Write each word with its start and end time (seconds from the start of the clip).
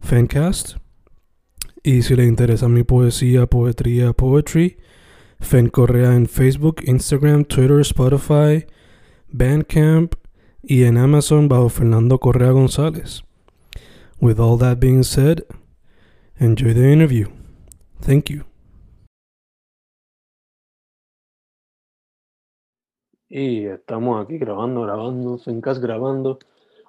Fancast. 0.00 0.76
Y 1.82 2.02
si 2.02 2.16
le 2.16 2.24
interesa 2.24 2.68
mi 2.68 2.82
poesía, 2.82 3.46
poetría, 3.46 4.12
poetry, 4.12 4.78
Fen 5.40 5.68
Correa 5.68 6.14
en 6.14 6.26
Facebook, 6.26 6.82
Instagram, 6.84 7.44
Twitter, 7.44 7.80
Spotify, 7.80 8.66
Bandcamp 9.28 10.14
y 10.62 10.84
en 10.84 10.98
Amazon 10.98 11.48
bajo 11.48 11.68
Fernando 11.68 12.18
Correa 12.18 12.50
González. 12.50 13.22
With 14.20 14.40
all 14.40 14.58
that 14.58 14.80
being 14.80 15.04
said, 15.04 15.44
enjoy 16.38 16.74
the 16.74 16.92
interview. 16.92 17.28
Thank 18.00 18.30
you. 18.30 18.44
Y 23.30 23.66
estamos 23.66 24.24
aquí 24.24 24.38
grabando, 24.38 24.82
grabando, 24.82 25.38
Fencast 25.38 25.82
grabando. 25.82 26.38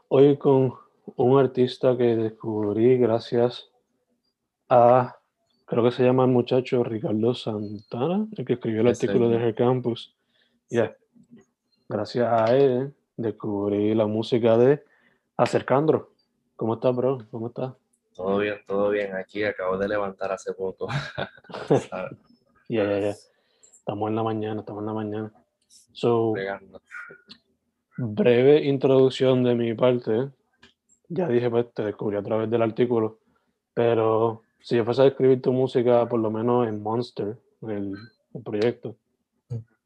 Hoy 0.08 0.38
con 0.38 0.74
un 1.18 1.40
artista 1.40 1.98
que 1.98 2.16
descubrí 2.16 2.98
gracias 2.98 3.70
a, 4.70 5.18
creo 5.66 5.84
que 5.84 5.92
se 5.92 6.04
llama 6.04 6.24
el 6.24 6.32
muchacho 6.32 6.84
Ricardo 6.84 7.34
Santana, 7.34 8.28
el 8.36 8.46
que 8.46 8.54
escribió 8.54 8.82
el 8.82 8.88
artículo 8.88 9.30
de 9.30 9.38
Her 9.38 9.56
Campus. 9.56 10.16
Ya, 10.70 10.96
gracias 11.88 12.28
a 12.28 12.56
él 12.56 12.94
descubrí 13.18 13.94
la 13.94 14.06
música 14.06 14.58
de 14.58 14.84
Acercandro. 15.38 16.14
¿Cómo 16.56 16.76
estás, 16.76 16.96
bro? 16.96 17.20
¿Cómo 17.32 17.48
estás? 17.48 17.74
Todo 18.16 18.38
bien, 18.40 18.58
todo 18.68 18.90
bien. 18.90 19.16
Aquí 19.16 19.44
acabo 19.44 19.78
de 19.78 19.88
levantar 19.88 20.32
hace 20.32 20.54
poco. 20.54 20.88
Ya, 22.72 22.84
ya, 22.84 23.00
ya. 23.00 23.16
Estamos 23.90 24.10
en 24.10 24.16
la 24.16 24.22
mañana, 24.22 24.60
estamos 24.60 24.84
en 24.84 24.86
la 24.86 24.94
mañana. 24.94 25.34
So, 25.92 26.36
breve 27.98 28.64
introducción 28.66 29.44
de 29.44 29.56
mi 29.56 29.74
parte. 29.74 30.30
Ya 31.10 31.28
dije, 31.28 31.50
pues 31.50 31.74
te 31.74 31.84
descubrí 31.84 32.18
a 32.18 32.24
través 32.24 32.50
del 32.50 32.62
artículo. 32.62 33.20
Pero 33.74 34.44
si 34.60 34.76
yo 34.76 34.86
fuese 34.86 35.02
a 35.02 35.08
escribir 35.08 35.42
tu 35.42 35.52
música, 35.52 36.08
por 36.08 36.20
lo 36.20 36.32
menos 36.32 36.68
en 36.68 36.82
Monster, 36.82 37.38
el, 37.64 37.94
el 38.34 38.44
proyecto, 38.44 38.96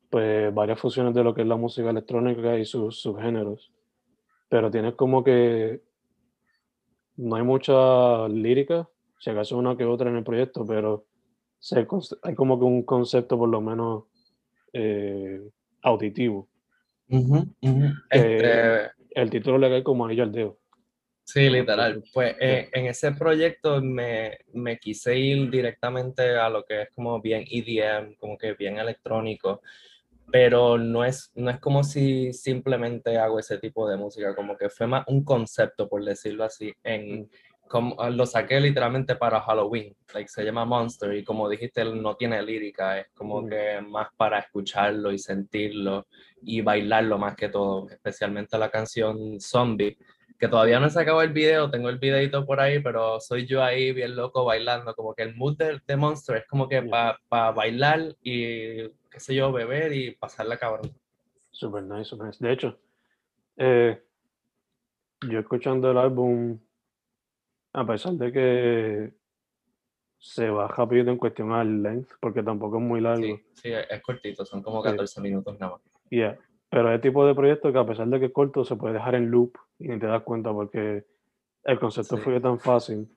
pues 0.09 0.53
varias 0.53 0.79
fusiones 0.79 1.13
de 1.13 1.23
lo 1.23 1.33
que 1.33 1.41
es 1.41 1.47
la 1.47 1.55
música 1.55 1.89
electrónica 1.89 2.57
y 2.57 2.65
sus 2.65 3.01
subgéneros. 3.01 3.71
Pero 4.49 4.69
tienes 4.69 4.93
como 4.95 5.23
que 5.23 5.81
no 7.17 7.35
hay 7.35 7.43
mucha 7.43 8.27
lírica, 8.27 8.87
si 9.19 9.29
acaso 9.29 9.57
una 9.57 9.77
que 9.77 9.85
otra 9.85 10.09
en 10.09 10.17
el 10.17 10.23
proyecto, 10.23 10.65
pero 10.65 11.05
se, 11.59 11.87
hay 12.23 12.35
como 12.35 12.59
que 12.59 12.65
un 12.65 12.83
concepto 12.83 13.37
por 13.37 13.49
lo 13.49 13.61
menos 13.61 14.03
eh, 14.73 15.41
auditivo. 15.81 16.47
Este, 18.09 18.91
el 19.11 19.29
título 19.29 19.57
le 19.57 19.69
cae 19.69 19.83
como 19.83 20.05
anillo 20.05 20.23
al 20.23 20.31
dedo. 20.31 20.57
Sí, 21.25 21.49
literal. 21.49 22.03
Pues 22.13 22.35
eh, 22.39 22.69
en 22.73 22.85
ese 22.87 23.13
proyecto 23.13 23.81
me, 23.81 24.39
me, 24.53 24.77
quise 24.77 25.17
ir 25.17 25.49
directamente 25.49 26.37
a 26.37 26.49
lo 26.49 26.63
que 26.65 26.83
es 26.83 26.89
como 26.93 27.21
bien 27.21 27.45
EDM, 27.49 28.15
como 28.15 28.37
que 28.37 28.53
bien 28.53 28.77
electrónico, 28.77 29.61
pero 30.31 30.77
no 30.77 31.05
es, 31.05 31.31
no 31.35 31.49
es 31.49 31.59
como 31.59 31.83
si 31.83 32.33
simplemente 32.33 33.17
hago 33.17 33.39
ese 33.39 33.57
tipo 33.57 33.87
de 33.87 33.97
música, 33.97 34.35
como 34.35 34.57
que 34.57 34.69
fue 34.69 34.87
más 34.87 35.05
un 35.07 35.23
concepto, 35.23 35.87
por 35.87 36.03
decirlo 36.03 36.43
así, 36.43 36.73
en, 36.83 37.29
como, 37.67 37.95
lo 38.09 38.25
saqué 38.25 38.59
literalmente 38.59 39.15
para 39.15 39.41
Halloween, 39.41 39.95
like, 40.13 40.29
se 40.29 40.43
llama 40.43 40.65
Monster 40.65 41.13
y 41.15 41.23
como 41.23 41.49
dijiste, 41.49 41.85
no 41.85 42.15
tiene 42.15 42.41
lírica, 42.43 42.99
es 42.99 43.07
como 43.13 43.47
que 43.47 43.81
más 43.81 44.09
para 44.17 44.39
escucharlo 44.39 45.11
y 45.11 45.17
sentirlo 45.17 46.07
y 46.41 46.61
bailarlo 46.61 47.17
más 47.17 47.35
que 47.35 47.49
todo, 47.49 47.89
especialmente 47.89 48.57
la 48.57 48.69
canción 48.69 49.39
Zombie, 49.39 49.97
que 50.43 50.49
todavía 50.49 50.77
no 50.77 50.87
he 50.87 50.89
sacado 50.89 51.21
el 51.21 51.31
video, 51.31 51.71
tengo 51.71 51.87
el 51.87 51.99
videito 51.99 52.45
por 52.45 52.59
ahí, 52.59 52.79
pero 52.79 53.17
soy 53.21 53.47
yo 53.47 53.63
ahí 53.63 53.93
bien 53.93 54.13
loco 54.13 54.43
bailando, 54.43 54.93
como 54.93 55.13
que 55.13 55.23
el 55.23 55.35
mood 55.35 55.55
de, 55.57 55.95
Monster 55.95 56.35
es 56.35 56.47
como 56.47 56.67
que 56.67 56.81
para 56.81 57.51
bailar 57.51 58.13
y, 58.21 58.89
qué 59.09 59.19
sé 59.19 59.35
yo, 59.35 59.53
beber 59.53 59.93
y 59.93 60.11
pasarla 60.11 60.57
cabrón. 60.57 60.91
Super 61.49 61.81
nice, 61.83 62.03
super 62.03 62.27
nice. 62.27 62.45
De 62.45 62.51
hecho, 62.51 62.77
eh, 63.55 64.03
yo 65.29 65.39
escuchando 65.39 65.89
el 65.89 65.97
álbum 65.97 66.59
a 67.71 67.87
pesar 67.87 68.11
de 68.15 68.31
que 68.33 69.13
se 70.17 70.49
va 70.49 70.67
rápido 70.67 71.09
en 71.09 71.17
cuestión 71.17 71.53
al 71.53 71.81
length, 71.81 72.15
porque 72.19 72.43
tampoco 72.43 72.79
es 72.79 72.83
muy 72.83 72.99
largo. 72.99 73.23
Sí, 73.23 73.45
sí 73.53 73.71
es 73.71 74.01
cortito, 74.01 74.43
son 74.45 74.61
como 74.61 74.83
14 74.83 75.21
minutos 75.21 75.57
nada 75.57 75.71
más. 75.71 75.81
Yeah. 76.09 76.37
Pero 76.73 76.89
es 76.89 76.95
el 76.95 77.01
tipo 77.01 77.23
de 77.23 77.35
proyecto 77.35 77.71
que 77.71 77.77
a 77.77 77.85
pesar 77.85 78.07
de 78.07 78.19
que 78.19 78.25
es 78.25 78.33
corto, 78.33 78.65
se 78.65 78.75
puede 78.75 78.95
dejar 78.95 79.13
en 79.13 79.29
loop 79.29 79.55
y 79.77 79.89
ni 79.89 79.99
te 79.99 80.07
das 80.07 80.23
cuenta 80.23 80.51
porque 80.51 81.05
el 81.65 81.79
concepto 81.79 82.17
fue 82.17 82.39
tan 82.39 82.59
fácil. 82.59 83.07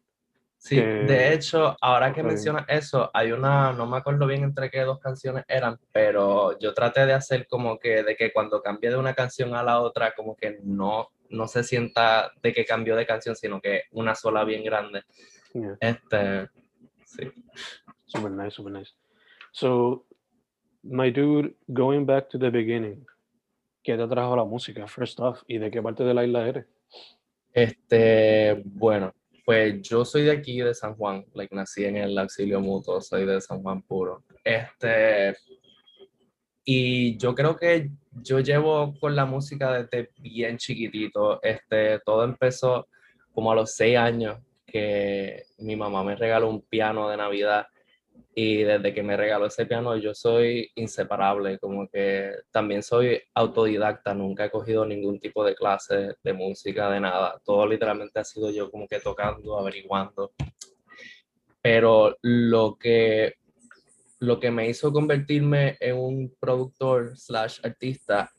Sí, 0.58 0.76
de 0.76 1.32
hecho, 1.32 1.74
ahora 1.80 2.12
que 2.12 2.22
mencionas 2.22 2.66
eso, 2.68 3.10
hay 3.14 3.32
una, 3.32 3.72
no 3.72 3.86
me 3.86 3.96
acuerdo 3.96 4.26
bien 4.26 4.42
entre 4.42 4.70
qué 4.70 4.80
dos 4.82 4.98
canciones 4.98 5.44
eran, 5.48 5.78
pero 5.90 6.58
yo 6.58 6.74
traté 6.74 7.06
de 7.06 7.14
hacer 7.14 7.46
como 7.46 7.78
que, 7.78 8.02
de 8.02 8.14
que 8.14 8.30
cuando 8.30 8.60
cambié 8.60 8.90
de 8.90 8.98
una 8.98 9.14
canción 9.14 9.54
a 9.54 9.62
la 9.62 9.80
otra, 9.80 10.12
como 10.14 10.36
que 10.36 10.58
no, 10.62 11.08
no 11.30 11.48
se 11.48 11.62
sienta 11.62 12.32
de 12.42 12.52
que 12.52 12.66
cambió 12.66 12.94
de 12.94 13.06
canción, 13.06 13.36
sino 13.36 13.62
que 13.62 13.84
una 13.92 14.14
sola 14.14 14.44
bien 14.44 14.64
grande. 14.64 15.04
Este, 15.80 16.50
sí. 17.06 17.32
Super 18.04 18.32
nice, 18.32 18.50
super 18.50 18.72
nice. 18.72 18.92
So, 19.52 20.04
my 20.82 21.10
dude, 21.10 21.54
going 21.68 22.04
back 22.04 22.28
to 22.28 22.38
the 22.38 22.50
beginning, 22.50 23.06
¿qué 23.86 23.96
te 23.96 24.08
trajo 24.08 24.34
la 24.34 24.44
música, 24.44 24.84
first 24.88 25.20
off, 25.20 25.42
y 25.46 25.58
de 25.58 25.70
qué 25.70 25.80
parte 25.80 26.02
de 26.02 26.12
la 26.12 26.24
isla 26.24 26.48
eres? 26.48 26.66
Este, 27.52 28.60
bueno, 28.64 29.14
pues 29.44 29.80
yo 29.80 30.04
soy 30.04 30.24
de 30.24 30.32
aquí, 30.32 30.58
de 30.58 30.74
San 30.74 30.96
Juan, 30.96 31.24
like, 31.34 31.54
nací 31.54 31.84
en 31.84 31.96
el 31.96 32.18
auxilio 32.18 32.60
mutuo, 32.60 33.00
soy 33.00 33.24
de 33.24 33.40
San 33.40 33.62
Juan 33.62 33.82
puro. 33.82 34.24
Este, 34.42 35.36
y 36.64 37.16
yo 37.16 37.32
creo 37.32 37.56
que 37.56 37.92
yo 38.10 38.40
llevo 38.40 38.92
con 38.98 39.14
la 39.14 39.24
música 39.24 39.72
desde 39.72 40.10
bien 40.18 40.58
chiquitito. 40.58 41.40
Este, 41.40 42.00
todo 42.00 42.24
empezó 42.24 42.88
como 43.30 43.52
a 43.52 43.54
los 43.54 43.76
seis 43.76 43.96
años 43.96 44.40
que 44.66 45.44
mi 45.58 45.76
mamá 45.76 46.02
me 46.02 46.16
regaló 46.16 46.50
un 46.50 46.62
piano 46.62 47.08
de 47.08 47.18
Navidad 47.18 47.68
y 48.38 48.64
desde 48.64 48.92
que 48.92 49.02
me 49.02 49.16
regaló 49.16 49.46
ese 49.46 49.64
piano 49.64 49.96
yo 49.96 50.14
soy 50.14 50.70
inseparable, 50.74 51.58
como 51.58 51.88
que 51.88 52.32
también 52.50 52.82
soy 52.82 53.18
autodidacta, 53.32 54.12
nunca 54.12 54.44
he 54.44 54.50
cogido 54.50 54.84
ningún 54.84 55.18
tipo 55.18 55.42
de 55.42 55.54
clase 55.54 56.16
de 56.22 56.32
música, 56.34 56.90
de 56.90 57.00
nada. 57.00 57.40
Todo 57.42 57.66
literalmente 57.66 58.20
ha 58.20 58.24
sido 58.24 58.50
yo 58.50 58.70
como 58.70 58.86
que 58.86 59.00
tocando, 59.00 59.58
averiguando. 59.58 60.32
Pero 61.62 62.18
lo 62.20 62.76
que 62.78 63.36
lo 64.18 64.38
que 64.38 64.50
me 64.50 64.68
hizo 64.68 64.92
convertirme 64.92 65.78
en 65.80 65.96
un 65.96 66.36
productor 66.38 67.16
slash 67.16 67.60
artista 67.62 68.30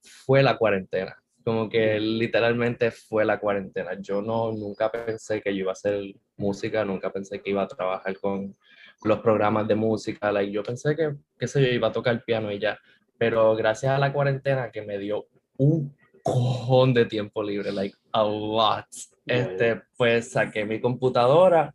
fue 0.00 0.42
la 0.42 0.56
cuarentena. 0.56 1.22
Como 1.44 1.68
que 1.68 2.00
literalmente 2.00 2.90
fue 2.90 3.26
la 3.26 3.38
cuarentena. 3.38 3.92
Yo 4.00 4.22
no, 4.22 4.52
nunca 4.52 4.90
pensé 4.90 5.42
que 5.42 5.54
yo 5.54 5.60
iba 5.64 5.72
a 5.72 5.74
hacer 5.74 6.14
música, 6.38 6.82
nunca 6.82 7.12
pensé 7.12 7.42
que 7.42 7.50
iba 7.50 7.62
a 7.62 7.68
trabajar 7.68 8.18
con 8.18 8.56
los 9.04 9.20
programas 9.20 9.66
de 9.68 9.74
música. 9.74 10.32
Like, 10.32 10.52
yo 10.52 10.62
pensé 10.62 10.94
que, 10.96 11.14
qué 11.38 11.46
sé 11.46 11.62
yo, 11.62 11.68
iba 11.68 11.88
a 11.88 11.92
tocar 11.92 12.14
el 12.14 12.22
piano 12.22 12.50
y 12.50 12.58
ya. 12.58 12.78
Pero 13.18 13.54
gracias 13.54 13.92
a 13.92 13.98
la 13.98 14.12
cuarentena 14.12 14.70
que 14.70 14.82
me 14.82 14.98
dio 14.98 15.26
un 15.56 15.94
cojón 16.22 16.94
de 16.94 17.06
tiempo 17.06 17.42
libre, 17.42 17.72
like 17.72 17.96
a 18.12 18.24
lot. 18.24 18.86
Este, 19.26 19.82
pues 19.96 20.32
saqué 20.32 20.64
mi 20.64 20.80
computadora 20.80 21.74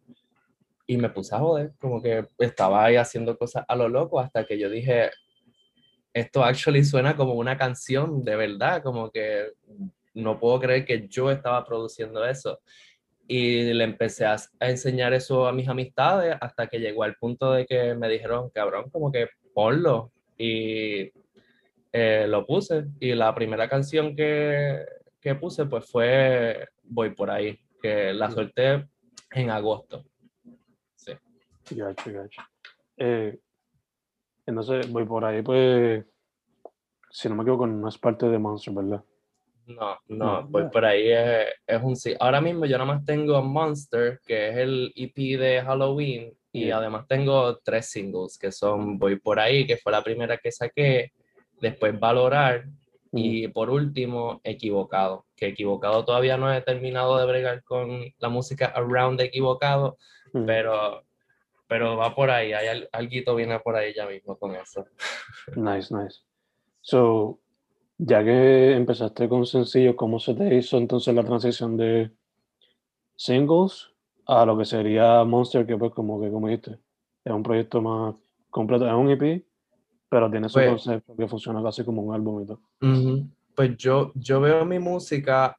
y 0.85 0.97
me 0.97 1.09
puse 1.09 1.35
a 1.35 1.39
joder, 1.39 1.73
como 1.79 2.01
que 2.01 2.25
estaba 2.39 2.85
ahí 2.85 2.95
haciendo 2.95 3.37
cosas 3.37 3.65
a 3.67 3.75
lo 3.75 3.89
loco 3.89 4.19
hasta 4.19 4.45
que 4.45 4.57
yo 4.57 4.69
dije, 4.69 5.09
esto 6.13 6.43
actually 6.43 6.83
suena 6.83 7.15
como 7.15 7.33
una 7.33 7.57
canción 7.57 8.23
de 8.23 8.35
verdad, 8.35 8.81
como 8.81 9.11
que 9.11 9.51
no 10.13 10.39
puedo 10.39 10.59
creer 10.59 10.85
que 10.85 11.07
yo 11.07 11.29
estaba 11.29 11.63
produciendo 11.65 12.25
eso. 12.25 12.59
Y 13.27 13.73
le 13.73 13.83
empecé 13.83 14.25
a, 14.25 14.37
enseñar 14.59 15.13
eso 15.13 15.47
a 15.47 15.51
mis 15.51 15.67
amistades 15.67 16.35
hasta 16.39 16.67
que 16.67 16.79
llegó 16.79 17.03
al 17.03 17.15
punto 17.15 17.51
de 17.51 17.65
que 17.65 17.93
me 17.93 18.07
dijeron, 18.07 18.49
cabrón, 18.51 18.89
como 18.89 19.11
que 19.11 19.27
ponlo. 19.53 20.11
Y 20.37 21.11
eh, 21.91 22.25
lo 22.27 22.45
puse. 22.45 22.85
Y 22.99 23.13
la 23.13 23.35
primera 23.35 23.67
canción 23.67 24.15
que, 24.15 24.85
que 25.19 25.35
puse 25.35 25.65
pues 25.65 25.89
fue 25.89 26.69
Voy 26.89 27.13
por 27.13 27.29
ahí, 27.29 27.59
que 27.81 28.13
la 28.13 28.31
solté 28.31 28.87
en 29.31 29.49
agosto. 29.49 30.05
Sí. 30.95 31.13
Gacho, 31.71 32.11
gacho. 32.13 32.41
Eh, 32.95 33.37
entonces, 34.45 34.89
Voy 34.89 35.05
por 35.05 35.25
ahí, 35.25 35.41
pues, 35.41 36.05
si 37.09 37.27
no 37.27 37.35
me 37.35 37.43
equivoco, 37.43 37.67
no 37.67 37.89
es 37.89 37.97
parte 37.97 38.27
de 38.27 38.39
Monster, 38.39 38.73
¿verdad? 38.73 39.03
No, 39.67 39.99
no, 40.07 40.47
voy 40.47 40.69
por 40.69 40.85
ahí 40.85 41.11
es, 41.11 41.47
es, 41.67 41.83
un 41.83 41.95
sí. 41.95 42.15
Ahora 42.19 42.39
mismo 42.39 42.65
yo 42.65 42.77
nada 42.77 42.93
más 42.93 43.05
tengo 43.05 43.41
Monster, 43.41 44.19
que 44.25 44.49
es 44.49 44.57
el 44.57 44.93
EP 44.95 45.37
de 45.37 45.61
Halloween, 45.61 46.33
y 46.53 46.71
además 46.71 47.05
tengo 47.07 47.57
tres 47.57 47.89
singles, 47.89 48.37
que 48.37 48.51
son 48.51 48.97
Voy 48.97 49.19
por 49.19 49.39
ahí, 49.39 49.67
que 49.67 49.77
fue 49.77 49.91
la 49.91 50.03
primera 50.03 50.37
que 50.37 50.51
saqué, 50.51 51.11
después 51.59 51.99
Valorar, 51.99 52.65
y 53.11 53.47
por 53.49 53.69
último, 53.69 54.39
Equivocado, 54.43 55.25
que 55.35 55.47
Equivocado 55.47 56.05
todavía 56.05 56.37
no 56.37 56.53
he 56.53 56.61
terminado 56.61 57.17
de 57.17 57.25
bregar 57.25 57.63
con 57.63 58.05
la 58.19 58.29
música 58.29 58.67
Around 58.67 59.19
Equivocado, 59.21 59.97
pero, 60.45 61.03
pero 61.67 61.97
va 61.97 62.15
por 62.15 62.29
ahí, 62.29 62.53
hay 62.53 62.87
algo 62.91 63.35
viene 63.35 63.59
por 63.59 63.75
ahí 63.75 63.93
ya 63.93 64.07
mismo 64.07 64.37
con 64.37 64.55
eso. 64.55 64.85
Nice, 65.55 65.93
nice. 65.93 66.21
So, 66.81 67.39
ya 67.97 68.23
que 68.23 68.75
empezaste 68.75 69.27
con 69.27 69.45
sencillo, 69.45 69.95
¿cómo 69.95 70.19
se 70.19 70.33
te 70.33 70.55
hizo 70.55 70.77
entonces 70.77 71.13
la 71.13 71.23
transición 71.23 71.77
de 71.77 72.11
singles 73.15 73.89
a 74.25 74.45
lo 74.45 74.57
que 74.57 74.65
sería 74.65 75.23
Monster, 75.23 75.65
que 75.65 75.77
pues 75.77 75.91
como 75.93 76.21
que 76.21 76.29
como 76.29 76.47
dijiste, 76.47 76.79
es 77.23 77.33
un 77.33 77.43
proyecto 77.43 77.81
más 77.81 78.15
completo, 78.49 78.87
es 78.87 78.93
un 78.93 79.09
EP, 79.09 79.43
pero 80.09 80.29
tiene 80.29 80.49
su 80.49 80.55
pues 80.55 80.69
concepto 80.69 81.15
que 81.15 81.27
funciona 81.27 81.63
casi 81.63 81.83
como 81.83 82.01
un 82.01 82.13
álbum 82.13 82.43
y 82.43 82.45
todo. 82.45 82.61
Pues 83.55 83.75
yo, 83.77 84.11
yo 84.15 84.39
veo 84.39 84.63
mi 84.65 84.79
música 84.79 85.57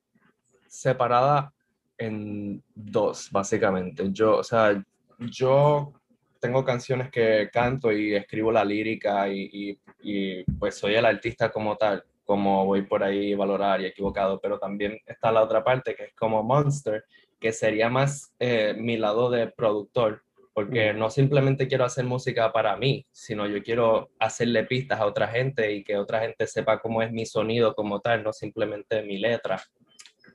separada 0.69 1.53
en 1.97 2.63
dos, 2.75 3.29
básicamente. 3.33 4.11
Yo, 4.13 4.37
o 4.37 4.45
sea, 4.45 4.83
yo 5.19 5.93
tengo 6.39 6.65
canciones 6.65 7.11
que 7.11 7.51
canto 7.53 7.91
y 7.91 8.15
escribo 8.15 8.53
la 8.53 8.65
lírica 8.65 9.29
y, 9.29 9.51
y, 9.53 9.81
y, 10.03 10.45
pues 10.45 10.77
soy 10.77 10.95
el 10.95 11.05
artista 11.05 11.51
como 11.51 11.77
tal, 11.77 12.05
como 12.29 12.67
voy 12.67 12.83
por 12.83 13.03
ahí 13.03 13.35
valorar 13.35 13.81
y 13.81 13.87
equivocado, 13.87 14.39
pero 14.39 14.59
también 14.59 15.01
está 15.07 15.33
la 15.33 15.43
otra 15.43 15.65
parte 15.65 15.95
que 15.95 16.05
es 16.05 16.15
como 16.15 16.43
Monster, 16.43 17.03
que 17.41 17.55
sería 17.55 17.89
más 17.89 18.35
eh, 18.39 18.75
mi 18.77 18.99
lado 18.99 19.31
de 19.31 19.47
productor, 19.47 20.25
porque 20.53 20.93
no 20.93 21.09
simplemente 21.09 21.67
quiero 21.69 21.87
hacer 21.87 22.05
música 22.05 22.53
para 22.53 22.77
mí, 22.77 23.07
sino 23.11 23.47
yo 23.47 23.63
quiero 23.63 24.11
hacerle 24.19 24.65
pistas 24.65 25.01
a 25.01 25.07
otra 25.07 25.29
gente 25.29 25.73
y 25.73 25.83
que 25.83 25.97
otra 25.97 26.21
gente 26.21 26.47
sepa 26.47 26.81
cómo 26.81 27.01
es 27.01 27.11
mi 27.11 27.25
sonido 27.25 27.75
como 27.75 28.01
tal, 28.01 28.23
no 28.23 28.35
simplemente 28.35 29.03
mi 29.03 29.17
letra. 29.17 29.63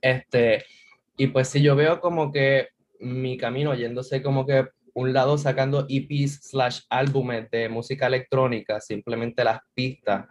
Este, 0.02 0.66
y 1.16 1.28
pues 1.28 1.48
si 1.50 1.62
yo 1.62 1.76
veo 1.76 2.02
como 2.02 2.32
que 2.32 2.70
mi 3.02 3.38
camino 3.38 3.76
yéndose 3.76 4.24
como 4.24 4.48
que 4.48 4.68
un 4.96 5.14
lado 5.14 5.38
sacando 5.38 5.86
EPs 5.88 6.50
slash 6.50 6.82
álbumes 6.90 7.52
de 7.52 7.70
música 7.70 8.08
electrónica, 8.08 8.82
simplemente 8.82 9.44
las 9.44 9.60
pistas, 9.76 10.26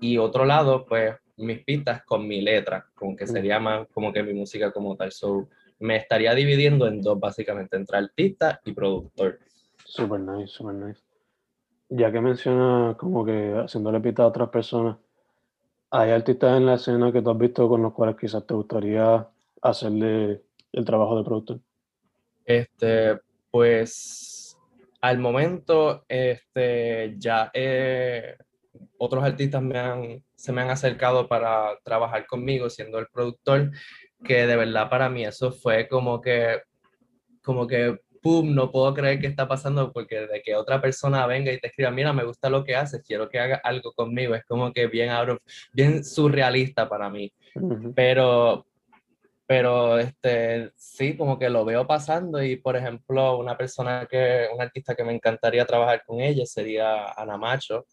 y 0.00 0.18
otro 0.18 0.44
lado 0.44 0.84
pues 0.86 1.14
mis 1.38 1.64
pistas 1.64 2.04
con 2.04 2.26
mi 2.26 2.40
letra, 2.40 2.86
como 2.94 3.16
que 3.16 3.26
sería 3.26 3.58
más 3.60 3.86
como 3.88 4.12
que 4.12 4.22
mi 4.22 4.34
música 4.34 4.72
como 4.72 4.96
tal. 4.96 5.12
So, 5.12 5.48
me 5.80 5.96
estaría 5.96 6.34
dividiendo 6.34 6.86
en 6.86 7.00
dos, 7.00 7.18
básicamente, 7.18 7.76
entre 7.76 7.98
artista 7.98 8.60
y 8.64 8.72
productor. 8.72 9.38
Super 9.84 10.20
nice, 10.20 10.48
super 10.48 10.74
nice. 10.74 11.00
Ya 11.88 12.12
que 12.12 12.20
mencionas 12.20 12.96
como 12.96 13.24
que 13.24 13.54
haciéndole 13.56 14.00
pista 14.00 14.24
a 14.24 14.26
otras 14.26 14.48
personas, 14.48 14.96
¿hay 15.90 16.10
artistas 16.10 16.56
en 16.56 16.66
la 16.66 16.74
escena 16.74 17.12
que 17.12 17.22
tú 17.22 17.30
has 17.30 17.38
visto 17.38 17.68
con 17.68 17.82
los 17.82 17.92
cuales 17.94 18.16
quizás 18.16 18.44
te 18.46 18.54
gustaría 18.54 19.26
hacerle 19.62 20.42
el 20.72 20.84
trabajo 20.84 21.16
de 21.16 21.24
productor? 21.24 21.60
Este, 22.44 23.18
pues 23.50 24.58
al 25.00 25.18
momento, 25.18 26.04
este, 26.08 27.14
ya 27.16 27.50
otros 28.98 29.24
artistas 29.24 29.62
me 29.62 29.78
han, 29.78 30.24
se 30.34 30.52
me 30.52 30.62
han 30.62 30.70
acercado 30.70 31.28
para 31.28 31.78
trabajar 31.84 32.26
conmigo 32.26 32.68
siendo 32.70 32.98
el 32.98 33.06
productor 33.12 33.70
que 34.24 34.46
de 34.46 34.56
verdad 34.56 34.90
para 34.90 35.08
mí 35.08 35.24
eso 35.24 35.52
fue 35.52 35.88
como 35.88 36.20
que, 36.20 36.60
como 37.42 37.66
que, 37.66 37.98
pum, 38.20 38.54
no 38.54 38.70
puedo 38.70 38.92
creer 38.94 39.20
que 39.20 39.26
está 39.28 39.46
pasando 39.46 39.92
porque 39.92 40.26
de 40.26 40.42
que 40.42 40.56
otra 40.56 40.80
persona 40.80 41.26
venga 41.26 41.52
y 41.52 41.60
te 41.60 41.68
escriba, 41.68 41.90
mira, 41.90 42.12
me 42.12 42.24
gusta 42.24 42.50
lo 42.50 42.64
que 42.64 42.74
haces, 42.74 43.02
quiero 43.06 43.28
que 43.28 43.38
haga 43.38 43.60
algo 43.62 43.92
conmigo, 43.92 44.34
es 44.34 44.44
como 44.44 44.72
que 44.72 44.86
bien 44.86 45.10
out 45.10 45.40
bien 45.72 46.04
surrealista 46.04 46.88
para 46.88 47.08
mí. 47.10 47.32
Pero, 47.94 48.66
pero 49.46 49.98
este, 49.98 50.72
sí, 50.76 51.16
como 51.16 51.38
que 51.38 51.48
lo 51.48 51.64
veo 51.64 51.86
pasando 51.86 52.42
y, 52.42 52.56
por 52.56 52.76
ejemplo, 52.76 53.38
una 53.38 53.56
persona 53.56 54.06
que, 54.10 54.48
un 54.52 54.60
artista 54.60 54.94
que 54.94 55.04
me 55.04 55.14
encantaría 55.14 55.64
trabajar 55.64 56.02
con 56.04 56.20
ella 56.20 56.44
sería 56.44 57.12
Ana 57.12 57.36
Macho. 57.36 57.86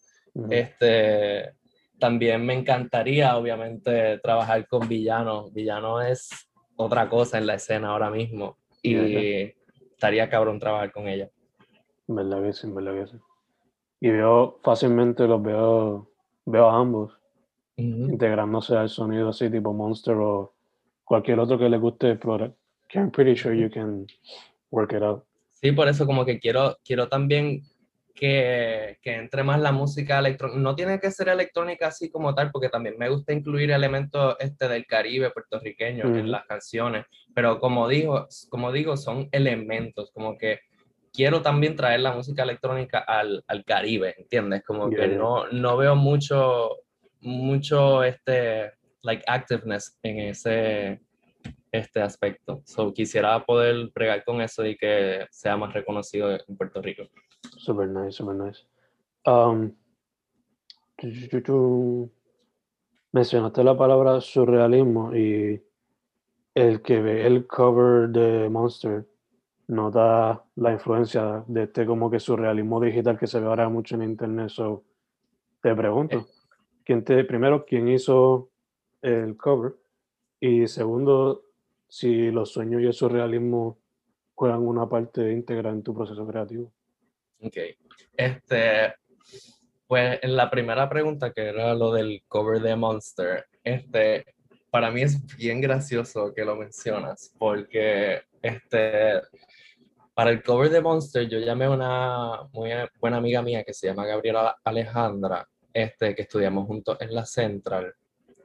Este, 0.50 1.54
también 2.00 2.46
me 2.46 2.54
encantaría, 2.54 3.38
obviamente, 3.38 4.20
trabajar 4.20 4.68
con 4.68 4.88
Villano. 4.88 5.50
Villano 5.52 6.02
es 6.02 6.30
otra 6.76 7.10
cosa 7.10 7.38
en 7.38 7.48
la 7.48 7.56
escena 7.56 7.90
ahora 7.90 8.10
mismo 8.10 8.58
y 8.82 9.54
estaría 9.92 10.30
cabrón 10.30 10.60
trabajar 10.60 10.92
con 10.92 11.08
ella. 11.08 11.30
Verdad 12.08 12.44
que 12.44 12.54
sí, 12.54 12.68
verdad 12.70 12.94
que 12.94 13.08
sí. 13.12 13.18
Y 14.02 14.10
veo 14.10 14.60
fácilmente 14.62 15.26
los 15.26 15.42
veo, 15.42 16.12
veo 16.46 16.70
a 16.70 16.80
ambos 16.80 17.18
integrándose 17.78 18.76
al 18.76 18.90
sonido 18.90 19.30
así 19.30 19.50
tipo 19.50 19.74
Monster 19.74 20.16
o 20.16 20.54
cualquier 21.04 21.40
otro 21.40 21.58
que 21.58 21.70
le 21.70 21.78
guste, 21.78 22.16
pero 22.16 22.56
I'm 22.94 23.12
pretty 23.12 23.36
sure 23.36 23.58
you 23.58 23.70
can 23.70 24.06
work 24.72 24.94
it 24.94 25.02
out. 25.02 25.24
Sí, 25.52 25.72
por 25.72 25.88
eso 25.88 26.06
como 26.06 26.26
que 26.26 26.40
quiero, 26.40 26.78
quiero 26.86 27.08
también 27.08 27.64
que, 28.16 28.98
que, 29.02 29.14
entre 29.14 29.44
más 29.44 29.60
la 29.60 29.72
música 29.72 30.18
electrónica. 30.18 30.60
No 30.60 30.76
tiene 30.76 31.00
que 31.00 31.12
ser 31.12 31.28
electrónica 31.28 31.88
así 31.88 32.10
como 32.10 32.34
tal, 32.34 32.50
porque 32.50 32.70
también 32.70 32.96
me 32.98 33.10
gusta 33.10 33.34
incluir 33.34 33.72
elementos 33.72 34.38
este, 34.40 34.68
del 34.70 34.86
Caribe 34.86 35.32
puertorriqueño 35.32 36.06
en 36.06 36.32
las 36.32 36.46
canciones, 36.46 37.06
pero 37.34 37.60
como 37.60 37.88
digo, 37.88 38.28
como 38.50 38.72
digo, 38.72 38.96
son 38.96 39.28
elementos, 39.32 40.12
como 40.12 40.38
que 40.38 40.62
quiero 41.12 41.42
también 41.42 41.76
traer 41.76 42.00
la 42.00 42.14
música 42.14 42.44
electrónica 42.44 43.00
al, 43.00 43.44
al 43.48 43.66
Caribe, 43.66 44.16
¿entiendes? 44.18 44.64
Como 44.66 44.90
que 44.90 45.08
no, 45.08 45.48
no 45.50 45.78
veo 45.78 45.96
mucho, 45.96 46.70
mucho 47.20 48.04
este, 48.04 48.72
like, 49.02 49.24
activeness 49.28 50.00
en 50.04 50.20
ese 50.20 51.02
este 51.78 52.02
aspecto. 52.02 52.62
So, 52.66 52.94
quisiera 52.94 53.46
poder 53.46 53.92
pregar 53.94 54.24
con 54.24 54.42
eso 54.42 54.66
y 54.66 54.78
que 54.78 55.28
sea 55.30 55.58
más 55.58 55.74
reconocido 55.74 56.32
en 56.32 56.58
Puerto 56.58 56.82
Rico. 56.82 57.04
Super 57.58 57.88
nice, 57.88 58.18
super 58.18 58.36
nice. 58.36 58.66
Um, 59.26 59.72
mencionaste 63.12 63.64
la 63.64 63.78
palabra 63.78 64.22
surrealismo 64.22 65.16
y 65.16 65.62
el 66.54 66.82
que 66.82 67.02
ve 67.02 67.26
el 67.26 67.48
cover 67.48 68.10
de 68.10 68.50
Monster 68.50 69.06
nota 69.68 70.44
la 70.56 70.72
influencia 70.72 71.44
de 71.48 71.64
este 71.64 71.86
como 71.86 72.10
que 72.10 72.20
surrealismo 72.20 72.80
digital 72.80 73.18
que 73.18 73.28
se 73.28 73.40
ve 73.40 73.48
ahora 73.48 73.68
mucho 73.70 73.96
en 73.96 74.04
internet. 74.04 74.50
So, 74.50 74.84
te 75.62 75.74
pregunto, 75.76 76.18
eh. 76.18 76.26
¿quién 76.84 77.04
te, 77.04 77.24
primero, 77.24 77.66
quién 77.66 77.88
hizo 77.88 78.50
el 79.02 79.36
cover? 79.38 79.76
Y 80.40 80.68
segundo, 80.68 81.44
si 81.88 82.32
los 82.32 82.52
sueños 82.52 82.82
y 82.82 82.86
el 82.86 82.94
surrealismo 82.94 83.80
juegan 84.36 84.62
una 84.62 84.88
parte 84.88 85.32
íntegra 85.32 85.72
en 85.72 85.82
tu 85.82 85.94
proceso 85.94 86.28
creativo. 86.28 86.72
Ok. 87.46 87.58
Este, 88.18 88.94
pues 89.88 90.20
en 90.22 90.36
la 90.36 90.50
primera 90.50 90.90
pregunta, 90.90 91.32
que 91.32 91.42
era 91.42 91.74
lo 91.76 91.92
del 91.92 92.24
cover 92.28 92.62
de 92.62 92.76
Monster, 92.76 93.46
este, 93.64 94.26
para 94.72 94.90
mí 94.92 95.04
es 95.04 95.24
bien 95.38 95.62
gracioso 95.62 96.34
que 96.34 96.44
lo 96.44 96.56
mencionas, 96.56 97.34
porque 97.38 98.24
este, 98.42 99.22
para 100.14 100.32
el 100.32 100.42
cover 100.42 100.70
de 100.70 100.82
Monster 100.82 101.28
yo 101.28 101.40
llamé 101.40 101.66
a 101.66 101.72
una 101.72 102.44
muy 102.52 102.72
buena 103.00 103.18
amiga 103.18 103.42
mía 103.42 103.64
que 103.64 103.74
se 103.74 103.88
llama 103.88 104.06
Gabriela 104.06 104.58
Alejandra, 104.64 105.48
este, 105.74 106.16
que 106.16 106.24
estudiamos 106.24 106.66
juntos 106.68 106.98
en 107.00 107.14
la 107.14 107.26
Central. 107.26 107.94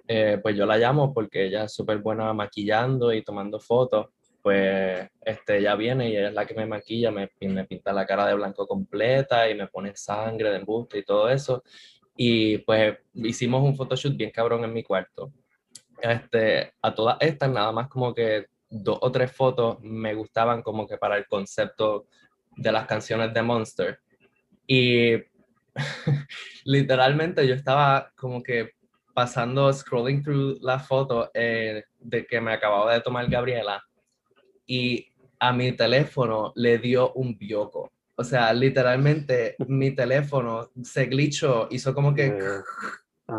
eh, 0.09 0.39
pues 0.43 0.57
yo 0.57 0.67
la 0.67 0.77
llamo 0.77 1.15
porque 1.15 1.47
ella 1.47 1.65
es 1.65 1.73
súper 1.73 1.99
buena 1.99 2.33
maquillando 2.35 3.13
y 3.13 3.23
tomando 3.23 3.61
fotos. 3.61 4.09
Pues 4.43 5.09
este, 5.21 5.59
ella 5.59 5.75
viene 5.75 6.09
y 6.09 6.17
ella 6.17 6.29
es 6.29 6.35
la 6.35 6.47
que 6.47 6.55
me 6.55 6.67
maquilla, 6.67 7.11
me, 7.11 7.31
me 7.41 7.65
pinta 7.65 7.93
la 7.93 8.07
cara 8.07 8.27
de 8.27 8.35
blanco 8.35 8.67
completa 8.67 9.49
y 9.51 9.55
me 9.55 9.67
pone 9.69 9.95
sangre 9.95 10.51
de 10.51 10.57
embuste 10.57 10.99
y 10.99 11.05
todo 11.05 11.29
eso. 11.29 11.63
Y 12.17 12.59
pues 12.59 12.99
hicimos 13.15 13.63
un 13.63 13.77
photoshoot 13.77 14.17
bien 14.17 14.31
cabrón 14.31 14.65
en 14.65 14.73
mi 14.73 14.83
cuarto. 14.83 15.33
Este, 16.01 16.73
a 16.81 16.95
todas 16.95 17.19
estas, 17.21 17.51
nada 17.51 17.73
más 17.73 17.89
como 17.89 18.15
que 18.15 18.47
dos 18.69 18.99
o 19.01 19.11
tres 19.11 19.33
fotos 19.33 19.79
me 19.81 20.15
gustaban 20.15 20.63
como 20.63 20.87
que 20.87 20.97
para 20.97 21.17
el 21.17 21.27
concepto 21.27 22.07
de 22.57 22.73
las 22.73 22.87
canciones 22.87 23.35
de 23.35 23.43
Monster. 23.43 24.01
Y 24.67 25.15
literalmente 26.65 27.47
yo 27.47 27.55
estaba 27.55 28.13
como 28.17 28.43
que 28.43 28.71
pasando, 29.15 29.73
scrolling 29.73 30.23
through 30.23 30.59
la 30.63 30.79
foto 30.79 31.31
eh, 31.35 31.85
de 31.99 32.27
que 32.27 32.41
me 32.41 32.53
acababa 32.53 32.95
de 32.95 33.01
tomar 33.01 33.29
Gabriela 33.29 33.83
y 34.71 35.05
a 35.41 35.53
mi 35.53 35.73
teléfono 35.73 36.53
le 36.55 36.79
dio 36.79 37.13
un 37.15 37.37
bioco. 37.37 37.91
O 38.15 38.23
sea, 38.23 38.53
literalmente 38.53 39.57
mi 39.67 39.91
teléfono 39.91 40.71
se 40.85 41.07
glitchó, 41.07 41.67
hizo 41.73 41.93
como 41.93 42.15
que... 42.15 42.39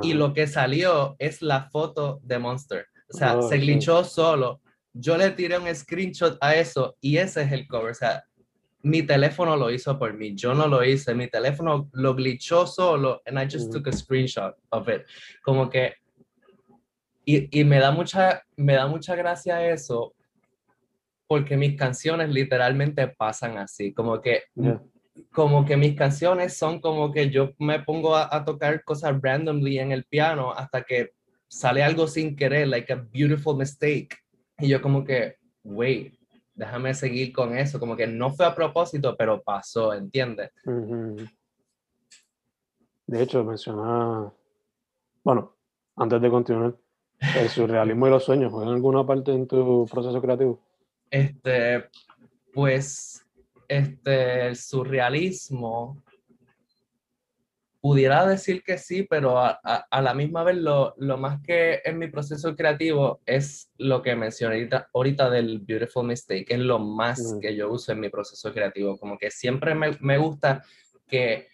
y 0.01 0.13
lo 0.13 0.33
que 0.33 0.45
salió 0.45 1.15
es 1.19 1.41
la 1.41 1.69
foto 1.69 2.19
de 2.23 2.37
Monster. 2.37 2.85
O 3.13 3.17
sea, 3.17 3.37
Oh, 3.37 3.47
se 3.47 3.55
sí. 3.55 3.61
glitchó 3.61 4.03
solo. 4.03 4.59
Yo 4.91 5.15
le 5.15 5.31
tiré 5.31 5.57
un 5.57 5.73
screenshot 5.73 6.37
a 6.41 6.53
eso 6.55 6.97
y 6.99 7.15
ese 7.15 7.43
es 7.43 7.51
el 7.53 7.65
cover. 7.65 7.91
O 7.91 7.93
sea, 7.93 8.25
mi 8.81 9.03
teléfono 9.03 9.55
lo 9.55 9.71
hizo 9.71 9.97
por 9.97 10.13
mí. 10.13 10.35
Yo 10.35 10.53
no 10.53 10.67
lo 10.67 10.83
hice. 10.83 11.15
Mi 11.15 11.27
teléfono 11.29 11.89
lo 11.93 12.13
glitchó 12.13 12.67
solo 12.67 13.21
and 13.25 13.39
I 13.39 13.45
just 13.49 13.71
took 13.71 13.87
a 13.87 13.93
screenshot 13.93 14.53
of 14.71 14.89
it. 14.89 15.03
Como 15.43 15.69
que... 15.69 15.93
Y, 17.23 17.61
y 17.61 17.63
me, 17.63 17.79
da 17.79 17.91
mucha, 17.91 18.43
me 18.57 18.73
da 18.73 18.87
mucha 18.87 19.15
gracia 19.15 19.65
eso 19.65 20.13
porque 21.31 21.55
mis 21.55 21.77
canciones 21.77 22.27
literalmente 22.27 23.07
pasan 23.07 23.57
así. 23.57 23.93
Como 23.93 24.19
que 24.19 24.43
Yeah. 24.53 24.81
como 25.31 25.63
que 25.63 25.77
mis 25.77 25.95
canciones 25.95 26.57
son 26.57 26.81
como 26.81 27.09
que 27.13 27.29
yo 27.29 27.51
me 27.57 27.79
pongo 27.79 28.17
a, 28.17 28.27
a 28.35 28.43
tocar 28.43 28.83
cosas 28.83 29.15
randomly 29.21 29.79
en 29.79 29.93
el 29.93 30.03
piano 30.03 30.51
hasta 30.51 30.83
que 30.83 31.11
sale 31.47 31.83
algo 31.83 32.05
sin 32.05 32.35
querer, 32.35 32.67
like 32.67 32.91
a 32.91 32.97
beautiful 32.97 33.55
mistake. 33.55 34.13
Y 34.59 34.67
yo 34.67 34.81
como 34.81 35.05
que, 35.05 35.37
wait, 35.63 36.15
déjame 36.53 36.93
seguir 36.93 37.31
con 37.31 37.57
eso. 37.57 37.79
Como 37.79 37.95
que 37.95 38.07
no 38.07 38.31
fue 38.31 38.45
a 38.45 38.53
propósito, 38.53 39.15
pero 39.17 39.41
pasó, 39.41 39.93
¿entiendes? 39.93 40.51
De 43.07 43.23
hecho, 43.23 43.41
menciona, 43.45 44.33
bueno, 45.23 45.55
antes 45.95 46.21
de 46.21 46.29
continuar, 46.29 46.75
el 47.39 47.47
surrealismo 47.47 48.07
y 48.07 48.09
los 48.09 48.25
sueños, 48.25 48.51
¿juegan 48.51 48.73
alguna 48.73 49.05
parte 49.05 49.31
en 49.31 49.47
tu 49.47 49.87
proceso 49.89 50.21
creativo? 50.21 50.59
Este, 51.11 51.89
pues, 52.53 53.23
este, 53.67 54.47
el 54.47 54.55
surrealismo, 54.55 56.01
pudiera 57.81 58.25
decir 58.27 58.61
que 58.63 58.77
sí, 58.77 59.03
pero 59.09 59.39
a, 59.39 59.59
a- 59.63 59.87
a 59.89 60.01
la 60.03 60.13
misma 60.13 60.43
vez 60.43 60.55
lo, 60.57 60.93
lo 60.97 61.17
más 61.17 61.41
que 61.41 61.81
en 61.83 61.97
mi 61.97 62.07
proceso 62.07 62.55
creativo 62.55 63.21
es 63.25 63.71
lo 63.77 64.01
que 64.03 64.15
mencioné 64.15 64.55
ahorita, 64.55 64.89
ahorita 64.93 65.29
del 65.31 65.59
Beautiful 65.59 66.05
Mistake, 66.05 66.45
es 66.53 66.59
lo 66.59 66.77
más 66.79 67.19
Mm. 67.19 67.39
que 67.39 67.55
yo 67.55 67.71
uso 67.71 67.91
en 67.91 67.99
mi 67.99 68.09
proceso 68.09 68.53
creativo, 68.53 68.97
como 68.97 69.17
que 69.17 69.31
siempre 69.31 69.73
me, 69.73 69.97
me 69.99 70.17
gusta 70.19 70.63
que, 71.07 71.47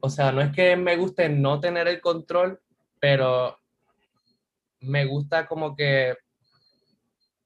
o 0.00 0.08
sea, 0.08 0.32
no 0.32 0.40
es 0.40 0.50
que 0.52 0.76
me 0.76 0.96
guste 0.96 1.28
no 1.28 1.60
tener 1.60 1.88
el 1.88 2.00
control, 2.00 2.58
pero 2.98 3.58
me 4.80 5.04
gusta 5.04 5.46
como 5.46 5.76
que, 5.76 6.14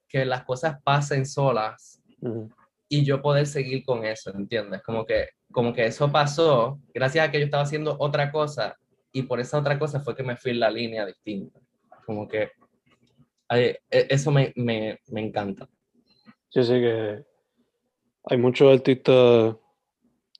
que 0.08 0.24
las 0.24 0.44
cosas 0.44 0.80
pasen 0.82 1.26
solas 1.26 2.02
Ujú. 2.20 2.50
y 2.88 3.04
yo 3.04 3.20
poder 3.20 3.46
seguir 3.46 3.84
con 3.84 4.04
eso, 4.04 4.30
¿entiendes? 4.34 4.82
Como 4.82 5.04
que, 5.04 5.28
como 5.52 5.72
que 5.72 5.86
eso 5.86 6.10
pasó 6.10 6.80
gracias 6.94 7.28
a 7.28 7.30
que 7.30 7.38
yo 7.38 7.44
estaba 7.44 7.62
haciendo 7.64 7.96
otra 7.98 8.32
cosa 8.32 8.76
y 9.12 9.22
por 9.22 9.40
esa 9.40 9.58
otra 9.58 9.78
cosa 9.78 10.00
fue 10.00 10.16
que 10.16 10.22
me 10.22 10.36
fui 10.36 10.52
en 10.52 10.60
la 10.60 10.70
línea 10.70 11.04
distinta. 11.06 11.60
Como 12.06 12.26
que 12.26 12.50
ay, 13.48 13.76
e- 13.90 14.06
eso 14.10 14.30
me, 14.30 14.52
me, 14.56 14.98
me 15.08 15.20
encanta. 15.20 15.68
Sí, 16.50 16.62
sí, 16.64 16.72
que 16.72 17.24
hay 18.24 18.38
muchos 18.38 18.72
artistas 18.72 19.56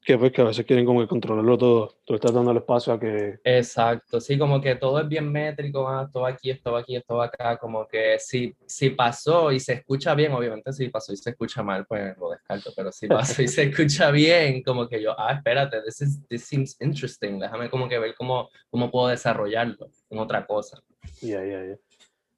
que 0.09 0.17
pues 0.17 0.33
que 0.33 0.41
a 0.41 0.45
veces 0.45 0.65
quieren 0.65 0.87
como 0.87 1.03
que 1.03 1.07
controlarlo 1.07 1.59
todo. 1.59 1.99
Tú 2.03 2.15
estás 2.15 2.33
dando 2.33 2.51
el 2.53 2.57
espacio 2.57 2.95
a 2.95 2.99
que... 2.99 3.41
Exacto, 3.45 4.23
sí, 4.23 4.39
como 4.39 4.59
que 4.59 4.75
todo 4.75 4.99
es 5.01 5.07
bien 5.07 5.31
métrico, 5.31 5.87
ah, 5.87 6.05
esto 6.07 6.23
va 6.23 6.31
aquí, 6.31 6.49
esto 6.49 6.73
va 6.73 6.81
aquí, 6.81 6.97
esto 6.97 7.17
va 7.17 7.27
acá, 7.27 7.59
como 7.59 7.87
que 7.87 8.19
si, 8.19 8.57
si 8.65 8.89
pasó 8.89 9.53
y 9.53 9.61
se 9.61 9.75
escucha 9.75 10.15
bien, 10.15 10.33
obviamente 10.33 10.73
si 10.73 10.89
pasó 10.89 11.13
y 11.13 11.19
se 11.19 11.29
escucha 11.29 11.63
mal, 11.63 11.85
pues 11.85 12.17
lo 12.17 12.31
descarto, 12.31 12.71
pero 12.75 12.91
si 12.91 13.07
pasó 13.07 13.43
y 13.43 13.49
se 13.49 13.65
escucha 13.65 14.11
bien, 14.11 14.63
como 14.63 14.89
que 14.89 15.03
yo, 15.03 15.15
ah, 15.15 15.35
espérate, 15.35 15.83
this, 15.83 16.01
is, 16.01 16.27
this 16.27 16.47
seems 16.47 16.81
interesting, 16.81 17.39
déjame 17.39 17.69
como 17.69 17.87
que 17.87 17.99
ver 17.99 18.15
cómo, 18.15 18.49
cómo 18.71 18.91
puedo 18.91 19.09
desarrollarlo 19.09 19.91
en 20.09 20.19
otra 20.21 20.47
cosa. 20.47 20.81
Ya, 21.21 21.45
ya, 21.45 21.67
ya. 21.67 21.77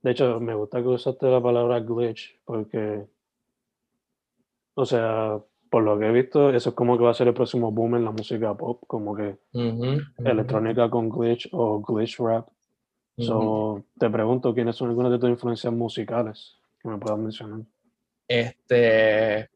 De 0.02 0.10
hecho, 0.10 0.40
me 0.40 0.56
gusta 0.56 0.82
que 0.82 0.88
usaste 0.88 1.24
la 1.28 1.40
palabra 1.40 1.78
glitch 1.78 2.36
porque, 2.44 3.06
o 4.74 4.84
sea, 4.84 5.40
por 5.70 5.84
lo 5.84 5.98
que 5.98 6.06
he 6.06 6.12
visto, 6.12 6.50
eso 6.50 6.70
es 6.70 6.74
como 6.74 6.98
que 6.98 7.04
va 7.04 7.12
a 7.12 7.14
ser 7.14 7.28
el 7.28 7.34
próximo 7.34 7.70
boom 7.70 7.94
en 7.94 8.04
la 8.04 8.10
música 8.10 8.52
pop, 8.54 8.82
como 8.86 9.14
que 9.14 9.38
electrónica 10.18 10.90
con 10.90 11.08
glitch 11.08 11.48
o 11.52 11.80
glitch 11.80 12.18
rap. 12.18 12.48
So, 13.16 13.84
te 13.98 14.08
pregunto, 14.08 14.54
¿quiénes 14.54 14.76
son 14.76 14.88
algunas 14.88 15.12
de 15.12 15.18
tus 15.18 15.28
influencias 15.28 15.72
musicales 15.72 16.56
que 16.80 16.88
me 16.88 16.98
puedas 16.98 17.18
mencionar? 17.18 17.60
Este, 18.26 19.50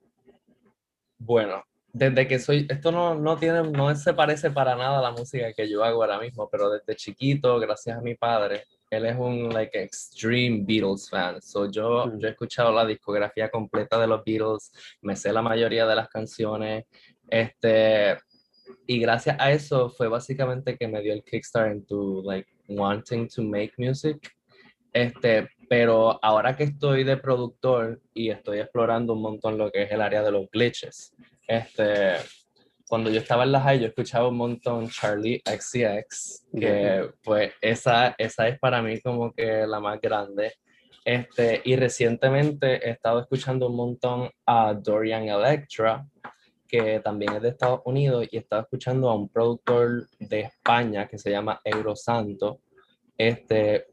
bueno, 1.19 1.65
desde 1.93 2.29
que 2.29 2.39
soy, 2.39 2.67
esto 2.69 2.93
no, 2.93 3.15
no 3.15 3.37
tiene, 3.37 3.63
no 3.71 3.95
se 3.95 4.13
parece 4.13 4.51
para 4.51 4.77
nada 4.77 4.99
a 4.99 5.03
la 5.03 5.13
música 5.13 5.53
que 5.53 5.69
yo 5.69 5.83
hago 5.83 6.03
ahora 6.03 6.21
mismo, 6.21 6.49
pero 6.51 6.71
desde 6.71 6.95
chiquito, 6.95 7.59
gracias 7.59 7.97
a 7.97 8.03
mi 8.03 8.15
padre, 8.15 8.65
él 8.91 9.07
es 9.07 9.17
un 9.17 9.49
like 9.51 9.81
extreme 9.81 10.63
Beatles 10.65 11.09
fan. 11.11 11.41
So 11.43 11.71
yo, 11.71 12.07
Mm. 12.07 12.19
yo 12.21 12.29
he 12.29 12.31
escuchado 12.31 12.73
la 12.73 12.85
discografía 12.87 13.51
completa 13.51 13.99
de 13.99 14.07
los 14.07 14.23
Beatles, 14.25 14.73
me 15.03 15.17
sé 15.17 15.33
la 15.33 15.43
mayoría 15.43 15.87
de 15.87 15.97
las 15.97 16.09
canciones, 16.09 16.85
este, 17.29 18.17
y 18.87 18.99
gracias 19.01 19.37
a 19.39 19.51
eso 19.53 19.91
fue 19.91 20.09
básicamente 20.09 20.77
que 20.77 20.89
me 20.89 21.01
dio 21.03 21.13
el 21.13 21.23
kickstart 21.25 21.75
into 21.75 22.23
like 22.25 22.49
wanting 22.69 23.29
to 23.29 23.43
make 23.43 23.73
music. 23.79 24.17
Este, 24.93 25.49
pero 25.69 26.19
ahora 26.23 26.57
que 26.57 26.65
estoy 26.65 27.03
de 27.05 27.17
productor 27.17 28.01
y 28.13 28.31
estoy 28.31 28.61
explorando 28.61 29.15
un 29.15 29.23
montón 29.23 29.59
lo 29.59 29.71
que 29.73 29.83
es 29.83 29.91
el 29.91 30.01
área 30.01 30.23
de 30.23 30.31
los 30.31 30.49
glitches, 30.51 31.15
este, 31.49 32.15
cuando 32.89 33.11
yo 33.11 33.19
estaba 33.21 33.45
en 33.45 33.53
la 33.53 33.61
high 33.61 33.81
yo 33.81 33.87
escuchaba 33.87 34.29
un 34.29 34.37
montón 34.37 34.89
Charlie 34.91 35.43
XCX, 35.45 36.47
que 36.59 37.11
pues 37.23 37.53
esa, 37.61 38.15
esa 38.19 38.49
es 38.49 38.59
para 38.59 38.83
mí 38.83 39.01
como 39.01 39.33
que 39.33 39.67
la 39.67 39.81
más 39.81 40.01
grande. 40.01 40.53
Este, 41.05 41.61
y 41.65 41.77
recientemente 41.77 42.87
he 42.87 42.91
estado 42.93 43.21
escuchando 43.21 43.69
un 43.69 43.77
montón 43.77 44.31
a 44.47 44.73
Dorian 44.75 45.29
Electra, 45.29 46.07
que 46.67 47.01
también 47.01 47.35
es 47.35 47.43
de 47.43 47.51
Estados 47.51 47.81
Unidos, 47.85 48.27
y 48.31 48.37
he 48.37 48.41
estado 48.41 48.63
escuchando 48.63 49.11
a 49.11 49.15
un 49.15 49.29
productor 49.29 50.09
de 50.19 50.41
España 50.41 51.07
que 51.07 51.19
se 51.19 51.31
llama 51.31 51.61
Eurosanto. 51.63 52.61
Este, 53.19 53.87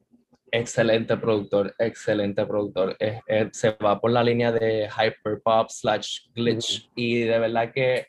excelente 0.52 1.16
productor, 1.18 1.74
excelente 1.80 2.46
productor. 2.46 2.96
Es- 3.00 3.20
es- 3.28 3.50
se 3.58 3.72
va 3.72 4.00
por 4.00 4.12
la 4.12 4.24
línea 4.24 4.52
de 4.52 4.88
hyperpop 4.90 5.70
slash 5.70 6.28
glitch 6.34 6.90
y 6.96 7.22
de 7.24 7.40
verdad 7.40 7.72
que, 7.74 8.08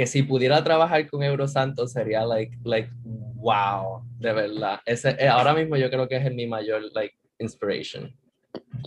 que 0.00 0.06
si 0.06 0.22
pudiera 0.22 0.64
trabajar 0.64 1.06
con 1.10 1.22
Eurosanto 1.22 1.86
sería 1.86 2.24
like, 2.24 2.56
like, 2.64 2.88
wow, 3.04 4.02
de 4.18 4.32
verdad. 4.32 4.80
Ese, 4.86 5.10
eh, 5.10 5.28
ahora 5.28 5.52
mismo 5.52 5.76
yo 5.76 5.90
creo 5.90 6.08
que 6.08 6.16
es 6.16 6.34
mi 6.34 6.46
mayor 6.46 6.84
like, 6.94 7.14
inspiration. 7.38 8.10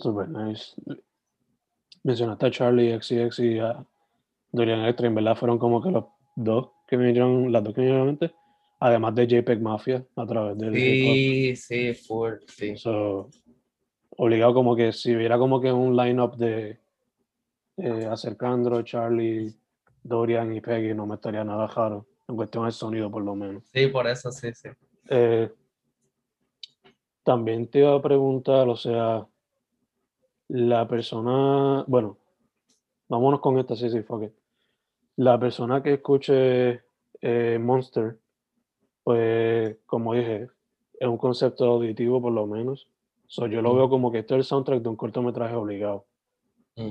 Super 0.01 0.27
nice. 0.27 0.73
Mencionaste 2.01 2.47
a 2.47 2.49
Charlie, 2.49 2.99
XCX 2.99 3.39
y 3.41 3.59
a 3.59 3.85
Dorian 4.51 4.79
Electra, 4.79 5.05
en 5.05 5.13
verdad 5.13 5.35
fueron 5.35 5.59
como 5.59 5.83
que 5.83 5.91
los 5.91 6.05
dos 6.35 6.71
que 6.87 6.97
me 6.97 7.05
vinieron, 7.05 7.51
las 7.51 7.63
dos 7.63 7.75
que 7.75 7.81
vinieron 7.81 8.17
además 8.79 9.13
de 9.13 9.27
JPEG 9.27 9.61
Mafia 9.61 10.03
a 10.15 10.25
través 10.25 10.57
hip 10.57 10.73
Sí, 10.73 11.55
sí, 11.55 11.93
full, 11.93 12.37
sí. 12.47 12.75
So, 12.75 13.29
obligado 14.17 14.55
como 14.55 14.75
que 14.75 14.91
si 14.91 15.15
hubiera 15.15 15.37
como 15.37 15.61
que 15.61 15.71
un 15.71 15.95
lineup 15.95 16.37
de 16.37 16.79
eh, 17.77 18.07
Acercandro, 18.09 18.81
Charlie, 18.81 19.53
Dorian 20.03 20.53
y 20.55 20.61
Peggy, 20.61 20.93
no 20.93 21.05
me 21.05 21.15
estaría 21.15 21.43
nada 21.43 21.67
raro, 21.67 22.05
en 22.27 22.35
cuestión 22.35 22.63
del 22.65 22.73
sonido 22.73 23.09
por 23.09 23.23
lo 23.23 23.35
menos. 23.35 23.63
Sí, 23.71 23.87
por 23.87 24.07
eso 24.07 24.31
sí, 24.31 24.53
sí. 24.53 24.69
Eh, 25.09 25.51
también 27.23 27.67
te 27.67 27.79
iba 27.79 27.95
a 27.95 28.01
preguntar, 28.01 28.67
o 28.67 28.75
sea, 28.75 29.25
la 30.49 30.87
persona, 30.87 31.83
bueno, 31.87 32.17
vámonos 33.07 33.39
con 33.39 33.57
esta, 33.59 33.75
sí, 33.75 33.89
sí, 33.89 34.01
fuck 34.01 34.23
it. 34.23 34.33
La 35.15 35.39
persona 35.39 35.81
que 35.81 35.93
escuche 35.93 36.81
eh, 37.21 37.57
Monster, 37.59 38.19
pues, 39.03 39.77
como 39.85 40.13
dije, 40.13 40.49
es 40.99 41.07
un 41.07 41.17
concepto 41.17 41.65
auditivo 41.65 42.21
por 42.21 42.33
lo 42.33 42.45
menos. 42.47 42.89
So, 43.27 43.47
yo 43.47 43.61
lo 43.61 43.73
Mm. 43.73 43.77
veo 43.77 43.89
como 43.89 44.11
que 44.11 44.19
esto 44.19 44.35
es 44.35 44.39
el 44.39 44.43
soundtrack 44.43 44.81
de 44.81 44.89
un 44.89 44.95
cortometraje 44.95 45.55
obligado. 45.55 46.05
Mm. 46.75 46.89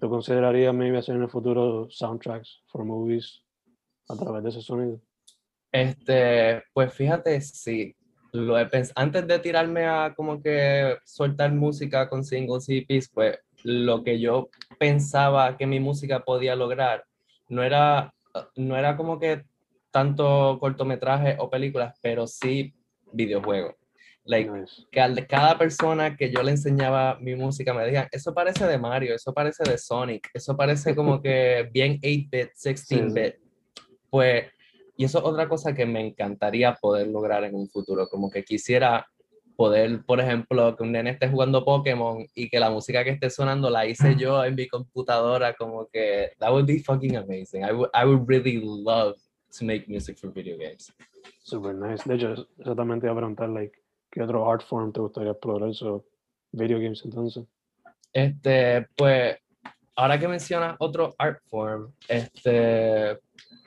¿Tú 0.00 0.08
considerarías 0.08 0.74
maybe 0.74 0.98
hacer 0.98 1.16
en 1.16 1.22
el 1.22 1.28
futuro 1.28 1.88
soundtracks 1.90 2.62
for 2.66 2.84
movies 2.84 3.42
a 4.08 4.16
través 4.16 4.42
de 4.44 4.48
ese 4.50 4.62
sonido? 4.62 5.00
Este, 5.72 6.62
pues 6.72 6.92
fíjate, 6.94 7.40
sí. 7.40 7.94
Lo 8.32 8.58
he 8.58 8.68
pens- 8.70 8.92
Antes 8.94 9.26
de 9.26 9.38
tirarme 9.38 9.86
a 9.86 10.14
como 10.14 10.40
que 10.42 10.96
soltar 11.04 11.52
música 11.52 12.08
con 12.08 12.24
singles 12.24 12.68
y 12.68 12.78
EPs, 12.88 13.10
pues 13.12 13.38
lo 13.64 14.04
que 14.04 14.20
yo 14.20 14.50
pensaba 14.78 15.56
que 15.56 15.66
mi 15.66 15.80
música 15.80 16.20
podía 16.20 16.54
lograr 16.54 17.04
no 17.48 17.62
era, 17.62 18.14
no 18.56 18.76
era 18.76 18.96
como 18.96 19.18
que 19.18 19.44
tanto 19.90 20.58
cortometrajes 20.60 21.36
o 21.40 21.48
películas, 21.50 21.98
pero 22.02 22.26
sí 22.26 22.74
videojuegos. 23.12 23.74
Like, 24.28 24.50
Nice. 24.50 24.84
que 24.92 25.26
cada 25.26 25.56
persona 25.56 26.14
que 26.14 26.30
yo 26.30 26.42
le 26.42 26.50
enseñaba 26.50 27.18
mi 27.18 27.34
música 27.34 27.72
me 27.72 27.82
decían, 27.82 28.08
eso 28.12 28.34
parece 28.34 28.66
de 28.66 28.76
Mario, 28.76 29.14
eso 29.14 29.32
parece 29.32 29.64
de 29.64 29.78
Sonic, 29.78 30.28
eso 30.34 30.54
parece 30.54 30.94
como 30.94 31.22
que 31.22 31.66
bien 31.72 31.98
8-bit, 32.02 32.50
16-bit. 32.52 33.36
Pues, 34.10 34.44
y 34.98 35.04
eso 35.04 35.18
es 35.18 35.24
otra 35.24 35.48
cosa 35.48 35.74
que 35.74 35.86
me 35.86 36.06
encantaría 36.06 36.74
poder 36.74 37.06
lograr 37.08 37.42
en 37.44 37.54
un 37.54 37.70
futuro, 37.70 38.06
como 38.06 38.30
que 38.30 38.44
quisiera 38.44 39.06
poder, 39.56 40.04
por 40.04 40.20
ejemplo, 40.20 40.76
que 40.76 40.82
un 40.82 40.92
nene 40.92 41.10
esté 41.10 41.28
jugando 41.30 41.64
Pokémon 41.64 42.26
y 42.34 42.50
que 42.50 42.60
la 42.60 42.68
música 42.70 43.02
que 43.04 43.10
esté 43.10 43.30
sonando 43.30 43.70
la 43.70 43.86
hice 43.86 44.14
yo 44.14 44.44
en 44.44 44.54
mi 44.54 44.68
computadora, 44.68 45.54
como 45.54 45.88
que 45.88 46.32
that 46.38 46.50
would 46.52 46.66
be 46.66 46.80
fucking 46.80 47.16
amazing. 47.16 47.64
I 47.64 47.72
would, 47.72 47.88
I 47.94 48.04
would 48.04 48.28
really 48.28 48.60
love 48.62 49.16
to 49.58 49.64
make 49.64 49.88
music 49.88 50.18
for 50.18 50.30
video 50.30 50.58
games. 50.58 50.92
Super 51.42 51.74
nice. 51.74 52.04
De 52.06 52.16
hecho, 52.16 52.46
eso 52.58 52.76
también 52.76 53.00
te 53.00 53.06
iba 53.06 53.14
a 53.14 53.16
preguntar, 53.16 53.48
like, 53.48 53.72
¿qué 54.10 54.22
otro 54.22 54.50
art 54.50 54.62
form 54.62 54.92
te 54.92 55.00
gustaría 55.00 55.32
explorar? 55.32 55.74
So, 55.74 56.04
video 56.52 56.78
games 56.78 57.02
entonces. 57.04 57.44
Este, 58.12 58.86
pues, 58.96 59.36
ahora 59.96 60.18
que 60.18 60.28
mencionas 60.28 60.76
otro 60.78 61.14
art 61.18 61.40
form, 61.48 61.92
este, 62.08 63.18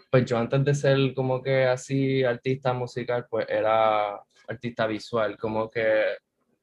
pues 0.09 0.25
yo 0.25 0.37
antes 0.37 0.63
de 0.65 0.75
ser 0.75 1.13
como 1.13 1.41
que 1.41 1.65
así 1.65 2.23
artista 2.23 2.73
musical, 2.73 3.27
pues 3.29 3.47
era 3.49 4.19
artista 4.47 4.87
visual, 4.87 5.37
como 5.37 5.69
que 5.69 6.03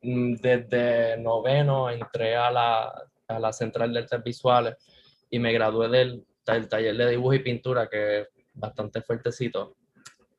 mm, 0.03 0.35
desde 0.35 1.17
noveno 1.19 1.91
entré 1.91 2.37
a 2.37 2.51
la, 2.51 2.93
a 3.29 3.39
la 3.39 3.53
Central 3.53 3.93
de 3.93 4.01
Artes 4.01 4.23
Visuales 4.23 4.77
y 5.31 5.39
me 5.39 5.53
gradué 5.53 5.89
del, 5.89 6.25
del 6.47 6.69
taller 6.69 6.97
de 6.97 7.11
dibujo 7.11 7.35
y 7.35 7.39
pintura, 7.41 7.89
que 7.89 8.21
es 8.21 8.29
bastante 8.55 9.03
fuertecito. 9.03 9.77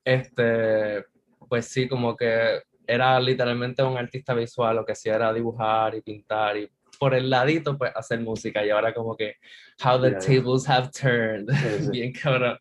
Este, 0.04 1.06
pues 1.48 1.66
sí, 1.66 1.88
como 1.88 2.16
que 2.16 2.62
era 2.90 3.20
literalmente 3.20 3.84
un 3.84 3.98
artista 3.98 4.34
visual, 4.34 4.78
lo 4.78 4.86
que 4.86 4.94
hacía 4.94 5.16
era 5.16 5.32
dibujar 5.34 5.96
y 5.96 6.02
pintar 6.02 6.58
y 6.58 6.70
por 7.00 7.14
el 7.14 7.30
ladito, 7.30 7.78
pues 7.78 7.92
hacer 7.96 8.20
música. 8.20 8.66
Y 8.66 8.70
ahora 8.70 8.94
como 8.94 9.16
que, 9.16 9.36
how 9.84 10.02
the 10.02 10.12
ya. 10.12 10.20
tables 10.20 10.68
have 10.68 10.90
turned. 10.92 11.50
Sí, 11.50 11.84
sí. 11.86 11.90
Bien 11.92 12.12
cabrón. 12.12 12.58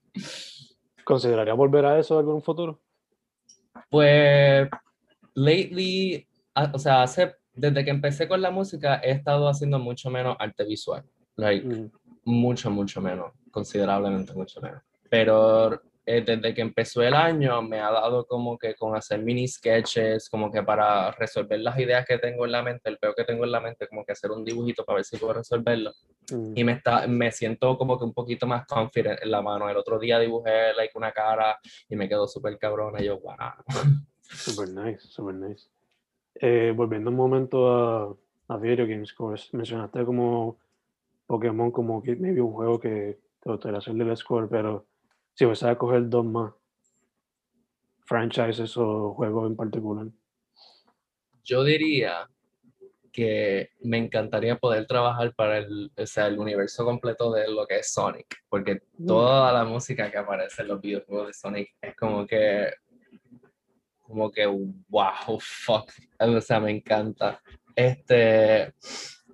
¿Consideraría 1.04 1.54
volver 1.54 1.84
a 1.86 1.98
eso 1.98 2.14
en 2.14 2.20
algún 2.20 2.42
futuro? 2.42 2.80
Pues, 3.90 4.68
lately, 5.34 6.26
o 6.72 6.78
sea, 6.78 7.02
hace, 7.02 7.34
desde 7.54 7.84
que 7.84 7.90
empecé 7.90 8.28
con 8.28 8.40
la 8.42 8.50
música, 8.50 9.00
he 9.02 9.10
estado 9.10 9.48
haciendo 9.48 9.78
mucho 9.78 10.10
menos 10.10 10.36
arte 10.38 10.64
visual. 10.64 11.04
Like, 11.36 11.66
Mm, 11.66 11.90
mucho, 12.24 12.70
mucho 12.70 13.00
menos, 13.00 13.32
considerablemente 13.50 14.34
mucho 14.34 14.60
menos. 14.60 14.82
Pero 15.08 15.80
eh, 16.10 16.22
desde 16.24 16.54
que 16.54 16.62
empezó 16.62 17.02
el 17.02 17.12
año 17.12 17.60
me 17.60 17.80
ha 17.80 17.90
dado 17.90 18.26
como 18.26 18.56
que 18.56 18.74
con 18.74 18.96
hacer 18.96 19.22
mini 19.22 19.46
sketches, 19.46 20.30
como 20.30 20.50
que 20.50 20.62
para 20.62 21.10
resolver 21.10 21.60
las 21.60 21.78
ideas 21.78 22.06
que 22.06 22.16
tengo 22.16 22.46
en 22.46 22.52
la 22.52 22.62
mente, 22.62 22.88
el 22.88 22.96
peo 22.96 23.14
que 23.14 23.24
tengo 23.24 23.44
en 23.44 23.52
la 23.52 23.60
mente, 23.60 23.86
como 23.86 24.06
que 24.06 24.12
hacer 24.12 24.30
un 24.30 24.42
dibujito 24.42 24.86
para 24.86 24.96
ver 24.96 25.04
si 25.04 25.18
puedo 25.18 25.34
resolverlo. 25.34 25.92
mm. 26.32 26.52
Y 26.56 26.64
me, 26.64 26.72
está, 26.72 27.06
me 27.06 27.30
siento 27.30 27.76
como 27.76 27.98
que 27.98 28.06
un 28.06 28.14
poquito 28.14 28.46
más 28.46 28.66
confident 28.66 29.22
en 29.22 29.30
la 29.30 29.42
mano. 29.42 29.68
El 29.68 29.76
otro 29.76 29.98
día 29.98 30.18
dibujé 30.18 30.72
like, 30.74 30.96
una 30.96 31.12
cara 31.12 31.58
y 31.90 31.94
me 31.94 32.08
quedó 32.08 32.26
súper 32.26 32.56
cabrona. 32.56 33.02
Y 33.02 33.04
yo, 33.04 33.20
wow. 33.20 33.36
Super 34.22 34.70
nice, 34.70 35.06
super 35.08 35.34
nice. 35.34 35.68
Eh, 36.36 36.72
volviendo 36.74 37.10
un 37.10 37.16
momento 37.16 37.70
a, 37.70 38.16
a 38.48 38.56
video 38.56 38.86
games, 38.86 39.12
como 39.12 39.34
mencionaste 39.52 40.06
como 40.06 40.56
Pokémon, 41.26 41.70
como 41.70 42.02
que 42.02 42.16
maybe 42.16 42.40
un 42.40 42.54
juego 42.54 42.80
que 42.80 43.18
te 43.42 43.50
gustaría 43.50 43.76
hacer 43.76 43.92
del 43.92 44.16
score, 44.16 44.48
pero 44.48 44.87
si 45.38 45.44
vas 45.44 45.62
a 45.62 45.78
coger 45.78 46.08
dos 46.08 46.24
más, 46.24 46.52
franchises 48.04 48.76
o 48.76 49.14
juegos 49.14 49.48
en 49.48 49.54
particular. 49.54 50.08
Yo 51.44 51.62
diría 51.62 52.28
que 53.12 53.70
me 53.82 53.98
encantaría 53.98 54.56
poder 54.56 54.88
trabajar 54.88 55.32
para 55.36 55.58
el, 55.58 55.92
o 55.96 56.06
sea, 56.06 56.26
el 56.26 56.40
universo 56.40 56.84
completo 56.84 57.32
de 57.32 57.48
lo 57.48 57.68
que 57.68 57.78
es 57.78 57.92
Sonic, 57.92 58.26
porque 58.48 58.82
Mm. 58.94 59.06
toda 59.06 59.52
la 59.52 59.64
música 59.64 60.10
que 60.10 60.18
aparece 60.18 60.62
en 60.62 60.68
los 60.68 60.80
videojuegos 60.80 61.28
de 61.28 61.34
Sonic 61.34 61.76
es 61.82 61.94
como 61.94 62.26
que, 62.26 62.72
como 64.02 64.32
que, 64.32 64.44
wow, 64.88 65.38
fuck, 65.38 65.92
o 66.18 66.40
sea, 66.40 66.58
me 66.58 66.72
encanta. 66.72 67.40
Este, 67.76 68.74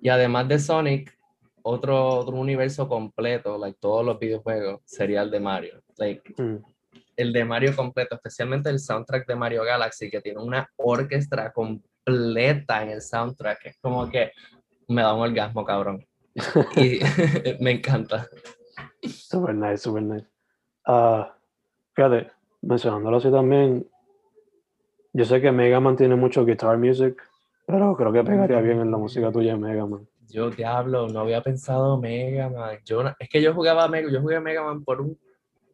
y 0.03 0.09
además 0.09 0.47
de 0.49 0.59
Sonic, 0.59 1.17
otro, 1.63 2.09
otro 2.09 2.35
universo 2.35 2.87
completo, 2.87 3.57
like 3.57 3.79
todos 3.81 4.05
los 4.05 4.19
videojuegos, 4.19 4.81
sería 4.85 5.23
el 5.23 5.31
de 5.31 5.39
Mario. 5.39 5.84
Like, 5.97 6.33
Mm, 6.37 6.57
el 7.17 7.33
de 7.33 7.45
Mario 7.45 7.75
completo, 7.75 8.15
especialmente 8.15 8.69
el 8.69 8.79
soundtrack 8.79 9.27
de 9.27 9.35
Mario 9.35 9.63
Galaxy, 9.63 10.09
que 10.09 10.21
tiene 10.21 10.41
una 10.41 10.69
orquesta 10.75 11.51
completa 11.51 12.83
en 12.83 12.89
el 12.89 13.01
soundtrack. 13.01 13.65
Es 13.65 13.77
como 13.79 14.09
que 14.09 14.31
me 14.87 15.01
da 15.01 15.13
un 15.13 15.21
orgasmo, 15.21 15.63
cabrón. 15.65 16.05
Y 16.75 16.99
me 17.61 17.71
encanta. 17.71 18.27
Super 19.03 19.55
nice, 19.55 19.77
super 19.77 20.03
nice. 20.03 20.27
Ah, 20.85 21.35
fíjate, 21.93 22.31
mencionándolo 22.61 23.17
así 23.17 23.31
también, 23.31 23.87
yo 25.13 25.25
sé 25.25 25.41
que 25.41 25.51
Mega 25.51 25.79
Man 25.79 25.95
tiene 25.95 26.15
mucho 26.15 26.45
guitar 26.45 26.77
music, 26.77 27.21
pero 27.65 27.95
creo 27.95 28.11
que 28.11 28.23
pegaría 28.23 28.59
bien 28.59 28.81
en 28.81 28.91
la 28.91 28.97
música 28.97 29.31
tuya 29.31 29.53
de 29.53 29.59
Mega 29.59 29.85
Man. 29.85 30.07
Yo, 30.27 30.49
diablo, 30.49 31.07
no 31.07 31.21
había 31.21 31.41
pensado 31.41 31.97
Mega 31.97 32.49
Man. 32.49 32.79
Yo, 32.83 33.03
es 33.17 33.29
que 33.29 33.41
yo 33.41 33.53
jugaba 33.53 33.87
Mega, 33.87 34.11
yo 34.11 34.21
jugué 34.21 34.39
Mega 34.41 34.63
Man 34.63 34.83
por 34.83 35.01
un 35.01 35.17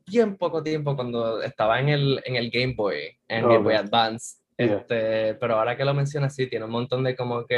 bien 0.07 0.37
poco 0.37 0.63
tiempo 0.63 0.95
cuando 0.95 1.41
estaba 1.41 1.79
en 1.79 1.89
el, 1.89 2.21
en 2.25 2.35
el 2.35 2.49
Game 2.49 2.73
Boy, 2.75 3.17
en 3.27 3.47
Game 3.47 3.59
Boy. 3.59 3.75
Advance. 3.75 4.37
Yeah. 4.57 4.77
Este, 4.77 5.33
pero 5.35 5.55
ahora 5.55 5.75
que 5.75 5.85
lo 5.85 5.93
mencionas, 5.93 6.35
sí, 6.35 6.47
tiene 6.47 6.65
un 6.65 6.71
montón 6.71 7.03
de 7.03 7.15
como 7.15 7.45
que 7.45 7.55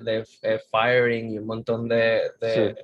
de 0.00 0.24
eh, 0.42 0.60
firing 0.70 1.30
y 1.32 1.38
un 1.38 1.46
montón 1.46 1.88
de, 1.88 2.22
de, 2.40 2.76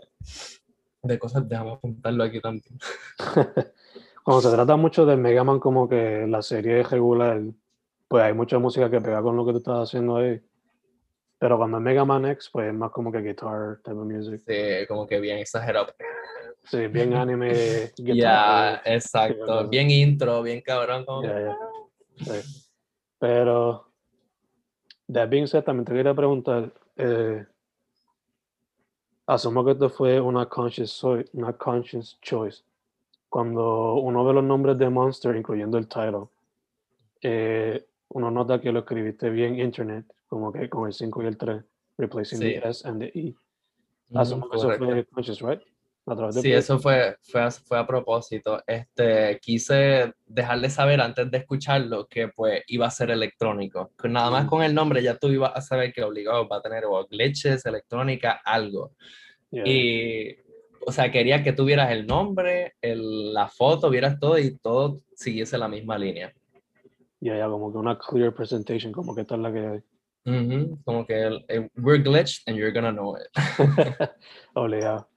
de 1.03 1.19
cosas. 1.19 1.49
Déjame 1.49 1.73
apuntarlo 1.73 2.25
aquí 2.25 2.41
también. 2.41 2.79
Cuando 4.23 4.43
se 4.43 4.55
trata 4.55 4.77
mucho 4.77 5.07
de 5.07 5.17
Mega 5.17 5.45
Man 5.45 5.59
como 5.59 5.89
que 5.89 6.27
la 6.29 6.43
serie 6.43 6.81
es 6.81 6.91
regular, 6.91 7.41
pues 8.07 8.25
hay 8.25 8.35
mucha 8.35 8.59
música 8.59 8.91
que 8.91 9.01
pega 9.01 9.23
con 9.23 9.37
lo 9.37 9.47
que 9.47 9.53
tú 9.53 9.59
estás 9.59 9.89
haciendo 9.89 10.17
ahí. 10.17 10.41
Pero 11.39 11.57
cuando 11.57 11.79
es 11.79 11.83
Mega 11.83 12.05
Man 12.05 12.27
X, 12.27 12.51
pues 12.53 12.69
es 12.69 12.75
más 12.75 12.91
como 12.91 13.11
que 13.11 13.23
guitar 13.23 13.79
type 13.83 13.97
of 13.97 14.05
music. 14.05 14.43
Sí, 14.47 14.87
como 14.87 15.07
que 15.07 15.19
bien 15.21 15.39
exagerado. 15.39 15.95
Sí, 16.65 16.87
bien 16.89 17.15
anime, 17.15 17.91
Ya, 17.97 18.05
guitar. 18.05 18.83
exacto. 18.85 19.69
Bien 19.69 19.91
intro, 19.91 20.43
bien 20.43 20.61
cabrón. 20.61 21.05
Como... 21.05 21.23
Sí. 22.17 22.33
Pero, 23.19 23.89
that 25.13 25.29
being 25.29 25.47
said, 25.47 25.65
también 25.65 25.85
te 25.85 25.93
quería 25.93 26.15
preguntar, 26.15 26.73
eh, 26.97 27.45
asumo 29.27 29.65
que 29.65 29.73
esto 29.73 29.89
fue 29.91 30.21
una 30.21 30.47
conscious, 30.47 30.91
choi- 31.03 31.29
una 31.35 31.53
conscious 31.53 32.19
choice. 32.21 32.63
Cuando 33.29 33.95
uno 33.95 34.25
ve 34.25 34.33
los 34.35 34.45
nombres 34.45 34.77
de 34.79 34.89
Monster, 34.91 35.37
incluyendo 35.37 35.79
el 35.79 35.87
title, 35.89 36.29
eh, 37.23 37.87
uno 38.09 38.31
nota 38.31 38.61
que 38.61 38.73
lo 38.73 38.81
escribiste 38.81 39.31
bien 39.31 39.59
internet, 39.59 40.05
como 40.29 40.53
que 40.53 40.69
con 40.69 40.87
el 40.87 40.93
5 40.93 41.23
y 41.23 41.27
el 41.27 41.37
3, 41.37 41.63
replacing 41.99 42.39
Sí. 42.39 42.45
the 42.61 42.69
S 42.69 42.89
and 42.89 43.01
the 43.01 43.07
E. 43.15 43.35
Ujú, 44.11 44.19
Asumo 44.21 44.49
que 44.51 44.57
eso 44.57 44.71
fue 44.73 45.05
conscious, 45.07 45.41
right? 45.43 45.61
A 46.07 46.17
través 46.17 46.35
de 46.37 46.43
Sí, 46.43 46.53
eso 46.53 46.79
fue, 46.79 47.17
fue, 47.23 47.43
a, 47.43 47.51
fue 47.51 47.79
a 47.79 47.87
propósito. 47.87 48.63
Este, 48.67 49.39
quise 49.41 50.13
dejarle 50.27 50.71
saber 50.71 51.01
antes 51.01 51.31
de 51.31 51.39
escucharlo 51.39 52.07
que 52.09 52.29
pues 52.29 52.63
iba 52.69 52.87
a 52.87 52.91
ser 52.91 53.11
electrónico. 53.11 53.93
Nada 54.05 54.31
más 54.31 54.47
con 54.47 54.63
el 54.63 54.75
nombre 54.75 55.03
ya 55.03 55.17
tú 55.17 55.29
ibas 55.29 55.53
a 55.55 55.61
saber 55.61 55.93
que 55.93 56.03
obligado 56.03 56.49
va 56.49 56.57
a 56.57 56.63
tener 56.63 56.85
o 56.87 57.07
glitches, 57.07 57.65
electrónica, 57.67 58.41
algo. 58.45 58.93
Yeah. 59.51 59.69
Y, 59.69 60.37
o 60.87 60.91
sea, 60.91 61.13
quería 61.13 61.43
que 61.43 61.53
tuvieras 61.53 61.91
el 61.91 62.07
nombre, 62.07 62.75
el, 62.81 63.35
la 63.35 63.49
foto, 63.49 63.91
vieras 63.91 64.19
todo 64.19 64.39
y 64.39 64.57
todo 64.59 65.03
siguiese 65.15 65.59
la 65.59 65.69
misma 65.69 65.99
línea. 65.99 66.33
Ya, 67.21 67.37
ya, 67.37 67.47
como 67.49 67.71
que 67.71 67.77
una 67.79 67.99
clear 67.99 68.33
presentation, 68.33 68.91
como 68.93 69.15
que 69.15 69.21
esta 69.21 69.35
es 69.35 69.41
la 69.43 69.53
que 69.53 69.59
hay. 69.67 69.81
Como 70.85 71.07
que 71.07 71.23
el- 71.23 71.45
el, 71.49 71.71
we're 71.77 72.03
glitched 72.03 72.43
and 72.47 72.57
you're 72.57 72.73
gonna 72.73 72.91
know 72.93 73.15
it. 73.17 73.29
Obligado. 74.55 75.10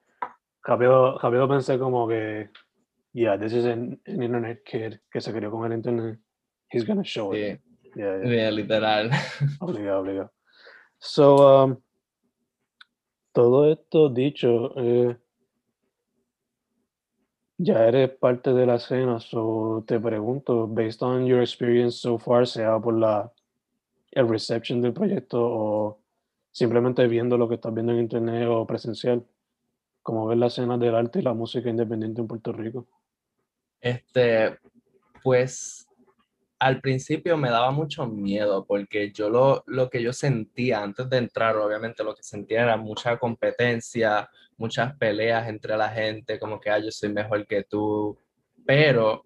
Rápido, 0.63 1.17
rápido 1.19 1.47
pensé 1.47 1.77
como 1.77 2.07
que, 2.07 2.49
yeah, 3.13 3.37
this 3.37 3.53
is 3.53 3.65
an, 3.65 3.99
an 4.07 4.23
internet 4.23 4.63
kid 4.63 4.99
que 5.11 5.19
se 5.19 5.33
crió 5.33 5.51
con 5.51 5.65
el 5.65 5.77
internet. 5.77 6.19
He's 6.69 6.85
gonna 6.85 7.03
show 7.03 7.33
it. 7.33 7.59
Yeah, 7.95 8.17
yeah. 8.23 8.29
Yeah, 8.29 8.51
literal. 8.51 9.09
Obligado, 9.59 9.99
obligado. 9.99 10.31
So, 10.99 11.63
um, 11.63 11.77
todo 13.33 13.69
esto 13.69 14.09
dicho, 14.09 14.73
eh, 14.77 15.17
ya 17.57 17.85
eres 17.85 18.09
parte 18.11 18.53
de 18.53 18.65
la 18.65 18.75
escena, 18.75 19.19
so 19.19 19.83
te 19.85 19.99
pregunto, 19.99 20.67
based 20.67 21.03
on 21.03 21.25
your 21.25 21.41
experience 21.41 21.97
so 21.97 22.17
far, 22.17 22.47
sea 22.47 22.79
por 22.79 22.97
la 22.97 23.31
el 24.11 24.29
reception 24.29 24.81
del 24.81 24.93
proyecto 24.93 25.39
o 25.41 25.99
simplemente 26.51 27.07
viendo 27.07 27.37
lo 27.37 27.49
que 27.49 27.55
estás 27.55 27.73
viendo 27.73 27.93
en 27.93 27.99
internet 27.99 28.47
o 28.47 28.65
presencial, 28.65 29.25
¿cómo 30.03 30.27
ves 30.27 30.37
la 30.37 30.47
escena 30.47 30.77
del 30.77 30.95
arte 30.95 31.19
y 31.19 31.23
la 31.23 31.33
música 31.33 31.69
independiente 31.69 32.21
en 32.21 32.27
Puerto 32.27 32.51
Rico? 32.53 32.87
Este, 33.81 34.57
pues 35.23 35.87
al 36.59 36.79
principio 36.81 37.37
me 37.37 37.49
daba 37.49 37.71
mucho 37.71 38.05
miedo 38.07 38.65
porque 38.65 39.11
yo 39.11 39.29
lo, 39.29 39.63
lo 39.67 39.89
que 39.89 40.01
yo 40.01 40.13
sentía 40.13 40.81
antes 40.81 41.09
de 41.09 41.17
entrar, 41.17 41.57
obviamente 41.57 42.03
lo 42.03 42.15
que 42.15 42.23
sentía 42.23 42.63
era 42.63 42.77
mucha 42.77 43.17
competencia, 43.17 44.29
muchas 44.57 44.95
peleas 44.97 45.49
entre 45.49 45.75
la 45.77 45.89
gente, 45.89 46.39
como 46.39 46.59
que 46.59 46.69
ah, 46.69 46.79
yo 46.79 46.91
soy 46.91 47.09
mejor 47.11 47.45
que 47.47 47.63
tú, 47.63 48.17
pero 48.65 49.23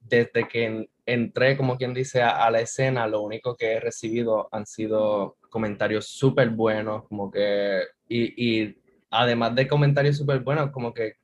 desde 0.00 0.46
que 0.48 0.64
en- 0.64 0.90
entré, 1.04 1.56
como 1.56 1.76
quien 1.76 1.94
dice, 1.94 2.22
a, 2.22 2.44
a 2.44 2.50
la 2.50 2.60
escena, 2.60 3.06
lo 3.06 3.22
único 3.22 3.56
que 3.56 3.72
he 3.74 3.80
recibido 3.80 4.48
han 4.52 4.66
sido 4.66 5.36
comentarios 5.50 6.06
súper 6.08 6.50
buenos, 6.50 7.04
como 7.08 7.30
que, 7.30 7.82
y, 8.08 8.60
y 8.64 8.76
además 9.10 9.54
de 9.54 9.68
comentarios 9.68 10.16
súper 10.16 10.40
buenos, 10.40 10.70
como 10.70 10.92
que 10.92 11.14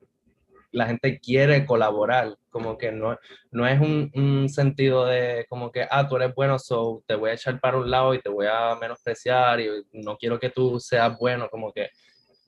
la 0.73 0.87
gente 0.87 1.21
quiere 1.21 1.67
colaborar, 1.67 2.37
como 2.51 2.79
que 2.79 2.91
no, 2.91 3.19
no 3.51 3.67
es 3.67 3.81
un, 3.81 4.11
un 4.15 4.49
sentido 4.49 5.05
de 5.05 5.47
como 5.49 5.71
que, 5.71 5.87
ah, 5.91 6.09
tú 6.09 6.17
eres 6.17 6.35
bueno, 6.35 6.59
so 6.59 7.03
te 7.07 7.15
voy 7.15 7.31
a 7.31 7.35
echar 7.35 7.61
para 7.61 7.77
un 7.77 7.91
lado 7.91 8.15
y 8.15 8.21
te 8.21 8.31
voy 8.31 8.47
a 8.47 8.75
menospreciar 8.81 9.61
y 9.61 9.69
no 9.93 10.17
quiero 10.17 10.41
que 10.41 10.51
tú 10.51 10.81
seas 10.81 11.17
bueno, 11.19 11.49
como 11.51 11.73
que 11.73 11.91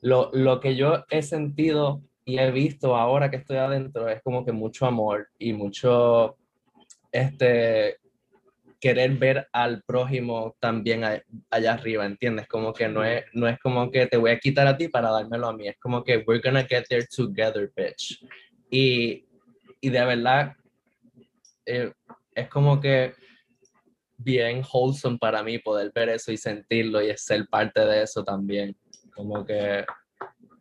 lo, 0.01 0.31
lo 0.33 0.59
que 0.61 0.75
yo 0.75 1.05
he 1.11 1.23
sentido 1.23 2.03
y 2.25 2.39
he 2.39 2.51
visto 2.51 2.97
ahora 2.97 3.31
que 3.31 3.37
estoy 3.37 3.59
adentro 3.59 4.09
es 4.09 4.23
como 4.23 4.45
que 4.45 4.53
mucho 4.53 4.87
amor 4.87 5.29
y 5.39 5.53
mucho, 5.53 6.37
este, 7.13 7.99
querer 8.85 9.13
ver 9.13 9.49
al 9.51 9.83
prójimo 9.83 10.55
también 10.61 11.05
a- 11.05 11.23
allá 11.49 11.73
arriba, 11.73 12.05
¿entiendes? 12.05 12.47
Como 12.47 12.75
que 12.75 12.87
no 12.87 13.03
es, 13.03 13.25
no 13.33 13.49
es 13.49 13.59
como 13.59 13.91
que 13.91 14.07
te 14.07 14.19
voy 14.19 14.31
a 14.33 14.39
quitar 14.39 14.67
a 14.67 14.77
ti 14.77 14.89
para 14.89 15.11
dármelo 15.11 15.49
a 15.49 15.55
mí, 15.55 15.67
es 15.69 15.79
como 15.81 16.05
que 16.05 16.19
we're 16.27 16.43
gonna 16.45 16.65
get 16.67 16.85
there 16.91 17.07
together, 17.07 17.73
bitch. 17.75 18.21
Y, 18.71 19.25
y 19.81 19.89
de 19.89 20.05
verdad, 20.05 20.53
eh, 21.65 21.95
es 22.35 22.49
como 22.51 22.79
que 22.79 23.15
bien 24.19 24.63
wholesome 24.71 25.17
para 25.17 25.43
mí 25.43 25.59
poder 25.59 25.91
ver 25.95 26.11
eso 26.11 26.31
y 26.31 26.37
sentirlo 26.37 27.01
y 27.01 27.17
ser 27.17 27.47
parte 27.49 27.81
de 27.81 28.03
eso 28.03 28.23
también. 28.23 28.77
Como 29.15 29.47
que 29.47 29.83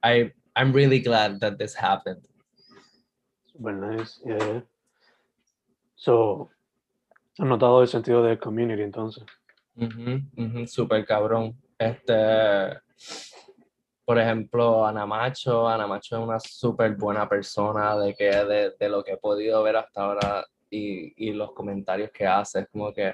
I, 0.01 0.31
I'm 0.55 0.71
really 0.73 1.01
glad 1.01 1.39
that 1.41 1.57
this 1.57 1.75
happened. 1.75 2.25
Super 3.51 3.73
nice, 3.73 4.21
yeah. 4.25 4.61
So, 5.95 6.49
¿has 7.37 7.47
notado 7.47 7.81
el 7.81 7.87
sentido 7.87 8.23
de 8.23 8.37
community 8.37 8.81
entonces? 8.81 9.23
Ujú, 9.75 10.21
ujú, 10.37 10.67
súper 10.67 11.05
cabrón. 11.05 11.55
Este, 11.77 12.13
por 14.05 14.19
ejemplo, 14.19 14.85
Ana 14.85 15.05
Macho, 15.05 15.67
Ana 15.67 15.87
Macho 15.87 16.17
es 16.17 16.23
una 16.23 16.39
súper 16.39 16.95
buena 16.95 17.27
persona 17.27 17.97
de 17.97 18.13
que 18.13 18.25
de, 18.25 18.71
de 18.79 18.89
lo 18.89 19.03
que 19.03 19.13
he 19.13 19.17
podido 19.17 19.63
ver 19.63 19.77
hasta 19.77 20.01
ahora 20.03 20.45
y, 20.69 21.29
y 21.29 21.33
los 21.33 21.53
comentarios 21.53 22.11
que 22.11 22.25
hace, 22.27 22.61
es 22.61 22.67
como 22.69 22.93
que 22.93 23.13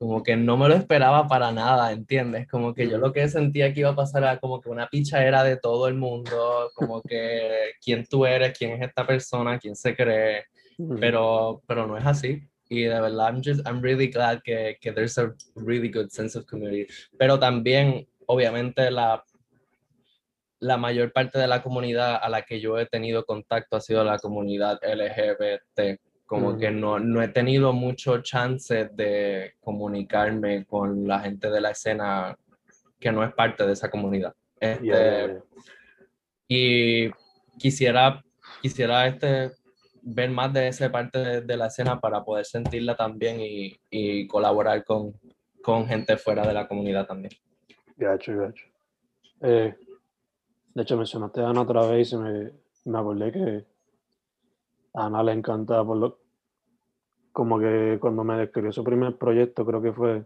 como 0.00 0.22
que 0.22 0.34
no 0.34 0.56
me 0.56 0.66
lo 0.66 0.74
esperaba 0.74 1.28
para 1.28 1.52
nada, 1.52 1.92
¿entiendes? 1.92 2.48
Como 2.48 2.72
que 2.72 2.88
yo 2.88 2.96
lo 2.96 3.12
que 3.12 3.28
sentía 3.28 3.74
que 3.74 3.80
iba 3.80 3.90
a 3.90 3.94
pasar 3.94 4.22
era 4.22 4.40
como 4.40 4.58
que 4.58 4.70
una 4.70 4.88
picha 4.88 5.22
era 5.22 5.44
de 5.44 5.58
todo 5.58 5.88
el 5.88 5.94
mundo, 5.94 6.70
como 6.74 7.02
que 7.02 7.72
quién 7.84 8.06
tú 8.06 8.24
eres, 8.24 8.56
quién 8.56 8.72
es 8.72 8.88
esta 8.88 9.06
persona, 9.06 9.58
quién 9.58 9.76
se 9.76 9.94
cree, 9.94 10.46
Pero, 11.00 11.62
pero 11.66 11.86
no 11.86 11.96
es 11.96 12.06
así. 12.06 12.42
Y 12.68 12.82
de 12.82 13.00
verdad, 13.00 13.32
I'm, 13.32 13.42
just, 13.42 13.66
I'm 13.66 13.82
really 13.82 14.08
glad 14.08 14.42
que, 14.42 14.78
que 14.80 14.92
there's 14.92 15.18
a 15.18 15.34
really 15.56 15.88
good 15.88 16.10
sense 16.10 16.38
of 16.38 16.46
community. 16.46 16.86
Pero 17.18 17.38
también, 17.38 18.06
obviamente, 18.26 18.90
la, 18.90 19.24
la 20.60 20.76
mayor 20.76 21.12
parte 21.12 21.38
de 21.38 21.48
la 21.48 21.62
comunidad 21.62 22.20
a 22.22 22.28
la 22.28 22.42
que 22.42 22.60
yo 22.60 22.78
he 22.78 22.86
tenido 22.86 23.24
contacto 23.24 23.76
ha 23.76 23.80
sido 23.80 24.04
la 24.04 24.18
comunidad 24.18 24.78
LGBT. 24.82 26.00
Como 26.26 26.56
que 26.56 26.70
no, 26.70 27.00
no 27.00 27.20
he 27.20 27.28
tenido 27.28 27.72
mucho 27.72 28.22
chance 28.22 28.88
de 28.92 29.54
comunicarme 29.58 30.64
con 30.64 31.08
la 31.08 31.18
gente 31.18 31.50
de 31.50 31.60
la 31.60 31.72
escena 31.72 32.36
que 33.00 33.10
no 33.10 33.24
es 33.24 33.32
parte 33.32 33.66
de 33.66 33.72
esa 33.72 33.90
comunidad. 33.90 34.32
Este, 34.60 34.84
Yeah, 34.84 34.98
yeah, 34.98 35.26
yeah. 35.26 35.42
y 36.46 37.10
quisiera, 37.58 38.22
quisiera 38.60 39.06
este, 39.06 39.52
ver 40.02 40.30
más 40.30 40.52
de 40.52 40.68
esa 40.68 40.90
parte 40.90 41.18
de, 41.18 41.40
de 41.42 41.56
la 41.56 41.66
escena 41.66 42.00
para 42.00 42.24
poder 42.24 42.44
sentirla 42.44 42.96
también 42.96 43.40
y, 43.40 43.78
y 43.90 44.26
colaborar 44.26 44.84
con, 44.84 45.12
con 45.62 45.86
gente 45.86 46.16
fuera 46.16 46.46
de 46.46 46.54
la 46.54 46.66
comunidad 46.68 47.06
también. 47.06 47.32
Gacho, 47.96 48.36
gacho. 48.36 48.64
Eh, 49.42 49.74
de 50.74 50.82
hecho, 50.82 50.96
mencionaste 50.96 51.40
a 51.40 51.48
Ana 51.50 51.62
otra 51.62 51.86
vez 51.86 52.12
y 52.12 52.16
me, 52.16 52.52
me 52.86 52.98
acordé 52.98 53.32
que 53.32 53.64
a 54.94 55.06
Ana 55.06 55.22
le 55.22 55.32
encanta 55.32 55.84
por 55.84 55.96
lo, 55.96 56.18
como 57.32 57.58
que 57.58 57.98
cuando 58.00 58.24
me 58.24 58.36
describió 58.36 58.72
su 58.72 58.82
primer 58.84 59.16
proyecto, 59.16 59.64
creo 59.66 59.82
que 59.82 59.92
fue, 59.92 60.24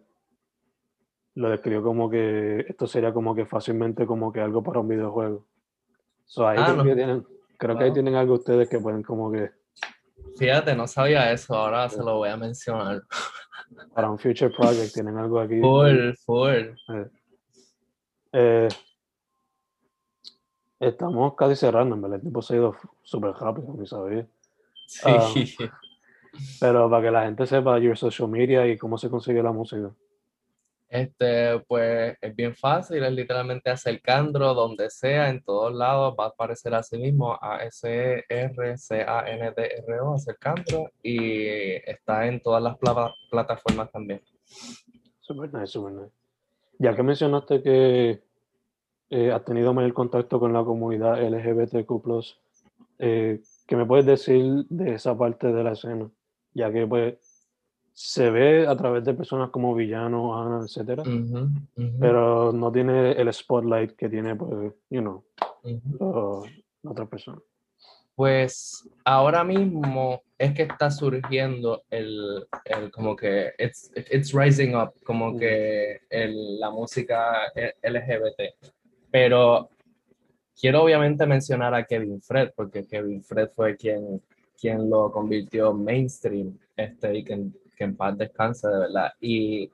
lo 1.35 1.49
describió 1.51 1.83
como 1.83 2.09
que 2.09 2.61
esto 2.69 2.87
sería 2.87 3.13
como 3.13 3.35
que 3.35 3.45
fácilmente 3.47 4.07
como 4.07 4.33
que 4.33 4.41
algo 4.41 4.63
para 4.63 4.81
un 4.81 4.89
videojuego. 4.89 5.47
So, 6.27 6.47
ahí 6.47 6.57
Ah, 6.61 6.65
creo, 6.67 6.77
no. 6.77 6.85
que 6.85 6.95
tienen, 6.95 7.27
creo 7.59 7.77
que 7.79 7.85
ahí 7.85 7.93
tienen 7.93 8.15
algo 8.15 8.35
ustedes 8.35 8.69
que 8.69 8.79
pueden 8.79 9.03
como 9.03 9.31
que 9.31 9.51
Fíjate, 10.37 10.75
no 10.75 10.87
sabía 10.87 11.31
eso, 11.33 11.55
ahora 11.55 11.89
se 11.89 12.03
lo 12.03 12.17
voy 12.17 12.29
a 12.29 12.37
mencionar. 12.37 13.03
para 13.95 14.11
un 14.11 14.19
future 14.19 14.51
project 14.51 14.93
tienen 14.93 15.17
algo 15.17 15.39
aquí. 15.41 15.61
Full, 15.61 16.15
full. 16.25 16.75
Eh, 18.33 18.69
estamos 20.81 21.35
casi 21.37 21.57
cerrando, 21.57 21.95
en 21.95 22.03
verdad. 22.03 22.17
El 22.17 22.23
tiempo 22.23 22.43
se 22.43 22.55
ha 22.55 22.57
ido 22.57 22.77
súper 23.03 23.33
rápido, 23.33 23.75
ni 23.79 23.87
sabía. 23.87 24.27
Sí. 24.87 25.57
Pero 26.61 26.91
para 26.91 27.03
que 27.03 27.11
la 27.11 27.25
gente 27.25 27.47
sepa 27.47 27.79
your 27.79 27.97
social 27.97 28.29
media 28.29 28.67
y 28.67 28.77
cómo 28.77 28.99
se 28.99 29.09
consigue 29.09 29.43
la 29.43 29.53
música. 29.53 29.91
Este, 30.89 31.59
pues 31.67 32.17
es 32.21 32.37
bien 32.37 32.55
fácil, 32.55 33.03
es 33.03 33.13
literalmente 33.13 33.71
acercandro 33.71 34.55
donde 34.55 34.91
sea, 34.91 35.29
en 35.29 35.43
todos 35.43 35.75
lados, 35.75 36.15
va 36.19 36.27
a 36.27 36.29
aparecer 36.29 36.75
así 36.75 36.97
mismo 36.99 37.37
A-S-R-C-A-N-D-R-O, 37.41 40.15
acercandro, 40.15 40.91
y 41.03 41.47
está 41.91 42.27
en 42.27 42.41
todas 42.41 42.63
las 42.63 42.79
plata- 42.79 43.13
plataformas 43.31 43.91
también. 43.91 44.21
Super 45.21 45.53
nice, 45.53 45.67
super 45.69 45.93
nice. 45.93 46.13
Ya 46.79 46.95
que 46.95 47.03
mencionaste 47.03 47.63
que 47.63 48.23
eh, 49.11 49.33
has 49.33 49.45
tenido 49.45 49.75
mayor 49.75 49.95
contacto 49.95 50.39
con 50.39 50.53
la 50.53 50.65
comunidad 50.65 51.21
LGBTQ+, 51.23 52.37
eh, 52.99 53.41
¿qué 53.67 53.77
me 53.77 53.87
puedes 53.87 54.07
decir 54.07 54.65
de 54.69 54.95
esa 54.95 55.17
parte 55.17 55.53
de 55.53 55.65
la 55.65 55.73
escena? 55.73 56.11
Ya 56.53 56.73
que 56.73 56.87
pues 56.87 57.34
se 57.97 58.29
ve 58.29 58.67
a 58.67 58.77
través 58.77 59.05
de 59.05 59.15
personas 59.15 59.51
como 59.51 59.75
Villano, 59.75 60.37
Ana, 60.41 60.67
ujú, 61.03 61.49
pero 62.01 62.53
no 62.53 62.73
tiene 62.73 63.13
el 63.13 63.33
spotlight 63.33 63.93
que 63.93 64.09
tiene, 64.09 64.35
pues, 64.35 64.73
you 64.91 65.01
know, 65.01 65.25
otra 66.83 67.07
persona. 67.07 67.39
Pues 68.17 68.89
ahora 69.05 69.43
mismo 69.45 70.23
es 70.39 70.55
que 70.55 70.63
está 70.65 70.91
surgiendo 70.91 71.83
el, 71.91 72.47
el 72.65 72.91
como 72.91 73.17
que 73.17 73.53
it's, 73.59 73.91
it's 73.97 74.33
rising 74.33 74.75
up, 74.75 74.93
como 75.05 75.37
que 75.37 76.01
el- 76.11 76.59
la 76.61 76.71
música 76.71 77.47
e- 77.55 77.75
LGBT. 77.83 78.55
Pero 79.11 79.69
quiero 80.61 80.83
obviamente 80.83 81.27
mencionar 81.27 81.75
a 81.75 81.85
Kevin 81.85 82.21
Fred, 82.23 82.51
porque 82.57 82.87
Kevin 82.87 83.23
Fred 83.23 83.49
fue 83.55 83.77
quien, 83.77 84.21
quien 84.61 84.89
lo 84.91 85.11
convirtió 85.11 85.73
mainstream, 85.73 86.57
este, 86.77 87.19
y 87.19 87.25
que, 87.25 87.33
en- 87.35 87.57
que 87.75 87.85
en 87.85 87.97
paz 87.97 88.17
descanse 88.17 88.69
de 88.69 88.79
verdad. 88.79 89.13
Y, 89.21 89.71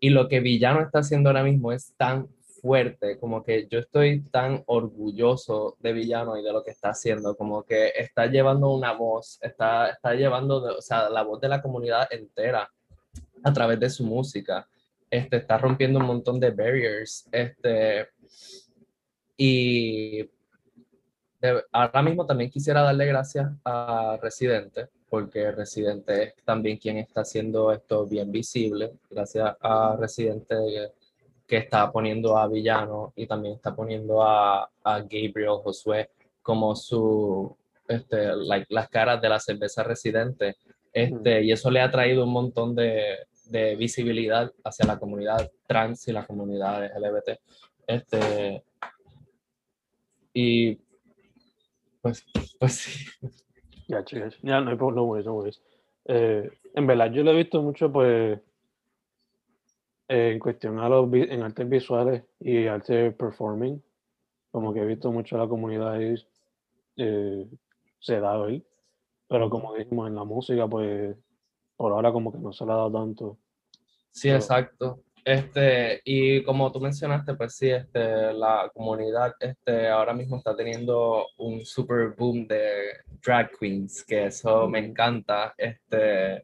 y 0.00 0.10
lo 0.10 0.28
que 0.28 0.40
Villano 0.40 0.80
está 0.80 1.00
haciendo 1.00 1.28
ahora 1.30 1.42
mismo 1.42 1.72
es 1.72 1.92
tan 1.96 2.28
fuerte, 2.60 3.18
como 3.18 3.44
que 3.44 3.68
yo 3.70 3.78
estoy 3.78 4.20
tan 4.22 4.64
orgulloso 4.66 5.76
de 5.80 5.92
Villano 5.92 6.36
y 6.36 6.42
de 6.42 6.52
lo 6.52 6.64
que 6.64 6.72
está 6.72 6.90
haciendo, 6.90 7.36
como 7.36 7.62
que 7.62 7.92
está 7.96 8.26
llevando 8.26 8.70
una 8.72 8.92
voz, 8.92 9.38
está, 9.42 9.90
está 9.90 10.14
llevando, 10.14 10.60
de- 10.60 10.72
o 10.72 10.80
sea, 10.82 11.08
la 11.08 11.22
voz 11.22 11.40
de 11.40 11.48
la 11.48 11.62
comunidad 11.62 12.08
entera 12.12 12.68
a 13.44 13.52
través 13.52 13.78
de 13.78 13.88
su 13.90 14.04
música. 14.04 14.68
Este, 15.08 15.36
está 15.36 15.56
rompiendo 15.56 16.00
un 16.00 16.06
montón 16.06 16.40
de 16.40 16.50
barriers. 16.50 17.28
Este, 17.30 18.08
y 19.36 20.22
de- 21.40 21.64
ahora 21.70 22.02
mismo 22.02 22.26
también 22.26 22.50
quisiera 22.50 22.82
darle 22.82 23.06
gracias 23.06 23.50
a 23.64 24.18
Residente, 24.20 24.88
porque 25.08 25.50
Residente 25.52 26.22
es 26.22 26.34
también 26.44 26.76
quien 26.76 26.98
está 26.98 27.22
haciendo 27.22 27.72
esto 27.72 28.06
bien 28.06 28.30
visible, 28.30 28.92
gracias 29.10 29.56
a 29.60 29.96
Residente 29.96 30.54
que, 31.46 31.56
está 31.56 31.90
poniendo 31.90 32.36
a 32.36 32.46
Villano 32.46 33.12
y 33.16 33.26
también 33.26 33.54
está 33.54 33.74
poniendo 33.74 34.22
a, 34.22 34.70
a 34.84 34.98
Gabriel 35.00 35.60
Josué 35.62 36.10
como 36.42 36.76
su, 36.76 37.56
este, 37.88 38.36
like, 38.36 38.66
las 38.68 38.88
caras 38.88 39.20
de 39.20 39.28
la 39.28 39.40
cerveza 39.40 39.82
Residente. 39.82 40.56
Este, 40.92 41.42
y 41.42 41.52
eso 41.52 41.70
le 41.70 41.80
ha 41.80 41.90
traído 41.90 42.24
un 42.24 42.32
montón 42.32 42.74
de, 42.74 43.26
de 43.46 43.76
visibilidad 43.76 44.52
hacia 44.64 44.86
la 44.86 44.98
comunidad 44.98 45.50
trans 45.66 46.06
y 46.08 46.12
la 46.12 46.26
comunidad 46.26 46.84
LGBT. 46.84 47.38
Este, 47.86 48.62
y 50.32 50.78
pues, 52.00 52.24
pues 52.60 52.72
sí. 52.72 53.06
Ya, 53.88 54.04
chicas. 54.04 54.36
Ya, 54.42 54.60
no 54.60 54.74
no 54.74 55.04
worries, 55.04 55.26
no 55.26 55.34
worries. 55.34 55.60
Eh, 56.04 56.50
en 56.74 56.86
verdad, 56.86 57.10
yo 57.10 57.22
lo 57.22 57.32
he 57.32 57.36
visto 57.36 57.62
mucho, 57.62 57.90
pues, 57.90 58.38
eh, 60.08 60.30
en 60.32 60.38
cuestión 60.38 60.78
a 60.78 60.88
los, 60.88 61.12
en 61.12 61.42
artes 61.42 61.68
visuales 61.68 62.22
y 62.40 62.66
arte 62.66 63.10
performing. 63.12 63.82
Como 64.50 64.72
que 64.72 64.80
he 64.80 64.86
visto 64.86 65.10
mucho 65.12 65.36
a 65.36 65.40
la 65.40 65.48
comunidad 65.48 65.92
ahí 65.92 66.14
eh, 66.96 67.46
se 67.98 68.20
da 68.20 68.44
ahí. 68.44 68.64
Pero 69.28 69.50
como 69.50 69.74
dijimos 69.74 70.08
en 70.08 70.14
la 70.14 70.24
música, 70.24 70.66
pues, 70.66 71.16
por 71.76 71.92
ahora 71.92 72.12
como 72.12 72.32
que 72.32 72.38
no 72.38 72.52
se 72.52 72.64
le 72.64 72.72
ha 72.72 72.76
dado 72.76 72.92
tanto. 72.92 73.38
Sí, 74.10 74.28
Pero- 74.28 74.36
exacto. 74.36 75.00
Este, 75.24 76.00
y 76.04 76.42
como 76.42 76.72
tú 76.72 76.80
mencionaste, 76.80 77.34
pues 77.34 77.54
sí, 77.54 77.70
este, 77.70 78.32
la 78.32 78.70
comunidad 78.72 79.34
este, 79.40 79.88
ahora 79.88 80.14
mismo 80.14 80.38
está 80.38 80.56
teniendo 80.56 81.26
un 81.36 81.64
super 81.64 82.14
boom 82.16 82.46
de 82.46 82.94
drag 83.22 83.50
queens, 83.58 84.04
que 84.04 84.26
eso 84.26 84.68
me 84.68 84.78
encanta. 84.78 85.54
Este, 85.56 86.36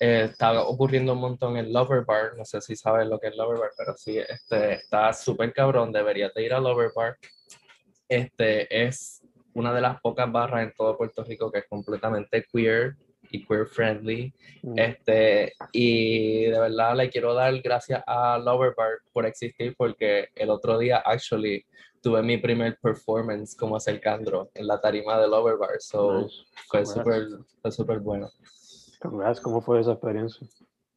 eh, 0.00 0.24
está 0.30 0.62
ocurriendo 0.62 1.12
un 1.12 1.20
montón 1.20 1.56
en 1.56 1.72
Lover 1.72 2.04
Bar, 2.04 2.36
no 2.36 2.44
sé 2.44 2.60
si 2.60 2.76
sabes 2.76 3.06
lo 3.06 3.18
que 3.18 3.28
es 3.28 3.36
Lover 3.36 3.58
Bar, 3.58 3.70
pero 3.76 3.94
sí, 3.96 4.18
este, 4.18 4.74
está 4.74 5.12
súper 5.12 5.52
cabrón, 5.52 5.92
deberías 5.92 6.32
de 6.34 6.44
ir 6.44 6.54
a 6.54 6.60
Lover 6.60 6.92
Bar. 6.94 7.18
Este, 8.08 8.86
es 8.86 9.22
una 9.54 9.72
de 9.74 9.80
las 9.80 10.00
pocas 10.00 10.30
barras 10.30 10.62
en 10.62 10.72
todo 10.72 10.96
Puerto 10.96 11.24
Rico 11.24 11.50
que 11.50 11.58
es 11.58 11.66
completamente 11.68 12.44
queer 12.50 12.96
y 13.30 13.44
queer 13.44 13.66
friendly. 13.66 14.32
Mm, 14.62 14.78
Este, 14.78 15.52
y 15.72 16.44
de 16.44 16.58
verdad 16.58 16.96
le 16.96 17.10
quiero 17.10 17.34
dar 17.34 17.60
gracias 17.60 18.02
a 18.06 18.38
Lover 18.38 18.74
Bar 18.76 18.98
por 19.12 19.26
existir 19.26 19.74
porque 19.76 20.28
el 20.34 20.50
otro 20.50 20.78
día, 20.78 20.98
actually, 21.04 21.64
tuve 22.00 22.22
mi 22.22 22.36
primer 22.38 22.78
performance 22.80 23.56
como 23.56 23.76
Acercandro 23.76 24.50
en 24.54 24.66
la 24.66 24.80
tarima 24.80 25.18
de 25.18 25.28
Lover 25.28 25.56
Bar. 25.56 25.80
So, 25.80 26.22
nice. 26.22 26.36
fue 26.68 26.86
súper 26.86 27.26
fue 27.60 27.72
súper 27.72 27.98
bueno. 28.00 28.30
Congrats, 29.00 29.40
¿cómo 29.40 29.60
fue 29.60 29.80
esa 29.80 29.92
experiencia? 29.92 30.46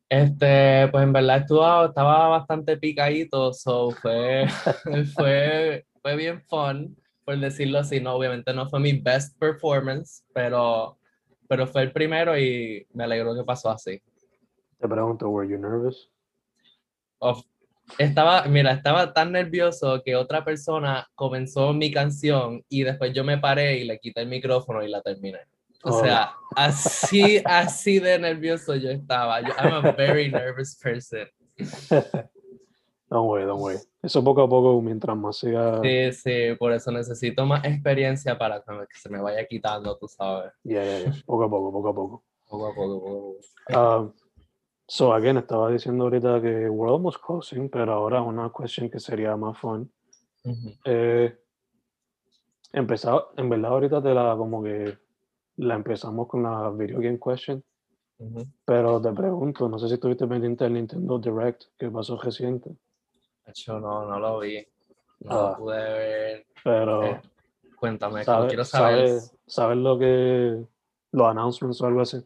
Este, 0.10 0.90
pues 0.92 1.04
en 1.06 1.14
verdad 1.14 1.38
estuvo, 1.38 1.86
estaba 1.86 2.28
bastante 2.28 2.76
picadito, 2.76 3.54
so 3.54 3.92
fue, 3.92 4.46
fue, 5.16 5.86
fue 6.02 6.16
bien 6.18 6.42
fun, 6.42 6.98
por 7.24 7.40
decirlo 7.40 7.80
así. 7.80 8.02
No, 8.02 8.16
obviamente 8.16 8.54
no 8.54 8.68
fue 8.68 8.82
mi 8.82 8.92
best 8.92 9.40
performance, 9.40 10.26
pero, 10.34 10.98
pero 11.52 11.68
fue 11.68 11.82
el 11.82 11.92
primero 11.92 12.38
y 12.40 12.88
me 12.94 13.04
alegro 13.04 13.36
que 13.36 13.44
pasó 13.44 13.70
así. 13.72 14.02
Te 14.80 14.88
pregunto, 14.88 15.28
¿were 15.28 15.50
you 15.52 15.58
nervous? 15.58 16.10
Of- 17.20 17.44
estaba, 17.98 18.44
mira, 18.44 18.72
estaba 18.72 19.12
tan 19.12 19.34
nervioso 19.34 20.02
que 20.02 20.16
otra 20.16 20.46
persona 20.46 21.10
comenzó 21.14 21.74
mi 21.74 21.92
canción 21.92 22.64
y 22.70 22.84
después 22.84 23.12
yo 23.14 23.26
me 23.26 23.38
paré 23.38 23.80
y 23.80 23.84
le 23.84 24.00
quité 24.00 24.22
el 24.22 24.30
micrófono 24.30 24.82
y 24.82 24.88
la 24.88 25.02
terminé. 25.02 25.40
O 25.84 25.90
Oh. 25.90 26.02
sea, 26.02 26.32
así, 26.56 27.42
así 27.44 28.00
de 28.00 28.18
nervioso 28.18 28.74
yo 28.78 28.90
estaba. 28.90 29.42
Yo, 29.42 29.50
I'm 29.60 29.86
a 29.86 29.92
very 29.92 30.32
nervous 30.32 30.78
person. 30.82 31.28
Don't 33.12 33.28
worry, 33.28 33.46
don't 33.46 33.62
worry. 33.62 33.78
Eso 34.02 34.24
poco 34.24 34.42
a 34.42 34.48
poco, 34.50 34.82
mientras 34.82 35.18
más 35.18 35.38
siga. 35.38 35.82
Sí, 35.82 36.14
sí, 36.14 36.56
por 36.58 36.72
eso 36.72 36.92
necesito 36.94 37.46
más 37.46 37.66
experiencia 37.66 38.38
para 38.38 38.62
que 38.62 38.98
se 38.98 39.10
me 39.10 39.22
vaya 39.22 39.46
quitando, 39.46 39.98
tú 39.98 40.08
sabes. 40.08 40.54
Ya, 40.64 40.82
ya, 40.86 41.00
ya. 41.00 41.12
Poco 41.26 41.44
a 41.44 41.50
poco, 41.50 41.72
poco 41.74 41.90
a 41.90 41.94
poco. 41.94 42.24
Poco 42.50 42.68
a 42.68 42.74
poco, 42.74 43.02
poco 43.02 43.38
a 43.68 43.74
poco. 43.74 43.74
Ah, 43.74 44.10
so, 44.88 45.14
again, 45.14 45.38
estaba 45.38 45.70
diciendo 45.70 46.06
ahorita 46.06 46.42
que 46.42 46.70
we're 46.70 46.90
almost 46.90 47.22
closing, 47.22 47.70
pero 47.70 47.92
ahora 47.92 48.22
una 48.22 48.50
question 48.50 48.90
que 48.90 49.00
sería 49.02 49.36
más 49.36 49.58
fun. 49.58 49.92
Ujú. 50.46 50.70
Eh, 50.86 51.38
empezaba, 52.72 53.28
en 53.36 53.50
verdad, 53.50 53.72
ahorita 53.72 54.02
te 54.02 54.14
la 54.14 54.38
como 54.38 54.64
que 54.64 54.98
la 55.58 55.76
empezamos 55.76 56.30
con 56.30 56.44
la 56.44 56.70
video 56.70 57.00
game 57.02 57.20
question, 57.20 57.62
pero 58.64 59.02
te 59.02 59.12
pregunto, 59.12 59.68
no 59.68 59.78
sé 59.78 59.90
si 59.90 59.96
estuviste 59.96 60.26
pendiente 60.28 60.64
del 60.64 60.76
Nintendo 60.76 61.20
Direct 61.20 61.64
que 61.78 61.90
pasó 61.92 62.18
reciente, 62.18 62.78
Hecho, 63.46 63.80
no, 63.80 64.06
no 64.06 64.20
lo 64.20 64.40
vi. 64.40 64.66
No 65.22 65.32
Ah. 65.40 65.50
lo 65.52 65.58
pude 65.58 65.78
ver. 65.78 66.46
pero 66.64 67.04
Eh, 67.06 67.22
Cuéntame, 67.76 68.24
como 68.24 68.38
¿sabes 68.38 68.48
quiero 68.50 68.66
saber. 68.66 69.08
sabe, 69.20 69.22
¿sabes 69.48 69.78
lo 69.78 69.98
que 69.98 70.64
los 71.12 71.28
announcements 71.28 71.82
o 71.82 71.88
algo 71.88 72.02
así? 72.02 72.24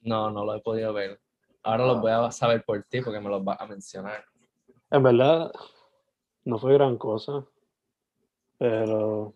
No, 0.00 0.30
no 0.30 0.44
lo 0.44 0.54
he 0.54 0.60
podido 0.60 0.92
ver. 0.94 1.20
Ahora 1.62 1.86
los 1.86 1.98
Ah. 1.98 2.00
voy 2.00 2.10
a 2.10 2.30
saber 2.32 2.64
por 2.64 2.82
ti 2.84 3.00
porque 3.02 3.20
me 3.20 3.28
los 3.28 3.44
vas 3.44 3.60
a 3.60 3.66
mencionar. 3.66 4.24
En 4.90 5.02
verdad, 5.02 5.52
no 6.44 6.58
fue 6.58 6.72
gran 6.74 6.96
cosa, 6.96 7.44
pero 8.58 9.34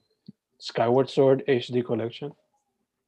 Skyward 0.61 1.09
Sword 1.09 1.43
HD 1.47 1.83
Collection, 1.85 2.35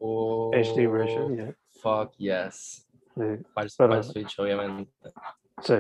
HD 0.01 0.87
version, 0.87 1.33
Oh, 1.33 1.35
yeah. 1.35 1.55
Fuck 1.81 2.12
yes. 2.18 2.87
sí. 3.14 3.20
Para, 3.55 3.68
Pero- 3.77 3.88
para 3.88 3.96
el 3.96 4.05
Switch, 4.05 4.38
obviamente. 4.38 4.92
Sí. 5.62 5.74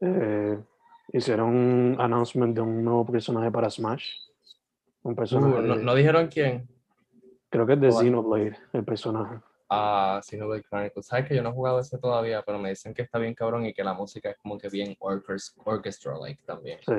Eh, 0.00 0.58
hicieron 1.12 1.48
un 1.54 1.96
announcement 2.00 2.54
de 2.54 2.60
un 2.60 2.84
nuevo 2.84 3.06
personaje 3.06 3.50
para 3.50 3.70
Smash. 3.70 4.04
Un 5.02 5.14
personaje, 5.14 5.54
Uh, 5.58 5.62
no, 5.62 5.76
de- 5.76 5.84
¿no 5.84 5.94
dijeron 5.94 6.28
quién? 6.28 6.68
creo 7.50 7.66
que 7.66 7.74
es 7.74 7.80
de. 7.80 7.92
Xenoblade, 7.92 8.56
el 8.72 8.84
personaje. 8.84 9.38
Ah, 9.70 10.20
Xenoblade 10.22 10.62
Chronicles. 10.64 11.06
Sabes 11.06 11.26
que 11.28 11.36
yo 11.36 11.42
no 11.42 11.50
he 11.50 11.52
jugado 11.52 11.78
ese 11.80 11.98
todavía, 11.98 12.42
pero 12.42 12.58
me 12.58 12.70
dicen 12.70 12.94
que 12.94 13.02
está 13.02 13.18
bien 13.18 13.34
cabrón 13.34 13.66
y 13.66 13.72
que 13.74 13.84
la 13.84 13.94
música 13.94 14.30
es 14.30 14.36
como 14.38 14.58
que 14.58 14.68
bien 14.68 14.96
orchest- 15.00 15.54
orchestra-like 15.64 16.40
también. 16.46 16.78
Sí. 16.86 16.94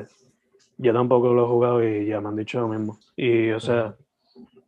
Yo 0.78 0.93
tampoco 0.93 1.34
lo 1.34 1.43
he 1.43 1.48
jugado 1.48 1.84
y 1.84 2.06
ya 2.08 2.22
me 2.22 2.30
han 2.30 2.36
dicho 2.36 2.60
lo 2.62 2.67
mismo. 2.69 2.98
Y, 3.15 3.50
o 3.52 3.60
sea, 3.60 3.95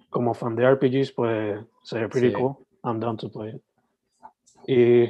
como 0.09 0.33
fan 0.33 0.55
de 0.55 0.65
RPGs, 0.65 1.11
pues 1.13 1.59
se 1.83 1.99
ve 1.99 2.09
pretty 2.09 2.29
Sí. 2.29 2.33
cool. 2.33 2.55
I'm 2.83 2.99
down 2.99 3.17
to 3.17 3.29
play 3.31 3.55
it. 3.55 3.61
Y 4.67 5.09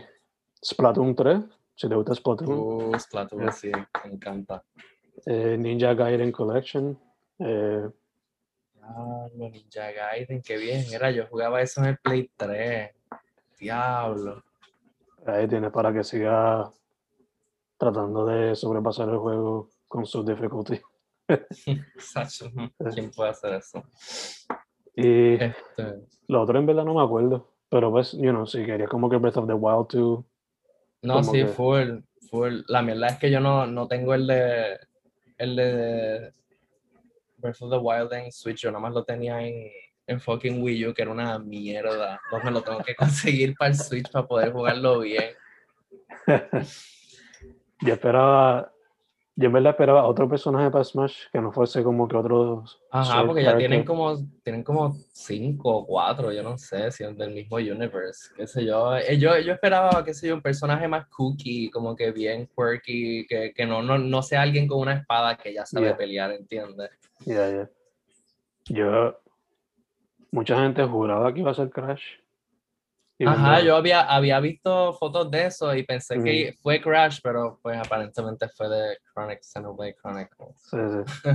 Splatoon 0.64 1.16
3, 1.16 1.40
si 1.82 1.90
te 1.90 1.96
gusta 1.96 2.14
Splatoon. 2.16 2.50
Uh, 2.94 3.00
Splatoon, 3.00 3.42
Yeah. 3.42 3.52
sí, 3.52 3.72
me 4.06 4.14
encanta. 4.14 4.64
Eh, 5.26 5.58
Ninja 5.58 5.94
Gaiden 5.94 6.32
Collection. 6.32 6.98
eh, 7.40 7.90
Ah, 8.84 9.28
Ninja 9.36 9.92
Gaiden, 9.92 10.42
qué 10.42 10.58
bien. 10.58 10.84
Era, 10.92 11.12
yo 11.12 11.26
jugaba 11.28 11.62
eso 11.62 11.82
en 11.82 11.88
el 11.88 11.98
Play 11.98 12.30
3. 12.36 12.92
Diablo. 13.60 14.44
ahí 15.26 15.48
tienes 15.48 15.72
para 15.72 15.94
que 15.94 16.04
siga 16.04 16.72
tratando 17.78 18.26
de 18.26 18.56
sobrepasar 18.56 19.08
el 19.10 19.18
juego 19.18 19.70
con 19.88 20.06
sus 20.06 20.26
dificultades. 20.26 20.82
Sacho, 21.98 22.50
¿Quién 22.94 23.12
puede 23.12 23.30
hacer 23.30 23.54
eso? 23.54 23.84
Y 24.96 25.34
Este, 25.36 26.02
lo 26.28 26.42
otro 26.42 26.58
en 26.60 26.66
verdad 26.66 26.84
no 26.86 26.94
me 26.96 27.04
acuerdo. 27.04 27.48
Pero 27.70 27.90
pues, 27.92 28.12
you 28.14 28.32
know, 28.32 28.46
si 28.46 28.66
querías 28.66 28.90
como 28.90 29.10
que 29.10 29.18
Breath 29.18 29.38
of 29.38 29.48
the 29.48 29.54
Wild 29.54 29.88
2. 29.94 30.26
No, 31.02 31.24
sí, 31.24 31.32
que- 31.32 31.46
full, 31.48 32.00
full. 32.30 32.62
La 32.68 32.82
mierda 32.82 33.08
es 33.08 33.18
que 33.18 33.32
yo 33.32 33.40
no, 33.40 33.66
no 33.68 33.88
tengo 33.88 34.14
el 34.14 34.28
de 34.28 34.80
el 35.38 35.56
de 35.56 36.34
Breath 37.38 37.62
of 37.62 37.72
the 37.72 37.78
Wild 37.78 38.14
en 38.14 38.32
Switch, 38.32 38.62
yo 38.62 38.70
nada 38.72 38.82
más 38.82 38.94
lo 38.94 39.04
tenía 39.04 39.42
en, 39.42 39.72
en 40.06 40.20
fucking 40.22 40.62
Wii 40.62 40.88
U, 40.88 40.94
que 40.94 41.02
era 41.02 41.12
una 41.12 41.40
mierda. 41.40 42.20
Entonces 42.26 42.46
me 42.46 42.52
lo 42.52 42.62
tengo 42.62 42.80
que 42.84 42.96
conseguir 42.96 43.56
para 43.56 43.72
el 43.72 43.76
Switch 43.78 44.12
para 44.12 44.28
poder 44.28 44.52
jugarlo 44.52 45.00
bien. 45.00 45.32
Yo 47.82 47.94
esperaba. 47.94 48.72
Yo 49.34 49.48
en 49.48 49.54
verdad 49.54 49.72
esperaba 49.72 50.06
otro 50.08 50.28
personaje 50.28 50.70
para 50.70 50.84
Smash 50.84 51.30
que 51.32 51.40
no 51.40 51.54
fuese 51.54 51.82
como 51.84 52.06
que 52.08 52.18
otros. 52.18 52.82
Ajá, 52.92 53.26
porque 53.26 53.42
ya 53.42 53.52
character. 53.52 53.70
tienen 53.70 53.86
como, 53.86 54.18
tienen 54.44 54.62
como 54.64 54.94
cinco 55.14 55.78
o 55.78 55.86
cuatro, 55.86 56.34
yo 56.34 56.44
no 56.44 56.58
sé, 56.58 56.92
si 56.92 57.06
es 57.06 57.18
del 57.18 57.32
mismo 57.32 57.56
universe, 57.56 58.34
qué 58.36 58.46
sé 58.46 58.66
yo. 58.66 58.96
Eh, 58.98 59.18
Yo, 59.18 59.40
yo 59.40 59.54
esperaba, 59.54 60.04
qué 60.04 60.14
sé 60.14 60.28
yo, 60.28 60.36
un 60.36 60.42
personaje 60.42 60.86
más 60.88 61.08
cookie, 61.08 61.72
como 61.72 61.96
que 61.96 62.12
bien 62.12 62.50
quirky, 62.56 63.26
que, 63.26 63.54
que 63.54 63.66
no, 63.66 63.82
no, 63.82 63.98
no 63.98 64.22
sea 64.22 64.42
alguien 64.42 64.68
con 64.68 64.80
una 64.80 64.96
espada 64.96 65.38
que 65.38 65.54
ya 65.54 65.66
sabe 65.66 65.88
Yeah. 65.88 65.98
pelear, 65.98 66.32
¿entiendes? 66.32 66.90
Ya, 67.26 67.50
ya. 67.50 67.70
Yo. 68.66 69.18
Mucha 70.32 70.62
gente 70.62 70.84
juraba 70.86 71.34
que 71.34 71.40
iba 71.40 71.52
a 71.52 71.56
ser 71.56 71.70
Crash. 71.70 72.04
Ajá, 73.26 73.62
yo 73.62 73.76
había, 73.76 74.02
había 74.02 74.40
visto 74.40 74.94
fotos 74.94 75.30
de 75.32 75.46
eso 75.46 75.76
y 75.76 75.84
pensé 75.84 76.22
que 76.24 76.56
fue 76.62 76.82
Crash, 76.82 77.20
pero 77.24 77.60
pues 77.62 77.78
aparentemente 77.78 78.48
fue 78.50 78.70
de 78.70 78.98
Chronic, 79.14 79.42
Xenoblade 79.42 79.96
Chronicles. 79.96 80.56
Sí, 80.70 80.78
sí. 80.78 81.30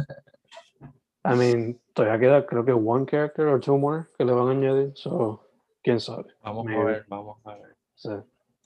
I 1.25 1.35
mean, 1.37 1.81
todavía 1.92 2.18
queda 2.20 2.46
creo 2.46 2.64
que 2.64 2.72
one 2.72 3.05
character 3.07 3.46
o 3.49 3.59
two 3.59 3.77
more 3.77 4.05
que 4.16 4.25
le 4.25 4.33
van 4.33 4.49
a 4.49 4.51
añadir. 4.53 4.92
So, 4.94 5.42
quién 5.83 5.99
sabe. 6.01 6.25
Vamos 6.42 6.66
a 6.66 6.70
Maybe. 6.70 6.85
ver, 6.85 7.05
vamos 7.09 7.38
a 7.44 7.55
ver. 7.55 7.77
Sí. 7.94 8.11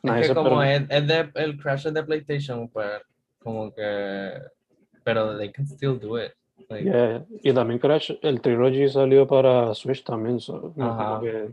Es 0.02 0.28
que 0.28 0.34
como 0.34 0.62
es, 0.62 0.82
es 0.88 1.06
de, 1.06 1.30
el 1.34 1.58
crash 1.58 1.86
es 1.86 1.94
de 1.94 2.02
PlayStation, 2.02 2.68
pues 2.68 3.02
como 3.38 3.72
que... 3.74 4.32
Pero 5.04 5.36
they 5.38 5.50
can 5.50 5.66
still 5.66 5.98
do 5.98 6.18
it. 6.22 6.32
Like, 6.68 6.84
Yeah, 6.84 7.24
Y 7.42 7.52
también 7.54 7.80
Crash, 7.80 8.12
el 8.22 8.40
Trilogy 8.42 8.88
salió 8.88 9.26
para 9.26 9.74
Switch 9.74 10.04
también, 10.04 10.38
so, 10.40 10.72
no, 10.76 10.90
Ajá. 10.92 11.04
como 11.04 11.20
que 11.22 11.50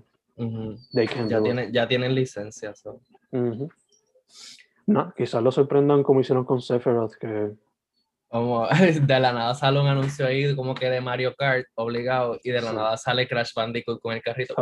they 0.93 1.08
can 1.08 1.28
ya, 1.30 1.41
tienen, 1.41 1.71
ya 1.73 1.88
tienen 1.88 2.13
licencia. 2.15 2.73
so. 2.76 3.02
Ujú. 3.32 3.69
No, 4.86 5.13
quizás 5.15 5.41
lo 5.43 5.52
sorprendan 5.52 6.04
como 6.04 6.21
hicieron 6.21 6.45
con 6.45 6.62
Sephiroth, 6.62 7.15
que 7.15 7.52
Como 8.30 8.67
de 9.02 9.19
la 9.19 9.34
nada 9.34 9.54
sale 9.56 9.80
un 9.80 9.88
anuncio 9.88 10.26
ahí 10.28 10.56
como 10.56 10.76
que 10.76 10.89
de 10.89 11.02
Mario 11.02 11.34
Kart, 11.38 11.65
obligado, 11.76 12.39
y 12.43 12.52
de 12.52 12.62
la 12.62 12.69
Sí. 12.71 12.76
nada 12.76 12.97
sale 12.97 13.28
Crash 13.28 13.54
Bandicoot 13.56 14.02
con 14.02 14.13
el 14.13 14.21
carrito 14.21 14.56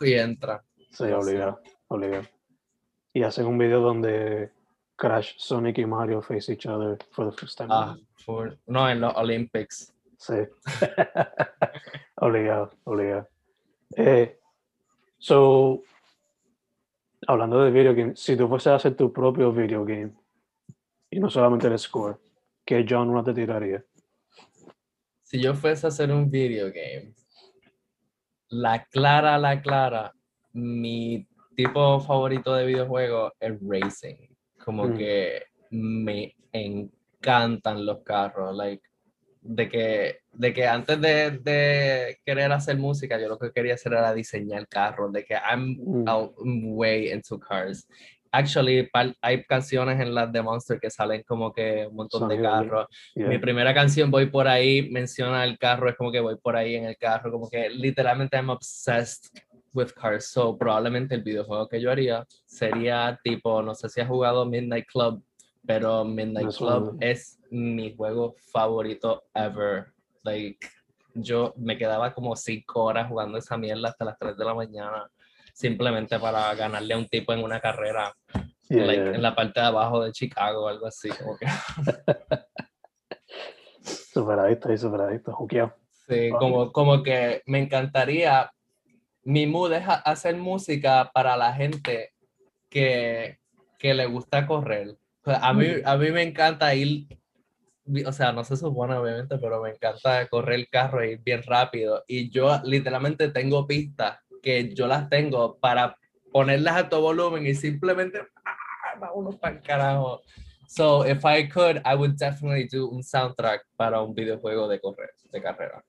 y 0.00 0.12
entra. 0.14 0.62
Sí. 0.92 1.04
obligado, 1.04 1.60
obligado. 1.88 2.24
Y 3.14 3.22
hacen 3.22 3.46
un 3.46 3.56
video 3.58 3.80
donde 3.80 4.50
Crash, 4.96 5.34
Sonic 5.38 5.78
y 5.78 5.86
Mario 5.86 6.20
face 6.22 6.52
each 6.52 6.66
other 6.66 6.98
for 7.12 7.30
the 7.30 7.36
first 7.36 7.56
time. 7.56 7.68
Ah, 7.72 7.96
full. 8.16 8.50
No, 8.66 8.88
en 8.88 9.00
los 9.00 9.14
Olympics. 9.16 9.94
Sí. 10.18 10.34
obligado, 12.16 12.70
obligado. 12.84 13.28
Eh, 13.96 14.38
so, 15.18 15.82
hablando 17.26 17.62
de 17.62 17.70
video 17.70 17.94
game, 17.94 18.16
si 18.16 18.36
tú 18.36 18.48
fueses 18.48 18.68
a 18.68 18.74
hacer 18.76 18.96
tu 18.96 19.12
propio 19.12 19.52
video 19.52 19.84
game 19.84 20.12
y 21.10 21.18
no 21.20 21.28
solamente 21.30 21.66
el 21.66 21.78
score, 21.78 22.18
¿qué 22.64 22.84
genre 22.86 23.22
te 23.22 23.34
tiraría? 23.34 23.84
Si 25.22 25.40
yo 25.42 25.54
fuese 25.54 25.86
a 25.86 25.88
hacer 25.88 26.10
un 26.10 26.30
video 26.30 26.68
game, 26.68 27.14
la 28.48 28.84
clara, 28.86 29.36
la 29.38 29.60
clara, 29.60 30.12
mi 30.52 31.26
tipo 31.54 32.00
favorito 32.00 32.54
de 32.54 32.64
videojuego 32.66 33.32
es 33.38 33.58
racing. 33.60 34.16
Como 34.64 34.84
Mm. 34.84 34.96
que 34.96 35.42
me 35.70 36.34
encantan 36.52 37.84
los 37.84 38.02
carros. 38.02 38.56
Like, 38.56 38.87
de 39.40 39.68
que, 39.68 40.18
de 40.32 40.52
que 40.52 40.66
antes 40.66 41.00
de, 41.00 41.30
de 41.38 42.18
querer 42.24 42.50
hacer 42.52 42.76
música, 42.76 43.18
yo 43.20 43.28
lo 43.28 43.38
que 43.38 43.52
quería 43.52 43.74
hacer 43.74 43.92
era 43.92 44.12
diseñar 44.14 44.66
carros. 44.68 45.12
De 45.12 45.24
que 45.24 45.34
I'm 45.34 45.76
Mm. 45.78 46.08
out- 46.08 46.34
way 46.38 47.10
into 47.12 47.38
cars. 47.38 47.86
Actually, 48.30 48.86
hay 49.22 49.42
canciones 49.44 49.98
en 50.00 50.14
las 50.14 50.30
de 50.30 50.42
Monster 50.42 50.78
que 50.78 50.90
salen 50.90 51.22
como 51.26 51.50
que 51.50 51.86
un 51.88 51.96
montón 51.96 52.28
de 52.28 52.40
carros. 52.42 52.86
Yeah. 53.14 53.26
Mi 53.28 53.38
primera 53.38 53.72
canción, 53.72 54.10
Voy 54.10 54.26
por 54.26 54.46
ahí, 54.46 54.90
menciona 54.90 55.44
el 55.44 55.58
carro, 55.58 55.88
es 55.88 55.96
como 55.96 56.12
que 56.12 56.20
voy 56.20 56.36
por 56.36 56.54
ahí 56.54 56.74
en 56.74 56.84
el 56.84 56.96
carro, 56.98 57.32
como 57.32 57.48
que 57.48 57.70
literalmente 57.70 58.36
I'm 58.36 58.50
obsessed 58.50 59.30
with 59.72 59.92
cars. 59.94 60.26
So, 60.30 60.58
probablemente 60.58 61.14
el 61.14 61.22
videojuego 61.22 61.68
que 61.68 61.80
yo 61.80 61.90
haría 61.90 62.26
sería 62.44 63.18
tipo, 63.24 63.62
no 63.62 63.74
sé 63.74 63.88
si 63.88 64.00
has 64.02 64.08
jugado 64.08 64.44
Midnight 64.44 64.86
Club, 64.92 65.22
pero 65.68 66.02
Midnight. 66.02 66.56
Club 66.56 66.96
es 66.98 67.38
mi 67.50 67.94
juego 67.94 68.34
favorito 68.50 69.24
ever. 69.34 69.92
Like, 70.22 70.66
yo 71.12 71.52
me 71.58 71.76
quedaba 71.76 72.14
como 72.14 72.34
cinco 72.36 72.84
horas 72.84 73.06
jugando 73.06 73.36
esa 73.36 73.58
mierda 73.58 73.90
hasta 73.90 74.06
las 74.06 74.18
3 74.18 74.34
de 74.38 74.44
la 74.46 74.54
mañana, 74.54 75.10
simplemente 75.52 76.18
para 76.18 76.54
ganarle 76.54 76.94
a 76.94 76.96
un 76.98 77.06
tipo 77.06 77.34
en 77.34 77.42
una 77.44 77.60
carrera, 77.60 78.14
Yeah, 78.70 78.84
like, 78.86 79.02
yeah. 79.02 79.14
en 79.14 79.22
la 79.22 79.34
parte 79.34 79.60
de 79.60 79.66
abajo 79.66 80.02
de 80.02 80.12
Chicago 80.12 80.64
o 80.64 80.68
algo 80.68 80.86
así. 80.86 81.08
Como 81.10 81.36
que, 81.36 81.46
Superadicto 83.82 84.72
y 84.72 84.78
superadicto, 84.78 85.32
juqueado. 85.32 85.74
Sí, 86.08 86.30
Ah. 86.32 86.38
como, 86.38 86.72
como 86.72 87.02
que 87.02 87.42
me 87.46 87.58
encantaría, 87.60 88.50
mi 89.22 89.46
mood 89.46 89.72
es 89.74 89.86
ha- 89.86 89.96
hacer 89.96 90.36
música 90.36 91.10
para 91.12 91.36
la 91.36 91.52
gente 91.52 92.12
que, 92.70 93.38
que 93.78 93.92
le 93.94 94.06
gusta 94.06 94.46
correr. 94.46 94.96
A, 95.34 95.52
mí, 95.52 95.66
a 95.84 95.96
mí 95.96 96.10
me 96.10 96.22
encanta 96.22 96.74
ir, 96.74 97.06
o 98.06 98.12
sea, 98.12 98.32
no 98.32 98.44
se 98.44 98.56
supone 98.56 98.94
obviamente, 98.94 99.38
pero 99.38 99.62
me 99.62 99.70
encanta 99.70 100.26
correr 100.28 100.60
el 100.60 100.68
carro 100.68 101.02
e 101.02 101.12
ir 101.12 101.20
bien 101.22 101.42
rápido. 101.42 102.04
Y 102.06 102.30
yo 102.30 102.60
literalmente 102.64 103.28
tengo 103.28 103.66
pistas 103.66 104.18
que 104.42 104.74
yo 104.74 104.86
las 104.86 105.08
tengo 105.08 105.58
para 105.58 105.96
ponerlas 106.32 106.76
a 106.76 106.88
todo 106.88 107.02
volumen 107.02 107.46
y 107.46 107.54
simplemente, 107.54 108.20
¡ah! 108.44 108.98
vámonos 109.00 109.36
para 109.36 109.56
el 109.56 109.62
carajo. 109.62 110.22
So, 110.68 111.06
if 111.06 111.24
I 111.24 111.48
could, 111.48 111.80
I 111.84 111.94
would 111.94 112.16
definitely 112.18 112.68
do 112.68 112.88
un 112.88 113.02
soundtrack 113.02 113.62
para 113.76 114.02
un 114.02 114.14
videojuego 114.14 114.68
de 114.68 114.80
correr, 114.80 115.10
de 115.32 115.40
carrera. 115.40 115.82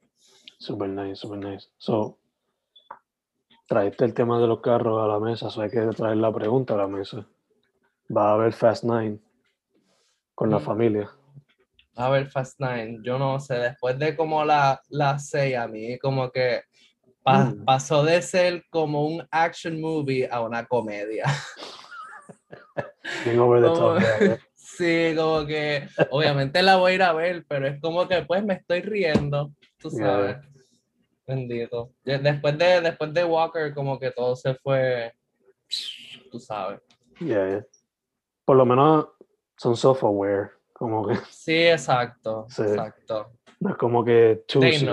Super 0.58 0.88
nice, 0.88 1.17
super 1.17 1.38
nice. 1.38 1.67
So, 1.78 2.17
traiste 3.67 4.06
el 4.06 4.13
tema 4.13 4.39
de 4.39 4.47
los 4.47 4.62
carros 4.62 5.02
a 5.02 5.08
la 5.08 5.19
mesa, 5.19 5.49
so 5.49 5.62
hay 5.62 5.69
que 5.69 5.82
traer 5.95 6.17
la 6.17 6.34
pregunta 6.34 6.75
a 6.75 6.78
la 6.78 6.88
mesa. 6.88 7.28
Va 8.15 8.32
a 8.32 8.34
haber 8.34 8.54
Fast 8.54 8.84
Nine 8.84 9.19
con 10.39 10.49
la 10.49 10.60
Mm. 10.60 10.62
familia. 10.62 11.12
A 11.97 12.10
ver, 12.10 12.28
Fast 12.32 12.62
Nine, 12.62 12.99
yo 13.04 13.19
no 13.19 13.41
sé, 13.41 13.56
después 13.56 13.99
de 13.99 14.15
como 14.15 14.45
la, 14.45 14.82
la 14.88 15.19
6 15.19 15.58
a 15.58 15.67
mí, 15.67 15.99
como 15.99 16.32
que 16.32 16.62
pa- 17.21 17.43
Mm. 17.49 17.65
pasó 17.65 18.06
de 18.06 18.21
ser 18.21 18.63
como 18.69 19.06
un 19.06 19.28
action 19.32 19.82
movie 19.82 20.30
a 20.32 20.39
una 20.39 20.65
comedia. 20.65 21.25
Bien 23.25 23.38
over 23.39 23.62
the 23.62 23.67
top. 23.67 23.97
Sí, 24.56 25.13
como 25.17 25.45
que 25.45 25.89
obviamente 26.10 26.62
la 26.62 26.78
voy 26.78 26.93
a 26.93 26.95
ir 26.95 27.04
a 27.04 27.12
ver, 27.12 27.43
pero 27.49 27.67
es 27.67 27.82
como 27.82 28.08
que 28.08 28.21
pues 28.21 28.41
me 28.45 28.54
estoy 28.54 28.82
riendo, 28.82 29.52
tú 29.78 29.89
sabes. 29.89 30.38
Bendito. 31.28 31.91
De- 32.06 32.19
Después 32.19 32.58
de, 32.58 32.80
después 32.80 33.13
de 33.13 33.25
Walker, 33.25 33.73
como 33.73 33.99
que 33.99 34.12
todo 34.12 34.38
se 34.38 34.54
fue, 34.56 35.12
tú 36.32 36.39
sabes. 36.39 36.80
Yeah, 37.19 37.45
yeah. 37.49 37.65
Por 38.45 38.56
lo 38.56 38.65
menos 38.65 39.10
son 39.60 39.76
self-aware, 39.76 40.52
como 40.74 41.06
que 41.08 41.15
Sí, 41.30 41.67
exacto, 41.67 42.48
Sí. 42.50 42.62
exacto. 42.63 43.32
no 43.60 43.69
es 43.72 43.76
como 43.78 44.04
que. 44.04 44.43
Sí. 44.48 44.88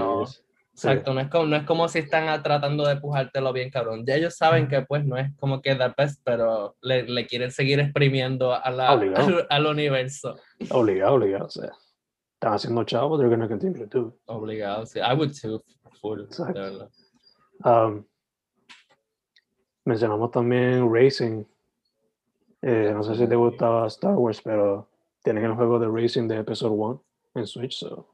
Exacto, 0.78 1.14
no 1.14 1.20
es 1.20 1.28
como, 1.30 1.46
no 1.46 1.56
es 1.56 1.62
como 1.62 1.88
si 1.88 2.00
están 2.00 2.28
a- 2.28 2.42
tratando 2.42 2.86
de 2.86 2.96
pujártelo 2.96 3.50
bien, 3.54 3.70
cabrón. 3.70 4.04
Ya 4.04 4.16
ellos 4.16 4.36
saben 4.36 4.68
que 4.68 4.82
pues 4.82 5.06
no 5.06 5.16
es 5.16 5.34
como 5.38 5.62
que 5.62 5.74
the 5.74 5.90
best, 5.96 6.20
pero 6.22 6.76
le, 6.82 7.04
le 7.04 7.26
quieren 7.26 7.50
seguir 7.50 7.80
exprimiendo 7.80 8.52
a 8.52 8.70
la, 8.70 8.92
Obligado. 8.92 9.26
al, 9.26 9.46
al 9.48 9.66
universo. 9.66 10.36
Obligado, 10.70 11.14
obligado. 11.14 11.46
O 11.46 11.50
sea, 11.50 11.70
están 12.34 12.52
haciendo 12.52 12.84
chavo, 12.84 13.16
they're 13.16 13.30
gonna 13.34 13.48
continue 13.48 13.86
to 13.86 14.00
do 14.00 14.08
it. 14.08 14.14
Obligado, 14.26 14.84
sí. 14.84 14.98
I 14.98 15.14
would 15.14 15.32
too, 15.40 15.62
full, 16.02 16.18
de 16.18 16.24
Exacto. 16.24 16.60
verdad. 16.60 16.90
Um, 17.64 18.04
mencionamos 19.86 20.30
también 20.30 20.92
Racing. 20.92 21.44
Eh, 22.62 22.90
no 22.92 23.02
sé 23.02 23.14
si 23.14 23.28
te 23.28 23.36
gustaba 23.36 23.86
Star 23.86 24.14
Wars, 24.14 24.40
pero 24.42 24.88
tienen 25.22 25.44
el 25.44 25.54
juego 25.54 25.78
de 25.78 25.88
Racing 25.88 26.28
de 26.28 26.38
Episode 26.38 26.72
1 26.72 27.04
en 27.34 27.46
Switch. 27.46 27.78
So. 27.78 28.08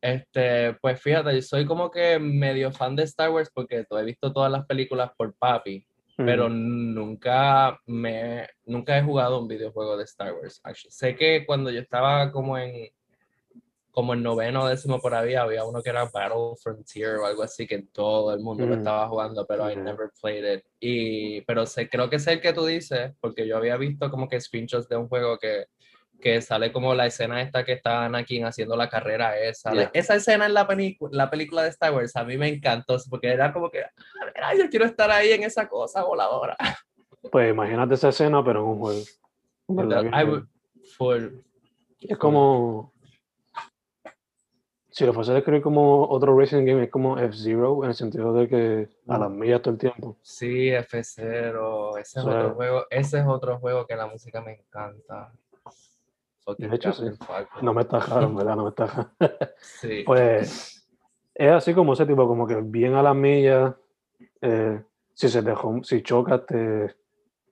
Este, 0.00 0.74
pues 0.74 1.00
fíjate, 1.00 1.34
yo 1.34 1.40
soy 1.42 1.64
como 1.64 1.90
que 1.90 2.18
medio 2.18 2.70
fan 2.70 2.94
de 2.94 3.04
Star 3.04 3.30
Wars 3.30 3.50
porque 3.54 3.86
he 3.88 4.04
visto 4.04 4.32
todas 4.32 4.52
las 4.52 4.66
películas 4.66 5.10
por 5.16 5.34
papi, 5.34 5.86
pero 6.16 6.48
Mm, 6.48 6.94
nunca 6.94 7.80
me 7.86 8.46
nunca 8.66 8.98
he 8.98 9.02
jugado 9.02 9.40
un 9.40 9.48
videojuego 9.48 9.96
de 9.96 10.04
Star 10.04 10.34
Wars. 10.34 10.60
actually. 10.62 10.90
Sé 10.90 11.16
que 11.16 11.46
cuando 11.46 11.70
yo 11.70 11.80
estaba 11.80 12.30
como 12.32 12.58
en 12.58 12.90
como 13.94 14.12
en 14.14 14.22
noveno 14.24 14.64
o 14.64 14.68
décimo 14.68 15.00
por 15.00 15.14
ahí 15.14 15.34
había 15.36 15.64
uno 15.64 15.80
que 15.80 15.90
era 15.90 16.04
Battle 16.06 16.56
Frontier 16.60 17.16
o 17.18 17.26
algo 17.26 17.44
así 17.44 17.64
que 17.66 17.82
todo 17.92 18.34
el 18.34 18.40
mundo 18.40 18.66
lo 18.66 18.74
Mm. 18.74 18.78
estaba 18.78 19.08
jugando, 19.08 19.46
pero 19.46 19.70
I 19.70 19.74
Yeah. 19.74 19.82
never 19.84 20.10
played 20.20 20.44
it. 20.58 20.64
Y 20.80 21.40
pero 21.42 21.64
sé, 21.64 21.88
creo 21.88 22.10
que 22.10 22.16
es 22.16 22.26
el 22.26 22.40
que 22.40 22.52
tú 22.52 22.66
dices, 22.66 23.12
porque 23.20 23.46
yo 23.46 23.56
había 23.56 23.76
visto 23.76 24.10
como 24.10 24.28
que 24.28 24.40
screenshots 24.40 24.88
de 24.88 24.96
un 24.96 25.08
juego 25.08 25.38
que 25.38 25.66
que 26.20 26.40
sale 26.40 26.72
como 26.72 26.94
la 26.94 27.04
escena 27.06 27.42
esta 27.42 27.64
que 27.64 27.72
está 27.72 28.04
Anakin 28.06 28.46
haciendo 28.46 28.76
la 28.76 28.88
carrera 28.88 29.38
esa. 29.38 29.72
Yeah. 29.72 29.90
Esa 29.92 30.14
escena 30.14 30.46
en 30.46 30.54
la, 30.54 30.66
película 30.66 31.10
la 31.12 31.28
película 31.30 31.62
de 31.62 31.68
Star 31.68 31.92
Wars 31.92 32.16
a 32.16 32.24
mí 32.24 32.38
me 32.38 32.48
encantó, 32.48 32.96
porque 33.10 33.28
era 33.28 33.52
como 33.52 33.68
que, 33.70 33.82
"Ay, 34.42 34.58
yo 34.58 34.70
quiero 34.70 34.86
estar 34.86 35.10
ahí 35.10 35.32
en 35.32 35.42
esa 35.42 35.68
cosa 35.68 36.02
voladora. 36.02 36.56
Pues 37.30 37.50
imagínate 37.50 37.94
esa 37.94 38.08
escena, 38.10 38.42
pero 38.44 38.60
en 38.60 38.66
un 38.66 38.78
juego. 38.80 39.00
¿Verdad 39.68 40.02
que 40.02 40.08
I 40.08 40.24
would- 40.24 40.46
full. 40.96 41.24
Es 42.00 42.16
como. 42.18 42.92
Si 44.96 45.04
lo 45.04 45.12
fuese 45.12 45.32
a 45.32 45.34
describir 45.34 45.60
como 45.60 46.08
otro 46.08 46.38
racing 46.38 46.64
game, 46.64 46.84
es 46.84 46.88
como 46.90 47.18
F-Zero, 47.18 47.82
en 47.82 47.88
el 47.90 47.96
sentido 47.96 48.32
de 48.32 48.46
que 48.48 48.88
a 49.08 49.18
las 49.18 49.28
millas 49.28 49.60
todo 49.60 49.74
el 49.74 49.80
tiempo. 49.80 50.16
Sí, 50.22 50.68
F0, 50.70 51.98
ese 51.98 52.20
es 52.20 52.24
O 52.24 52.30
sea, 52.30 52.38
otro 52.38 52.54
juego, 52.54 52.84
ese 52.90 53.18
es 53.18 53.26
otro 53.26 53.58
juego 53.58 53.88
que 53.88 53.96
la 53.96 54.06
música 54.06 54.40
me 54.40 54.52
encanta. 54.52 55.32
De 56.58 56.76
hecho, 56.76 56.92
sí. 56.92 57.06
No 57.60 57.74
me 57.74 57.82
estajaron, 57.82 58.36
¿verdad? 58.36 58.54
No 58.54 58.62
me 58.64 58.68
estajaron. 58.68 59.10
Sí. 59.60 60.04
Pues 60.06 60.86
es 61.34 61.50
así 61.50 61.74
como 61.74 61.94
ese 61.94 62.06
tipo, 62.06 62.28
como 62.28 62.46
que 62.46 62.54
bien 62.62 62.94
a 62.94 63.02
las 63.02 63.16
millas. 63.16 63.74
eh, 64.42 64.80
si 65.12 65.28
se 65.28 65.42
dejó, 65.42 65.82
si 65.82 66.02
chocas, 66.04 66.46
te. 66.46 66.94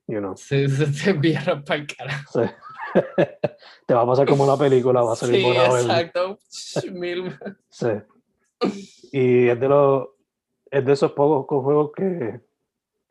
You 0.07 0.19
know, 0.19 0.37
Sí, 0.37 0.67
se 0.69 0.85
te 0.87 1.11
vieron 1.19 1.61
para 1.65 1.81
el 1.81 1.87
carajo. 1.87 2.31
se- 2.39 2.55
te 3.87 3.93
va 3.93 4.01
a 4.01 4.05
pasar 4.05 4.27
como 4.27 4.45
la 4.45 4.57
película, 4.57 5.01
va 5.01 5.13
a 5.13 5.15
salir 5.15 5.37
Sí, 5.37 5.43
volado 5.43 5.77
exacto. 5.77 6.39
Mil- 6.91 7.37
Sí. 7.69 7.87
Y 9.11 9.47
es 9.49 9.59
de 9.59 9.67
los 9.69 10.07
es 10.71 10.85
de 10.85 10.93
esos 10.93 11.11
pocos 11.11 11.63
juegos 11.63 11.91
que, 11.95 12.39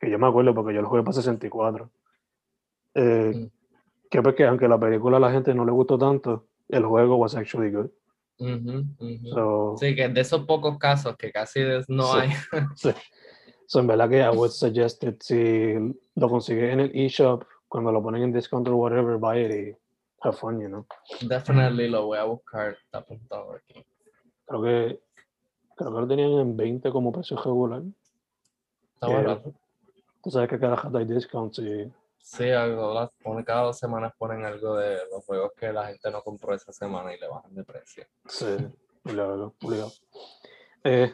que 0.01 0.11
yo 0.11 0.19
me 0.19 0.27
acuerdo 0.27 0.55
porque 0.55 0.75
yo 0.75 0.83
lo 0.83 0.89
jugué 0.89 1.03
para 1.03 1.13
64. 1.15 1.91
Eh, 2.95 3.33
Mm. 3.35 3.51
Que 4.11 4.21
pues 4.21 4.35
que 4.35 4.45
aunque 4.45 4.69
la 4.69 4.79
película 4.79 5.17
a 5.17 5.21
la 5.21 5.31
gente 5.33 5.55
no 5.55 5.65
le 5.65 5.73
gustó 5.73 5.97
tanto, 5.97 6.47
el 6.69 6.85
juego 6.85 7.17
was 7.17 7.35
actually 7.35 7.71
good. 7.71 7.89
So, 9.33 9.77
Sí, 9.79 9.95
que 9.95 10.09
de 10.09 10.21
esos 10.21 10.45
pocos 10.45 10.77
casos 10.79 11.17
que 11.17 11.33
casi 11.33 11.61
no 11.89 12.05
Sí. 12.13 12.19
hay. 12.19 12.31
sí. 12.77 12.91
So, 13.67 13.81
en 13.81 13.87
verdad 13.87 14.11
que 14.11 14.19
I 14.21 14.29
would 14.37 14.51
suggest 14.53 15.03
it, 15.05 15.23
si 15.23 15.75
lo 16.15 16.29
consigues 16.29 16.73
en 16.73 16.81
el 16.81 16.91
eShop, 16.95 17.45
cuando 17.73 17.91
lo 17.91 18.03
ponen 18.03 18.23
en 18.25 18.33
discount 18.35 18.69
or 18.69 18.75
whatever, 18.75 19.17
buy 19.17 19.39
it 19.47 19.51
y 19.51 19.77
have 20.21 20.37
fun, 20.37 20.61
you 20.61 20.69
know. 20.69 20.85
Definitely 21.27 21.89
lo 21.89 22.05
voy 22.05 22.19
a 22.19 22.25
buscar. 22.25 22.77
Está 22.85 22.99
apuntado 22.99 23.55
aquí. 23.55 23.83
Creo 24.45 24.63
que, 24.63 25.03
creo 25.75 25.95
que 25.95 26.01
lo 26.03 26.07
tenían 26.07 26.33
en 26.33 26.55
20 26.55 26.91
como 26.91 27.11
precio 27.11 27.35
regular. 27.39 27.81
Está 28.93 29.07
Eh, 29.09 29.15
barato. 29.15 29.55
Tú 30.23 30.31
sabes 30.31 30.51
que 30.51 30.61
cada 30.61 30.77
rato 30.77 30.99
hay 30.99 31.07
discounts 31.07 31.61
y 31.61 31.91
Sí, 32.19 32.51
algo, 32.51 32.93
las 32.93 33.11
cada 33.47 33.63
dos 33.63 33.79
semanas 33.79 34.13
ponen 34.19 34.45
algo 34.45 34.77
de 34.77 34.99
los 35.11 35.25
juegos 35.25 35.53
que 35.57 35.73
la 35.73 35.87
gente 35.87 36.11
no 36.11 36.23
compró 36.23 36.55
esa 36.55 36.73
semana 36.75 37.15
y 37.15 37.19
le 37.19 37.27
bajan 37.27 37.55
de 37.55 37.65
precio. 37.65 38.05
Sí, 38.27 38.55
obligado, 39.03 39.55
obligado. 39.65 39.93
Eh, 40.85 41.13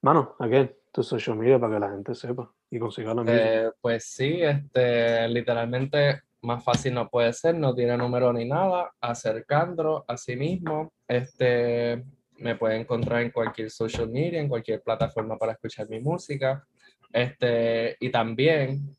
mano, 0.00 0.36
again, 0.38 0.72
tu 0.92 1.02
social 1.02 1.36
media 1.36 1.58
para 1.58 1.74
que 1.74 1.80
la 1.80 1.90
gente 1.90 2.14
sepa 2.14 2.48
y 2.72 2.78
consiga 2.78 3.12
la. 3.14 3.22
Eh, 3.28 3.70
pues 3.80 4.06
sí, 4.06 4.42
este, 4.42 5.28
literalmente 5.28 6.22
más 6.40 6.64
fácil 6.64 6.94
no 6.94 7.08
puede 7.08 7.32
ser, 7.34 7.54
no 7.54 7.74
tiene 7.74 7.96
número 7.98 8.32
ni 8.32 8.46
nada. 8.46 8.90
Acercandro 8.98 10.04
a 10.08 10.16
sí 10.16 10.36
mismo, 10.36 10.90
este, 11.06 12.02
me 12.38 12.56
puede 12.56 12.76
encontrar 12.76 13.20
en 13.20 13.30
cualquier 13.30 13.70
social 13.70 14.08
media, 14.08 14.40
en 14.40 14.48
cualquier 14.48 14.80
plataforma 14.80 15.36
para 15.36 15.52
escuchar 15.52 15.86
mi 15.90 16.00
música. 16.00 16.66
Este, 17.12 17.98
y 18.00 18.10
también 18.10 18.96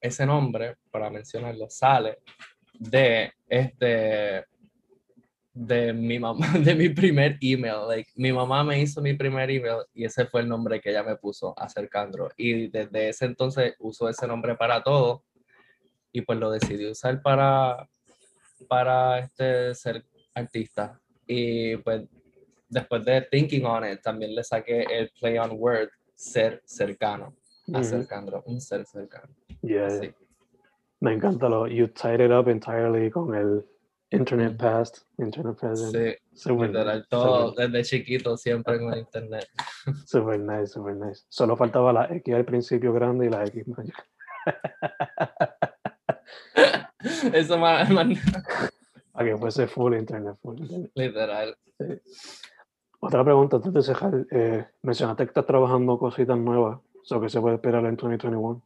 ese 0.00 0.24
nombre, 0.24 0.76
para 0.92 1.10
mencionarlo, 1.10 1.68
sale 1.68 2.18
de 2.78 3.32
este 3.48 4.46
de 5.60 5.92
mi 5.92 6.18
mamá, 6.18 6.46
de 6.64 6.74
mi 6.74 6.88
primer 6.88 7.36
email. 7.42 7.86
Like, 7.86 8.10
mi 8.16 8.32
mamá 8.32 8.64
me 8.64 8.80
hizo 8.80 9.02
mi 9.02 9.12
primer 9.12 9.50
email 9.50 9.84
y 9.92 10.04
ese 10.04 10.24
fue 10.24 10.40
el 10.40 10.48
nombre 10.48 10.80
que 10.80 10.90
ella 10.90 11.02
me 11.02 11.16
puso, 11.16 11.54
Acercandro. 11.58 12.30
Y 12.36 12.68
desde 12.68 13.10
ese 13.10 13.26
entonces 13.26 13.74
uso 13.78 14.08
ese 14.08 14.26
nombre 14.26 14.54
para 14.56 14.82
todo 14.82 15.22
y 16.12 16.22
pues 16.22 16.38
lo 16.38 16.50
decidí 16.50 16.86
usar 16.86 17.20
para, 17.20 17.86
para 18.68 19.18
este, 19.18 19.74
ser 19.74 20.02
artista. 20.34 20.98
Y 21.26 21.76
pues 21.76 22.08
después 22.66 23.04
de 23.04 23.20
thinking 23.30 23.66
on 23.66 23.84
it, 23.84 24.00
también 24.00 24.34
le 24.34 24.42
saqué 24.42 24.86
el 24.90 25.10
play 25.20 25.36
on 25.36 25.50
word, 25.52 25.90
ser 26.14 26.62
cercano. 26.64 27.36
Acercandro, 27.74 28.42
un 28.46 28.62
ser 28.62 28.86
cercano. 28.86 29.28
Yeah, 29.60 29.86
Así. 29.86 30.10
Me 31.00 31.12
encanta 31.12 31.48
lo, 31.50 31.66
you 31.66 31.86
tied 31.86 32.20
it 32.20 32.30
up 32.30 32.48
entirely 32.48 33.10
con 33.10 33.34
el 33.34 33.64
internet 34.10 34.56
past, 34.56 34.98
internet 35.18 35.56
present. 35.58 35.92
Sí, 35.94 36.14
Super 36.36 36.68
literal, 36.68 37.06
todo 37.08 37.50
super- 37.50 37.70
desde 37.70 37.84
chiquito, 37.98 38.36
siempre 38.36 38.76
en 38.76 38.92
el 38.92 38.98
internet. 39.00 39.46
Super 40.06 40.38
nice, 40.40 40.68
super 40.68 40.94
nice. 40.96 41.22
Solo 41.28 41.56
faltaba 41.56 41.92
la 41.92 42.04
X 42.06 42.34
al 42.34 42.44
principio 42.44 42.92
grande 42.92 43.26
y 43.26 43.30
la 43.30 43.44
X 43.44 43.66
mayor. 43.68 43.94
Eso 47.32 47.58
más, 47.58 47.88
Para 49.12 49.28
que 49.28 49.36
fuese 49.36 49.66
full 49.66 49.94
internet, 49.94 50.36
full 50.42 50.58
internet. 50.60 50.90
literal. 50.94 51.56
Otra 53.00 53.24
pregunta 53.24 53.56
antes 53.56 53.72
de 53.72 53.82
cerrar. 53.82 54.26
Eh, 54.30 54.66
mencionaste 54.82 55.24
que 55.24 55.28
estás 55.30 55.46
trabajando 55.46 55.98
cositas 55.98 56.38
nuevas. 56.38 56.78
So, 57.02 57.20
¿Qué 57.20 57.28
se 57.28 57.40
puede 57.40 57.56
esperar 57.56 57.84
en 57.86 57.96
2021 57.96 58.62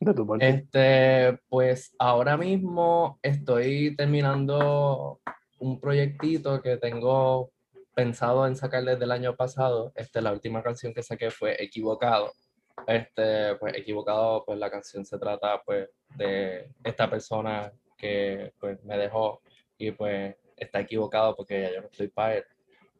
de 0.00 0.14
tu 0.14 0.26
parte? 0.26 0.48
Este, 0.48 1.38
pues 1.48 1.94
ahora 1.98 2.36
mismo 2.36 3.18
estoy 3.22 3.94
terminando 3.96 5.20
un 5.58 5.80
proyectito 5.80 6.60
que 6.62 6.76
tengo 6.76 7.50
pensado 7.94 8.46
en 8.46 8.56
sacar 8.56 8.84
desde 8.84 9.04
el 9.04 9.12
año 9.12 9.36
pasado. 9.36 9.92
Este, 9.94 10.20
la 10.20 10.32
última 10.32 10.62
canción 10.62 10.92
que 10.92 11.02
saqué 11.02 11.30
fue 11.30 11.62
Equivocado. 11.62 12.32
Este, 12.86 13.56
pues 13.56 13.74
Equivocado, 13.74 14.44
pues 14.44 14.58
la 14.58 14.70
canción 14.70 15.04
se 15.04 15.18
trata 15.18 15.62
pues 15.64 15.88
de 16.14 16.68
esta 16.84 17.08
persona 17.08 17.72
que 17.96 18.52
pues 18.60 18.82
me 18.84 18.98
dejó 18.98 19.40
y 19.78 19.90
pues 19.92 20.36
está 20.56 20.80
equivocado 20.80 21.34
porque 21.36 21.62
ya 21.62 21.74
yo 21.74 21.80
no 21.82 21.88
estoy 21.88 22.08
para 22.08 22.36
él. 22.36 22.44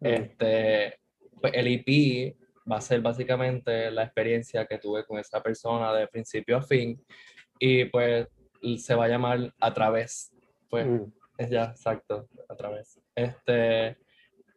Este, 0.01 0.99
pues 1.41 1.53
el 1.55 1.67
EP 1.69 2.37
va 2.71 2.77
a 2.79 2.81
ser 2.81 3.01
básicamente 3.01 3.91
la 3.91 4.05
experiencia 4.05 4.67
que 4.67 4.79
tuve 4.79 5.05
con 5.05 5.19
esa 5.19 5.43
persona 5.43 5.93
de 5.93 6.09
principio 6.09 6.57
a 6.57 6.63
fin 6.63 7.01
y 7.59 7.85
pues 7.87 8.27
se 8.79 8.95
va 8.95 9.05
a 9.05 9.09
llamar 9.09 9.53
A 9.61 9.73
través. 9.73 10.33
Pues 10.69 10.87
mm, 10.87 11.05
es 11.39 11.51
ya, 11.51 11.65
exacto, 11.65 12.29
a 12.49 12.57
través. 12.57 13.01
Este, 13.15 13.97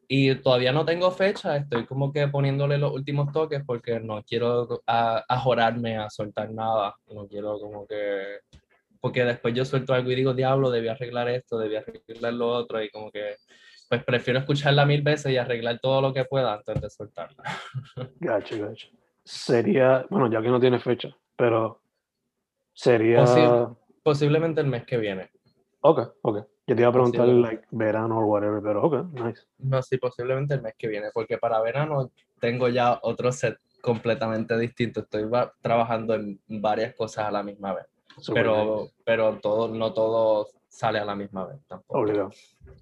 y 0.07 0.33
todavía 0.35 0.71
no 0.71 0.85
tengo 0.85 1.11
fecha, 1.11 1.55
estoy 1.55 1.85
como 1.85 2.11
que 2.11 2.27
poniéndole 2.27 2.79
los 2.79 2.91
últimos 2.91 3.31
toques 3.31 3.61
porque 3.63 3.99
no 3.99 4.23
quiero 4.23 4.81
a- 4.87 5.23
ajorarme 5.27 5.97
a 5.97 6.09
soltar 6.09 6.51
nada, 6.51 6.95
no 7.13 7.27
quiero 7.27 7.59
como 7.59 7.85
que, 7.85 8.39
porque 8.99 9.23
después 9.23 9.53
yo 9.53 9.65
suelto 9.65 9.93
algo 9.93 10.09
y 10.11 10.15
digo, 10.15 10.33
diablo, 10.33 10.71
debí 10.71 10.87
arreglar 10.87 11.29
esto, 11.29 11.59
debí 11.59 11.75
arreglar 11.75 12.33
lo 12.33 12.47
otro, 12.49 12.81
y 12.81 12.89
como 12.89 13.11
que, 13.11 13.35
pues 13.89 14.03
prefiero 14.03 14.39
escucharla 14.39 14.85
mil 14.85 15.01
veces 15.01 15.31
y 15.31 15.37
arreglar 15.37 15.79
todo 15.79 16.01
lo 16.01 16.13
que 16.13 16.23
pueda 16.23 16.53
antes 16.53 16.79
de 16.79 16.89
soltarla. 16.89 17.43
Gotcha, 18.19 18.55
gotcha. 18.57 18.87
Sería, 19.23 20.05
bueno, 20.09 20.31
ya 20.31 20.41
que 20.41 20.49
no 20.49 20.59
tiene 20.59 20.79
fecha, 20.79 21.09
pero 21.35 21.81
sería. 22.73 23.19
Posible. 23.19 23.67
Posiblemente 24.01 24.61
el 24.61 24.67
mes 24.67 24.85
que 24.85 24.97
viene. 24.97 25.29
Ok, 25.81 25.99
ok. 26.21 26.37
Yo 26.67 26.75
te 26.75 26.81
iba 26.81 26.89
a 26.89 26.93
preguntar, 26.93 27.27
like, 27.27 27.63
verano 27.71 28.19
o 28.19 28.25
whatever, 28.25 28.61
pero 28.61 28.83
ok, 28.83 29.11
nice. 29.13 29.43
No, 29.57 29.81
sí, 29.81 29.97
posiblemente 29.97 30.53
el 30.53 30.61
mes 30.61 30.73
que 30.77 30.87
viene, 30.87 31.07
porque 31.13 31.37
para 31.37 31.59
verano 31.61 32.11
tengo 32.39 32.69
ya 32.69 32.99
otro 33.01 33.31
set 33.31 33.57
completamente 33.81 34.57
distinto. 34.57 35.01
Estoy 35.01 35.27
trabajando 35.61 36.15
en 36.15 36.39
varias 36.47 36.95
cosas 36.95 37.25
a 37.25 37.31
la 37.31 37.43
misma 37.43 37.73
vez, 37.73 37.85
Super 38.17 38.45
nice. 38.45 38.59
pero, 38.59 38.87
pero 39.03 39.39
todo, 39.39 39.67
no 39.67 39.93
todo 39.93 40.47
sale 40.69 40.99
a 40.99 41.05
la 41.05 41.15
misma 41.15 41.47
vez 41.47 41.59
tampoco. 41.67 41.99
Obligado. 41.99 42.29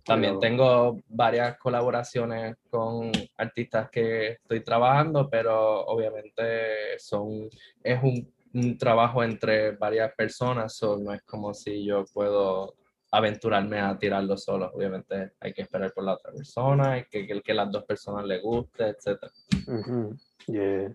También 0.06 0.36
obligado. 0.36 0.40
tengo 0.40 1.00
varias 1.08 1.58
colaboraciones 1.58 2.58
con 2.70 3.12
artistas 3.38 3.90
que 3.90 4.34
estoy 4.34 4.62
trabajando, 4.64 5.30
pero 5.30 5.86
obviamente 5.86 7.00
son, 7.00 7.50
es 7.84 8.04
un, 8.04 8.32
un 8.54 8.78
trabajo 8.78 9.24
entre 9.24 9.72
varias 9.72 10.14
personas, 10.14 10.80
no 11.00 11.14
es 11.14 11.22
como 11.24 11.54
si 11.54 11.86
yo 11.86 12.06
puedo 12.14 12.76
aventurarme 13.12 13.80
a 13.80 13.98
tirarlo 13.98 14.38
solo. 14.38 14.70
Obviamente 14.74 15.32
hay 15.40 15.54
que 15.54 15.62
esperar 15.62 15.94
por 15.94 16.04
la 16.04 16.14
otra 16.14 16.32
persona, 16.34 16.94
hay 16.94 17.06
que 17.06 17.26
que, 17.26 17.42
que 17.42 17.54
las 17.54 17.72
dos 17.72 17.86
personas 17.86 18.26
le 18.26 18.40
guste, 18.40 18.90
etc. 18.90 19.24
Ujú, 19.68 20.18
Yeah. 20.48 20.94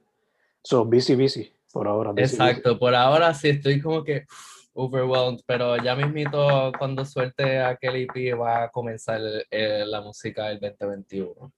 So, 0.62 0.84
busy, 0.84 1.14
busy, 1.14 1.52
por 1.72 1.86
ahora. 1.88 2.12
busy, 2.12 2.22
busy. 2.22 2.34
Exacto, 2.34 2.78
por 2.78 2.94
ahora 2.94 3.34
sí 3.34 3.50
estoy 3.50 3.80
como 3.80 4.02
que 4.04 4.24
overwhelmed, 4.74 5.40
pero 5.46 5.76
ya 5.76 5.94
mismito 5.94 6.72
cuando 6.78 7.04
suelte 7.04 7.60
aquel 7.60 7.96
EP 7.96 8.38
va 8.38 8.64
a 8.64 8.70
comenzar 8.70 9.20
eh, 9.50 9.84
la 9.86 10.00
música 10.00 10.48
del 10.48 10.60
2021. 10.60 11.52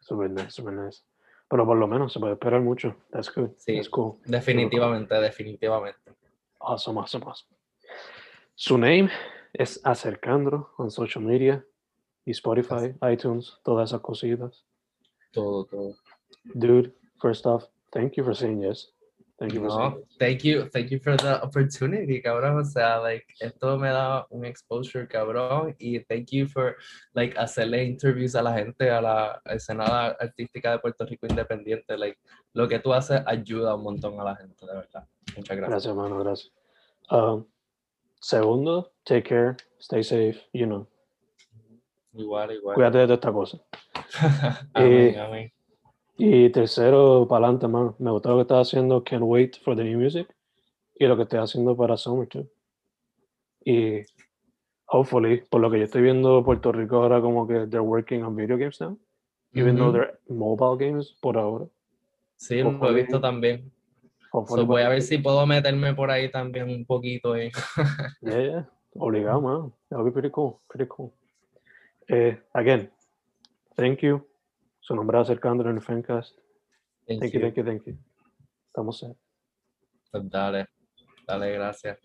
Super 0.00 0.30
nice, 0.30 0.50
super 0.50 0.72
nice. 0.72 1.02
Pero 1.48 1.66
por 1.66 1.76
lo 1.76 1.86
menos 1.86 2.12
se 2.12 2.20
puede 2.20 2.32
esperar 2.32 2.60
mucho. 2.60 2.96
That's 3.10 3.32
good. 3.32 3.50
Sí. 3.58 3.74
That's 3.74 3.88
cool. 3.88 4.18
Definitivamente, 4.24 5.14
definitivamente. 5.20 6.00
Awesome, 6.60 6.98
awesome, 7.00 7.24
awesome. 7.26 7.54
Su 8.54 8.78
name 8.78 9.10
es 9.52 9.80
Acercandro 9.84 10.70
on 10.78 10.90
social 10.90 11.22
media 11.22 11.64
y 12.24 12.30
Spotify, 12.30 12.94
iTunes, 13.12 13.58
todas 13.62 13.90
esas 13.90 14.00
cositas. 14.00 14.64
Todo, 15.32 15.66
todo. 15.66 15.96
Dude, 16.54 16.92
first 17.20 17.46
off, 17.46 17.64
thank 17.90 18.14
you 18.16 18.24
for 18.24 18.34
saying 18.34 18.62
yes. 18.62 18.93
Thank 19.36 19.52
you 19.52 19.62
No, 19.62 19.98
thank 20.18 20.44
you, 20.44 20.68
thank 20.70 20.90
you 20.90 21.00
for 21.00 21.16
the 21.16 21.42
opportunity, 21.42 22.22
cabrón. 22.22 22.56
O 22.60 22.64
sea, 22.64 23.00
like, 23.00 23.26
esto 23.40 23.76
me 23.78 23.88
da 23.88 24.26
un 24.30 24.44
exposure, 24.44 25.08
cabrón. 25.08 25.74
Y 25.78 25.98
thank 26.04 26.30
you 26.30 26.46
for, 26.46 26.76
like, 27.14 27.36
hacerle 27.36 27.84
interviews 27.84 28.36
a 28.36 28.42
la 28.42 28.54
gente, 28.54 28.88
a 28.88 29.00
la 29.00 29.42
escena 29.46 30.14
artística 30.20 30.70
de 30.70 30.78
Puerto 30.78 31.04
Rico 31.04 31.26
independiente. 31.26 31.96
Like, 31.98 32.18
lo 32.52 32.68
que 32.68 32.78
tú 32.78 32.94
haces 32.94 33.22
ayuda 33.26 33.74
un 33.74 33.82
montón 33.82 34.20
a 34.20 34.24
la 34.24 34.36
gente, 34.36 34.64
de 34.64 34.72
verdad. 34.72 35.08
Muchas 35.36 35.56
gracias. 35.56 35.70
Gracias, 35.70 35.86
hermano, 35.86 36.18
gracias. 36.20 36.52
Um, 37.10 37.44
segundo, 38.20 38.92
take 39.02 39.24
care, 39.24 39.56
stay 39.80 40.04
safe, 40.04 40.40
you 40.52 40.66
know. 40.66 40.86
Igual, 42.12 42.52
igual. 42.52 42.76
Cuídate 42.76 43.06
de 43.06 43.14
esta 43.14 43.32
cosa. 43.32 43.58
amén, 44.74 45.14
Eh, 45.16 45.18
amén. 45.18 45.53
Y 46.16 46.50
tercero, 46.50 47.26
para 47.28 47.46
adelante, 47.46 47.68
man. 47.68 47.94
Me 47.98 48.10
gusta 48.10 48.30
lo 48.30 48.36
que 48.36 48.42
estás 48.42 48.68
haciendo, 48.68 49.02
Can't 49.02 49.24
Wait 49.24 49.56
for 49.62 49.76
the 49.76 49.84
New 49.84 49.98
Music. 49.98 50.28
Y 50.94 51.06
lo 51.06 51.16
que 51.16 51.24
estás 51.24 51.50
haciendo 51.50 51.76
para 51.76 51.96
Summer, 51.96 52.28
too. 52.28 52.48
Y, 53.64 54.02
hopefully, 54.86 55.42
por 55.50 55.60
lo 55.60 55.70
que 55.70 55.78
yo 55.78 55.84
estoy 55.84 56.02
viendo, 56.02 56.44
Puerto 56.44 56.70
Rico 56.70 56.96
ahora 56.96 57.20
como 57.20 57.46
que 57.48 57.66
they're 57.66 57.80
working 57.80 58.22
on 58.22 58.36
video 58.36 58.56
games 58.56 58.80
now. 58.80 58.96
Even 59.52 59.76
though 59.76 59.90
Ujú. 59.90 59.92
they're 59.92 60.18
mobile 60.28 60.76
games 60.76 61.16
por 61.20 61.36
ahora. 61.36 61.66
Sí, 62.36 62.60
lo 62.60 62.90
he 62.90 62.94
visto 62.94 63.20
también. 63.20 63.70
So, 64.48 64.66
voy 64.66 64.82
a 64.82 64.88
ver 64.88 65.00
si 65.02 65.18
puedo 65.18 65.46
meterme 65.46 65.94
por 65.94 66.10
ahí 66.10 66.28
también 66.28 66.68
un 66.68 66.84
poquito. 66.84 67.36
eh. 67.36 67.52
Yeah, 68.20 68.40
yeah. 68.40 68.68
Obligado, 68.96 69.40
man. 69.40 69.72
That 69.90 69.98
would 69.98 70.06
be 70.06 70.12
pretty 70.12 70.30
cool. 70.30 70.60
Pretty 70.68 70.86
cool. 70.88 71.12
Eh, 72.08 72.36
again, 72.52 72.90
thank 73.76 74.00
you. 74.02 74.26
Su 74.86 74.94
nombre 74.94 75.18
es 75.18 75.22
Acercándolo 75.22 75.70
en 75.70 75.76
el 75.76 75.82
Fencast. 75.82 76.38
Thank 77.06 77.20
Thank 77.20 77.32
you, 77.32 77.40
you. 77.40 77.46
thank 77.46 77.56
you, 77.56 77.64
thank 77.64 77.84
you. 77.86 77.98
Estamos 78.66 78.98
set. 78.98 79.16
Pues 80.10 80.28
dale, 80.28 80.68
dale, 81.26 81.52
gracias. 81.52 81.98